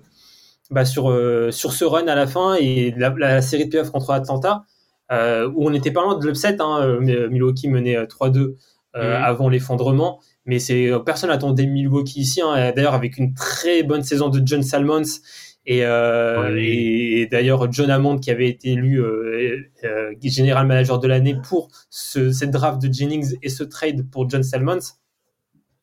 bah, 0.72 0.86
sur, 0.86 1.06
sur 1.52 1.74
ce 1.74 1.86
run 1.86 2.08
à 2.08 2.16
la 2.16 2.28
fin 2.28 2.56
et 2.60 2.92
la, 2.98 3.10
la 3.18 3.42
série 3.42 3.66
de 3.66 3.70
playoffs 3.70 3.92
contre 3.92 4.12
Atlanta, 4.12 4.64
où 5.12 5.68
on 5.68 5.70
n'était 5.72 5.92
pas 5.92 6.02
loin 6.04 6.18
de 6.18 6.26
l'upset. 6.26 6.58
Hein, 6.62 7.00
Milwaukee 7.02 7.68
menait 7.68 7.98
euh, 7.98 8.06
3-2 8.06 8.56
euh, 8.96 9.18
Mhm. 9.18 9.24
avant 9.24 9.50
l'effondrement. 9.50 10.20
Mais 10.46 10.58
personne 11.06 11.30
n'attendait 11.30 11.68
Milwaukee 11.68 12.22
ici. 12.22 12.42
hein, 12.42 12.72
d'ailleurs, 12.76 12.96
avec 12.96 13.18
une 13.18 13.34
très 13.36 13.84
bonne 13.84 14.02
saison 14.04 14.30
de 14.30 14.42
John 14.46 14.64
Salmons. 14.64 15.04
Et, 15.72 15.86
euh, 15.86 16.52
Oui. 16.56 16.62
et, 16.66 17.22
et 17.22 17.26
d'ailleurs, 17.28 17.72
John 17.72 17.92
Hammond, 17.92 18.18
qui 18.18 18.32
avait 18.32 18.50
été 18.50 18.72
élu 18.72 19.00
euh, 19.00 19.60
euh, 19.84 20.14
général 20.24 20.66
manager 20.66 20.98
de 21.00 21.08
l'année 21.08 21.36
pour 21.48 21.70
ce, 21.92 22.32
cette 22.32 22.50
draft 22.50 22.82
de 22.82 22.92
Jennings 22.92 23.36
et 23.44 23.50
ce 23.50 23.64
trade 23.64 24.10
pour 24.10 24.28
John 24.28 24.42
Salmons. 24.42 24.80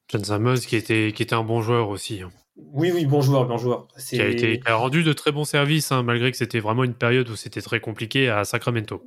John 0.09 0.25
Sammons 0.25 0.57
qui 0.57 0.75
était, 0.75 1.13
qui 1.15 1.23
était 1.23 1.35
un 1.37 1.45
bon 1.45 1.63
joueur 1.63 1.89
aussi. 1.89 2.21
hein. 2.23 2.31
Oui, 2.73 2.91
oui, 2.93 3.07
bon 3.07 3.21
joueur, 3.21 3.47
bon 3.47 3.59
joueur. 3.59 3.87
C'est- 3.97 4.17
Qui 4.17 4.23
a, 4.23 4.27
été, 4.29 4.59
qui 4.59 4.69
a 4.69 4.75
rendu 4.75 5.05
de 5.05 5.13
très 5.13 5.31
bons 5.31 5.45
services, 5.45 5.93
hein, 5.93 6.03
malgré 6.03 6.33
que 6.33 6.37
c'était 6.37 6.59
vraiment 6.59 6.83
une 6.85 6.95
période 6.95 7.29
où 7.29 7.37
c'était 7.37 7.61
très 7.63 7.79
compliqué 7.79 8.29
à 8.29 8.45
Sacramento. 8.45 9.05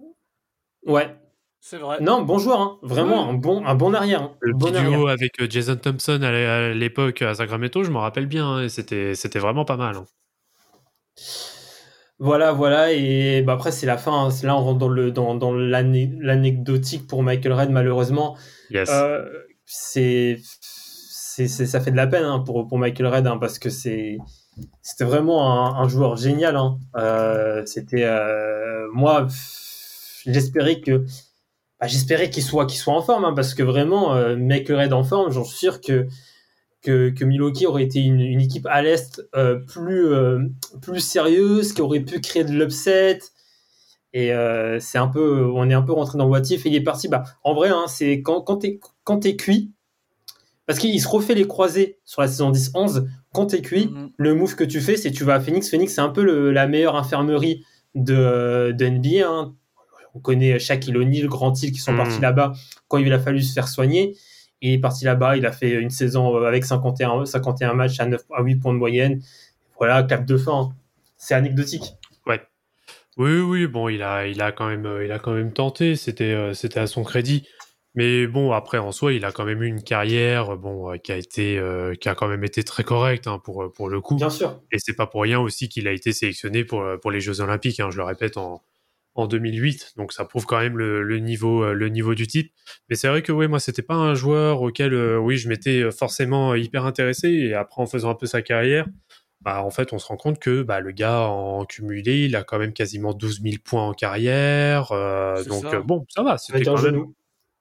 Ouais. 0.86 1.14
C'est 1.60 1.78
vrai. 1.78 1.98
Non, 2.00 2.22
bon 2.22 2.38
joueur, 2.38 2.62
hein. 2.62 2.78
vraiment 2.84 3.28
un 3.30 3.34
bon, 3.34 3.66
un 3.66 3.76
bon 3.76 3.94
arrière. 3.94 4.22
hein. 4.22 4.32
Le 4.40 4.54
bon 4.54 4.74
arrière. 4.74 4.90
duo 4.92 5.08
avec 5.08 5.42
euh, 5.42 5.48
Jason 5.50 5.76
Thompson 5.76 6.22
à 6.22 6.32
l'é- 6.32 6.46
à 6.46 6.74
l'époque 6.74 7.22
à 7.22 7.34
Sacramento, 7.34 7.84
je 7.84 7.92
m'en 7.92 8.00
rappelle 8.00 8.28
bien, 8.28 8.46
hein, 8.48 8.64
et 8.64 8.70
c'était 8.70 9.14
c'était 9.14 9.40
vraiment 9.40 9.66
pas 9.66 9.76
mal. 9.76 9.98
Voilà, 12.22 12.52
voilà, 12.52 12.92
et 12.92 13.42
bah, 13.44 13.54
après 13.54 13.72
c'est 13.72 13.86
la 13.86 13.98
fin. 13.98 14.26
hein. 14.28 14.30
Là, 14.44 14.58
on 14.58 14.62
rentre 14.64 14.80
dans 14.80 14.90
le 14.90 15.10
dans, 15.12 15.36
dans 15.36 15.54
l'anecdotique 15.54 17.08
pour 17.08 17.24
Michael 17.24 17.54
Red, 17.54 17.70
malheureusement. 17.70 18.36
Yes. 18.70 18.90
Euh, 18.92 19.24
c'est 19.66 20.38
c'est 20.62 21.48
c'est- 21.48 21.66
ça 21.66 21.80
fait 21.80 21.92
de 21.92 21.96
la 21.96 22.08
peine 22.08 22.26
hein, 22.26 22.40
pour 22.46 22.68
pour 22.68 22.78
Michael 22.78 23.08
Red 23.08 23.28
hein, 23.28 23.38
parce 23.40 23.58
que 23.58 23.70
c'est 23.70 24.18
c'était 24.82 25.06
vraiment 25.06 25.78
un, 25.78 25.82
un 25.84 25.88
joueur 25.88 26.18
génial. 26.18 26.60
Euh, 26.98 27.66
c'était 27.66 28.04
euh, 28.04 28.88
moi, 28.94 29.28
j'espérais 30.26 30.82
que 30.82 31.06
bah, 31.80 31.88
j'espérais 31.88 32.30
qu'il 32.30 32.44
soit 32.44 32.66
qu'il 32.66 32.80
soit 32.80 32.94
en 32.94 33.02
forme 33.02 33.34
parce 33.34 33.54
que 33.54 33.64
vraiment 33.64 34.14
Michael 34.36 34.76
Red 34.82 34.94
en 34.94 35.06
forme, 35.06 35.32
j'en 35.32 35.46
suis 35.46 35.58
sûr 35.58 35.80
que 35.80 36.06
que, 36.82 37.10
que 37.10 37.26
Milwaukee 37.26 37.66
aurait 37.66 37.84
été 37.84 38.00
une, 38.00 38.22
une 38.22 38.42
équipe 38.42 38.66
à 38.68 38.82
l'est 38.82 39.22
euh, 39.36 39.56
plus 39.60 40.08
euh, 40.14 40.40
plus 40.82 41.00
sérieuse, 41.02 41.74
qui 41.74 41.82
aurait 41.82 42.00
pu 42.00 42.20
créer 42.22 42.44
de 42.44 42.52
l'upset. 42.52 43.20
Et 44.14 44.34
euh, 44.34 44.80
c'est 44.80 44.98
un 44.98 45.08
peu, 45.08 45.46
on 45.54 45.70
est 45.70 45.74
un 45.74 45.82
peu 45.84 45.92
rentré 45.94 46.18
dans 46.18 46.26
le 46.26 46.32
what 46.32 46.42
if 46.50 46.66
et 46.66 46.70
il 46.70 46.76
est 46.76 46.82
parti. 46.82 47.08
Bah, 47.08 47.24
en 47.44 47.54
vrai, 47.54 47.70
hein, 47.70 47.86
c'est 47.88 48.22
quand 48.22 48.42
quand 48.42 48.58
t'es 48.58 48.80
quand 49.04 49.20
t'es 49.20 49.36
cuit, 49.36 49.72
parce 50.66 50.80
qu'il 50.80 51.00
se 51.02 51.08
refait 51.08 51.36
les 51.36 51.48
croisés 51.48 52.00
sur 52.06 52.22
la 52.22 52.28
saison 52.28 52.50
10-11. 52.52 53.08
Quand 53.34 53.48
t'es 53.48 53.62
cuit, 53.62 53.88
Mhm. 53.88 54.10
le 54.18 54.34
move 54.36 54.56
que 54.56 54.64
tu 54.64 54.82
fais, 54.82 54.98
c'est 54.98 55.12
tu 55.12 55.24
vas 55.24 55.36
à 55.36 55.40
Phoenix. 55.40 55.70
Phoenix, 55.70 55.94
c'est 55.94 56.02
un 56.02 56.10
peu 56.10 56.24
le- 56.24 56.52
la 56.52 56.68
meilleure 56.68 56.96
infirmerie 56.96 57.64
de, 57.96 58.72
de 58.72 58.86
NBA. 58.86 59.28
hein. 59.30 59.56
On 60.16 60.20
connaît 60.20 60.58
Shaquille 60.58 60.98
O'Neal, 60.98 61.28
Grant 61.28 61.54
Hill 61.54 61.72
qui 61.72 61.78
sont 61.80 61.92
Mhm. 61.92 61.98
partis 61.98 62.20
là-bas 62.22 62.54
quand 62.88 62.98
il 62.98 63.12
a 63.14 63.20
fallu 63.20 63.42
se 63.44 63.54
faire 63.54 63.68
soigner. 63.68 64.16
Il 64.62 64.74
est 64.74 64.78
parti 64.80 65.06
là-bas, 65.06 65.38
il 65.38 65.46
a 65.46 65.52
fait 65.52 65.72
une 65.72 65.90
saison 65.90 66.36
euh, 66.38 66.46
avec 66.48 66.66
51, 66.66 67.26
51 67.26 67.74
matchs 67.74 68.00
à, 68.00 68.06
9, 68.06 68.22
à 68.36 68.42
8 68.44 68.56
points 68.58 68.74
de 68.74 68.78
moyenne. 68.78 69.22
Voilà, 69.78 70.04
clap 70.04 70.26
de 70.26 70.38
fin. 70.38 70.60
hein. 70.62 70.76
C'est 71.18 71.34
anecdotique. 71.36 71.94
Oui, 73.18 73.38
oui, 73.42 73.68
bon, 73.68 73.90
il 73.90 74.02
a, 74.02 74.28
il 74.28 74.42
a 74.42 74.54
quand 74.54 74.68
même, 74.70 74.86
euh, 74.86 75.04
il 75.04 75.12
a 75.12 75.20
quand 75.20 75.34
même 75.34 75.52
tenté. 75.52 75.98
C'était, 75.98 76.32
euh, 76.32 76.54
c'était 76.54 76.80
à 76.80 76.88
son 76.88 77.04
crédit. 77.04 77.46
Mais 77.96 78.28
bon, 78.28 78.54
après, 78.54 78.78
en 78.78 78.94
soi, 78.94 79.12
il 79.12 79.26
a 79.26 79.32
quand 79.34 79.44
même 79.44 79.62
eu 79.62 79.68
une 79.68 79.84
carrière, 79.84 80.54
euh, 80.54 80.56
bon, 80.56 80.94
euh, 80.94 80.98
qui 80.98 81.12
a 81.12 81.18
été, 81.18 81.58
euh, 81.58 81.96
qui 81.96 82.08
a 82.08 82.16
quand 82.16 82.28
même 82.30 82.46
été 82.46 82.64
très 82.64 82.86
correcte 82.86 83.28
hein, 83.28 83.42
pour, 83.44 83.64
euh, 83.64 83.70
pour 83.74 83.90
le 83.90 84.00
coup. 84.00 84.16
Bien 84.16 84.30
sûr. 84.30 84.62
Et 84.72 84.78
c'est 84.80 84.96
pas 84.96 85.06
pour 85.08 85.24
rien 85.24 85.40
aussi 85.40 85.68
qu'il 85.68 85.88
a 85.90 85.92
été 85.92 86.14
sélectionné 86.14 86.64
pour, 86.64 86.82
euh, 86.82 86.96
pour 86.98 87.12
les 87.12 87.20
Jeux 87.20 87.42
Olympiques. 87.42 87.82
hein, 87.82 87.90
je 87.92 87.98
le 87.98 88.04
répète 88.04 88.38
en, 88.38 88.62
en 89.20 89.28
2008. 89.28 89.94
Donc 89.98 90.14
ça 90.14 90.26
prouve 90.26 90.46
quand 90.46 90.60
même 90.60 90.78
le, 90.78 91.04
le 91.04 91.20
niveau, 91.20 91.64
euh, 91.64 91.74
le 91.74 91.90
niveau 91.90 92.16
du 92.16 92.28
type. 92.28 92.52
Mais 92.90 92.96
c'est 92.96 93.08
vrai 93.08 93.22
que 93.22 93.32
oui, 93.32 93.48
moi, 93.48 93.60
c'était 93.60 93.82
pas 93.82 93.96
un 93.96 94.14
joueur 94.16 94.62
auquel, 94.62 94.94
euh, 94.94 95.18
oui, 95.18 95.38
je 95.38 95.50
m'étais 95.50 95.82
euh, 95.84 95.92
forcément 95.92 96.56
hyper 96.56 96.86
intéressé. 96.86 97.30
Et 97.30 97.54
après, 97.54 97.82
en 97.82 97.86
faisant 97.88 98.10
un 98.12 98.16
peu 98.16 98.26
sa 98.26 98.42
carrière, 98.42 98.88
bah, 99.42 99.64
en 99.64 99.70
fait, 99.70 99.94
on 99.94 100.00
se 100.00 100.08
rend 100.08 100.18
compte 100.18 100.40
que 100.40 100.64
bah, 100.64 100.80
le 100.82 100.92
gars, 100.92 101.22
en 101.22 101.64
cumulé, 101.66 102.26
il 102.26 102.36
a 102.36 102.44
quand 102.44 102.60
même 102.60 102.74
quasiment 102.74 103.14
12 103.14 103.42
000 103.42 103.56
points 103.64 103.84
en 103.88 103.94
carrière. 103.94 104.92
euh, 104.92 105.44
donc 105.46 105.62
ça. 105.64 105.76
euh, 105.76 105.82
bon, 105.82 106.06
ça 106.10 106.24
va. 106.24 106.38
C'était 106.38 106.60
quand 106.66 106.82
même, 106.82 107.06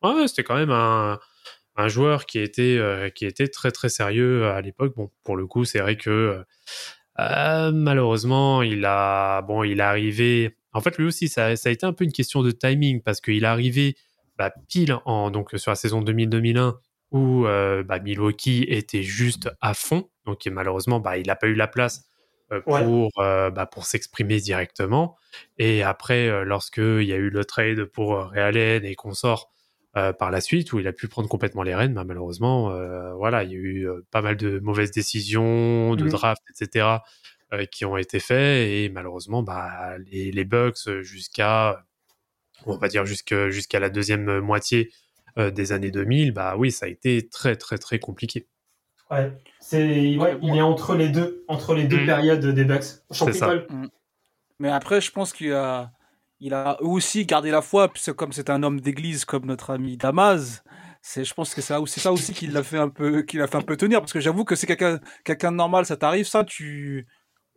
ouais, 0.03 0.27
c'était 0.29 0.43
quand 0.43 0.57
même 0.57 0.73
un, 0.73 1.19
un 1.77 1.89
joueur 1.89 2.27
qui 2.27 2.41
était, 2.41 2.77
euh, 2.79 3.11
qui 3.11 3.27
était 3.27 3.47
très 3.47 3.71
très 3.71 3.89
sérieux 3.89 4.47
à 4.47 4.61
l'époque. 4.61 4.95
Bon, 4.97 5.11
pour 5.23 5.37
le 5.37 5.47
coup, 5.47 5.65
c'est 5.65 5.79
vrai 5.79 5.97
que 5.97 6.43
euh, 7.21 7.71
malheureusement, 7.73 8.63
il 8.63 8.85
a, 8.85 9.43
bon, 9.43 9.63
il 9.65 9.79
est 9.81 9.83
arrivé. 9.83 10.57
En 10.79 10.81
fait, 10.81 10.97
lui 10.99 11.07
aussi, 11.07 11.29
ça, 11.29 11.57
ça 11.57 11.69
a 11.69 11.73
été 11.73 11.85
un 11.85 11.93
peu 11.93 12.05
une 12.05 12.13
question 12.13 12.43
de 12.43 12.51
timing 12.51 13.03
parce 13.03 13.21
qu'il 13.21 13.43
est 13.43 13.47
arrivé 13.47 13.97
bah, 14.39 14.53
pile 14.69 14.97
en 15.05 15.31
donc 15.31 15.51
sur 15.57 15.71
la 15.71 15.75
saison 15.77 16.01
2000-2001 16.03 16.75
où 17.11 17.47
euh, 17.47 17.83
bah, 17.83 17.99
Milwaukee 17.99 18.65
était 18.69 19.03
juste 19.03 19.51
à 19.61 19.75
fond. 19.75 20.09
Donc 20.27 20.47
et 20.47 20.51
malheureusement, 20.51 21.01
bah, 21.01 21.19
il 21.19 21.27
n'a 21.27 21.37
pas 21.37 21.47
eu 21.49 21.55
la 21.55 21.67
place 21.67 22.05
euh, 22.53 22.61
pour 22.87 23.11
euh, 23.19 23.51
bah, 23.51 23.67
pour 23.67 23.85
s'exprimer 23.87 24.39
directement. 24.41 25.17
Et 25.59 25.83
après, 25.83 26.29
euh, 26.29 26.45
lorsque 26.45 26.79
il 26.79 27.05
y 27.05 27.13
a 27.13 27.17
eu 27.17 27.31
le 27.31 27.45
trade 27.45 27.85
pour 27.85 28.17
Ray 28.31 28.41
Allen 28.43 28.85
et 28.85 28.95
qu'on 28.95 29.13
sort, 29.15 29.51
euh, 29.97 30.13
par 30.13 30.31
la 30.31 30.41
suite 30.41 30.73
où 30.73 30.79
il 30.79 30.87
a 30.87 30.93
pu 30.93 31.09
prendre 31.09 31.29
complètement 31.29 31.63
les 31.63 31.75
rênes. 31.75 31.95
Malheureusement, 32.07 32.71
voilà, 33.17 33.43
il 33.43 33.51
y 33.51 33.55
a 33.55 33.59
eu 33.59 33.89
pas 34.11 34.23
mal 34.23 34.37
de 34.37 34.61
mauvaises 34.61 34.91
décisions, 34.91 35.95
de 35.97 36.05
Mhm. 36.05 36.11
draft, 36.11 36.43
etc. 36.51 36.87
euh, 37.53 37.65
qui 37.65 37.85
ont 37.85 37.97
été 37.97 38.21
faits 38.21 38.69
et 38.69 38.89
malheureusement, 38.91 39.43
bah, 39.43 39.97
les, 39.99 40.31
les 40.31 40.45
Bucks 40.45 40.87
euh, 40.87 41.03
jusqu'à, 41.03 41.85
on 42.67 42.77
va 42.77 42.89
dire 42.89 43.07
jusqu'à 43.07 43.81
la 43.81 43.91
deuxième 43.91 44.41
moitié 44.41 44.91
euh, 45.39 45.51
des 45.51 45.73
années 45.73 45.91
2000, 45.91 46.33
bah 46.33 46.57
oui, 46.57 46.71
ça 46.73 46.87
a 46.87 46.89
été 46.89 47.29
très 47.29 47.57
très 47.57 47.79
très 47.79 47.99
compliqué. 47.99 48.47
Ouais. 49.11 49.33
C'est, 49.61 50.17
ouais, 50.17 50.37
il 50.43 50.57
est 50.57 50.61
entre 50.61 50.95
les 50.95 51.09
deux, 51.09 51.45
entre 51.49 51.75
les 51.75 51.85
deux 51.85 52.01
Mhm. 52.01 52.07
périodes 52.07 52.47
des 52.47 52.65
Bucks. 52.65 52.83
C'est 53.11 53.33
ça. 53.33 53.47
Jean-Paul 53.47 53.67
Mais 54.59 54.71
après, 54.71 55.01
je 55.01 55.11
pense 55.11 55.33
qu'il 55.33 55.53
a, 55.53 55.93
il 56.41 56.53
a 56.55 56.83
aussi 56.83 57.25
gardé 57.25 57.51
la 57.51 57.63
foi, 57.63 57.89
puisque 57.93 58.13
comme 58.13 58.33
c'est 58.33 58.51
un 58.51 58.63
homme 58.63 58.81
d'église 58.81 59.25
comme 59.25 59.47
notre 59.47 59.71
ami 59.71 59.97
Damas, 59.97 60.63
c'est, 61.01 61.25
je 61.25 61.33
pense 61.33 61.55
que 61.55 61.61
c'est 61.61 61.69
ça 61.69 61.81
aussi, 61.81 62.01
ça 62.01 62.13
aussi 62.13 62.35
qui 62.35 62.49
l'a 62.49 62.63
fait 62.63 62.77
un 62.79 62.89
peu, 62.89 63.23
qui 63.23 63.37
l'a 63.39 63.47
fait 63.47 63.57
un 63.57 63.63
peu 63.63 63.77
tenir, 63.77 64.01
parce 64.01 64.13
que 64.13 64.21
j'avoue 64.21 64.45
que 64.45 64.57
c'est 64.57 64.67
quelqu'un, 64.67 65.01
quelqu'un 65.25 65.53
de 65.53 65.57
normal, 65.57 65.87
ça 65.87 65.97
t'arrive, 65.97 66.27
ça, 66.27 66.45
tu, 66.45 67.07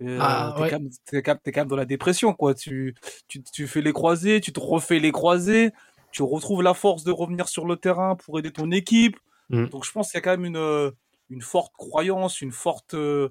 euh, 0.01 0.17
Ah, 0.21 0.53
t'es, 0.55 0.63
ouais. 0.63 0.69
quand 0.69 0.79
quand 1.23 1.37
quand 1.45 1.57
même 1.61 1.67
dans 1.67 1.75
la 1.75 1.85
dépression, 1.85 2.33
quoi. 2.33 2.53
Tu, 2.53 2.95
tu, 3.27 3.41
tu 3.43 3.67
fais 3.67 3.81
les 3.81 3.93
croisés, 3.93 4.41
tu 4.41 4.51
te 4.53 4.59
refais 4.59 4.99
les 4.99 5.11
croisés, 5.11 5.71
tu 6.11 6.23
retrouves 6.23 6.61
la 6.63 6.73
force 6.73 7.03
de 7.03 7.11
revenir 7.11 7.47
sur 7.47 7.65
le 7.65 7.75
terrain 7.77 8.15
pour 8.15 8.39
aider 8.39 8.51
ton 8.51 8.71
équipe. 8.71 9.17
Mm. 9.49 9.65
Donc 9.67 9.85
je 9.85 9.91
pense 9.91 10.11
qu'il 10.11 10.17
y 10.17 10.21
a 10.21 10.21
quand 10.21 10.31
même 10.31 10.45
une, 10.45 10.57
euh, 10.57 10.91
une 11.29 11.41
forte 11.41 11.73
croyance, 11.77 12.41
une 12.41 12.51
forte 12.51 12.93
euh, 12.93 13.29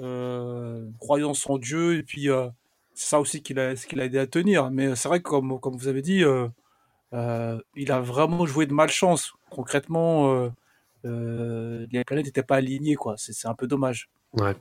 euh, 0.00 0.86
croyance 0.98 1.48
en 1.48 1.58
Dieu, 1.58 1.96
et 1.96 2.02
puis 2.02 2.28
euh, 2.30 2.48
c'est 2.94 3.08
ça 3.08 3.20
aussi 3.20 3.42
qui 3.42 3.54
l'a, 3.54 3.74
l'a 3.74 4.04
aidé 4.04 4.18
à 4.18 4.26
tenir. 4.26 4.70
Mais 4.70 4.94
c'est 4.96 5.08
vrai 5.08 5.20
que 5.20 5.28
comme, 5.28 5.58
comme 5.60 5.76
vous 5.76 5.88
avez 5.88 6.02
dit, 6.02 6.22
il 7.12 7.92
a 7.92 8.00
vraiment 8.00 8.46
joué 8.46 8.66
de 8.66 8.74
malchance. 8.74 9.32
Concrètement, 9.50 10.50
les 11.04 12.04
planètes 12.04 12.26
n'étaient 12.26 12.42
pas 12.42 12.56
alignées, 12.56 12.96
quoi. 12.96 13.14
C'est, 13.16 13.32
c'est 13.32 13.48
un 13.48 13.54
peu 13.54 13.66
dommage. 13.66 14.10
Ouais. 14.34 14.54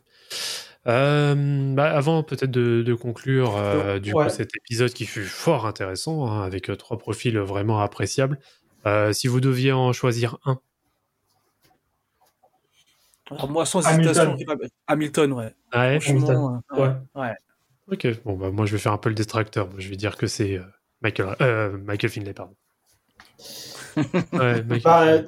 Euh, 0.88 1.74
bah, 1.76 1.96
avant 1.96 2.24
peut-être 2.24 2.50
de, 2.50 2.82
de 2.82 2.94
conclure 2.96 3.56
euh, 3.56 4.00
du 4.00 4.14
Ouais. 4.14 4.24
coup 4.26 4.30
cet 4.32 4.56
épisode 4.56 4.92
qui 4.94 5.06
fut 5.06 5.24
fort 5.26 5.68
intéressant 5.68 6.26
hein, 6.26 6.42
avec 6.44 6.70
euh, 6.72 6.76
trois 6.76 6.98
profils 6.98 7.38
vraiment 7.38 7.82
appréciables. 7.82 8.40
euh, 8.88 9.14
si 9.14 9.28
vous 9.28 9.40
deviez 9.42 9.72
en 9.74 9.94
choisir 9.94 10.38
un, 10.44 10.60
Alors 13.30 13.50
moi, 13.50 13.66
sans 13.66 13.86
Hamilton. 13.86 14.10
hésitation, 14.12 14.32
je 14.40 14.44
dirais- 14.44 14.70
Hamilton, 14.88 15.34
ouais. 15.34 15.54
ouais, 15.76 16.00
Franchement, 16.00 16.62
euh, 16.74 16.78
Ouais. 16.82 16.94
ouais. 17.22 17.36
ok. 17.92 18.24
Bon 18.26 18.36
bah 18.38 18.50
moi 18.52 18.66
je 18.66 18.72
vais 18.74 18.78
faire 18.80 18.92
un 18.94 18.98
peu 18.98 19.10
le 19.10 19.16
distracteur. 19.16 19.68
Moi, 19.70 19.80
je 19.80 19.88
vais 19.90 19.96
dire 19.98 20.18
que 20.18 20.26
c'est 20.28 20.58
euh, 20.58 20.64
Michael, 21.02 21.36
euh, 21.42 21.78
Michael 21.78 22.10
Finlay 22.10 22.34
pardon. 22.34 22.56
ouais, 23.98 24.64
Michael 24.64 24.82
Bah, 24.84 25.06
Finlay. 25.06 25.26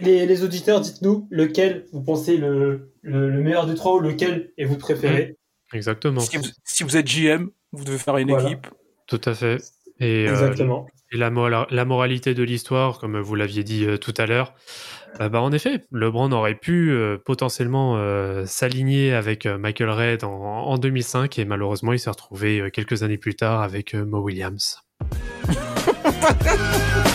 Les, 0.00 0.26
les 0.26 0.42
auditeurs, 0.44 0.80
dites-nous 0.80 1.26
lequel 1.30 1.84
vous 1.92 2.02
pensez 2.02 2.36
le, 2.36 2.92
le, 3.02 3.30
le 3.30 3.42
meilleur 3.42 3.66
des 3.66 3.74
trois 3.74 3.94
ou 3.96 4.00
lequel 4.00 4.52
est 4.58 4.64
votre 4.64 4.80
préféré. 4.80 5.36
Exactement. 5.72 6.20
Si 6.20 6.36
vous, 6.38 6.44
si 6.64 6.82
vous 6.84 6.96
êtes 6.96 7.06
GM, 7.06 7.48
vous 7.72 7.84
devez 7.84 7.98
faire 7.98 8.16
une 8.16 8.30
Voilà. 8.30 8.46
équipe. 8.48 8.66
Tout 9.06 9.20
à 9.24 9.34
fait. 9.34 9.58
Et, 10.00 10.26
euh, 10.26 10.30
Exactement. 10.30 10.86
Et 11.10 11.16
la, 11.16 11.30
mora- 11.30 11.66
la 11.70 11.84
moralité 11.86 12.34
de 12.34 12.42
l'histoire, 12.42 12.98
comme 12.98 13.18
vous 13.18 13.34
l'aviez 13.34 13.64
dit 13.64 13.86
euh, 13.86 13.96
tout 13.96 14.12
à 14.18 14.26
l'heure, 14.26 14.52
euh, 15.20 15.30
bah, 15.30 15.40
en 15.40 15.50
effet, 15.52 15.84
LeBron 15.90 16.30
aurait 16.32 16.54
pu 16.54 16.90
euh, 16.90 17.16
potentiellement 17.16 17.96
euh, 17.96 18.44
s'aligner 18.46 19.14
avec 19.14 19.46
euh, 19.46 19.56
Michael 19.56 19.88
Red 19.90 20.24
en, 20.24 20.30
en 20.30 20.76
2005 20.76 21.38
et 21.38 21.46
malheureusement 21.46 21.94
il 21.94 21.98
s'est 21.98 22.10
retrouvé 22.10 22.60
euh, 22.60 22.68
quelques 22.70 23.02
années 23.02 23.16
plus 23.16 23.34
tard 23.34 23.62
avec 23.62 23.94
euh, 23.94 24.04
Mo 24.04 24.20
Williams. 24.20 24.82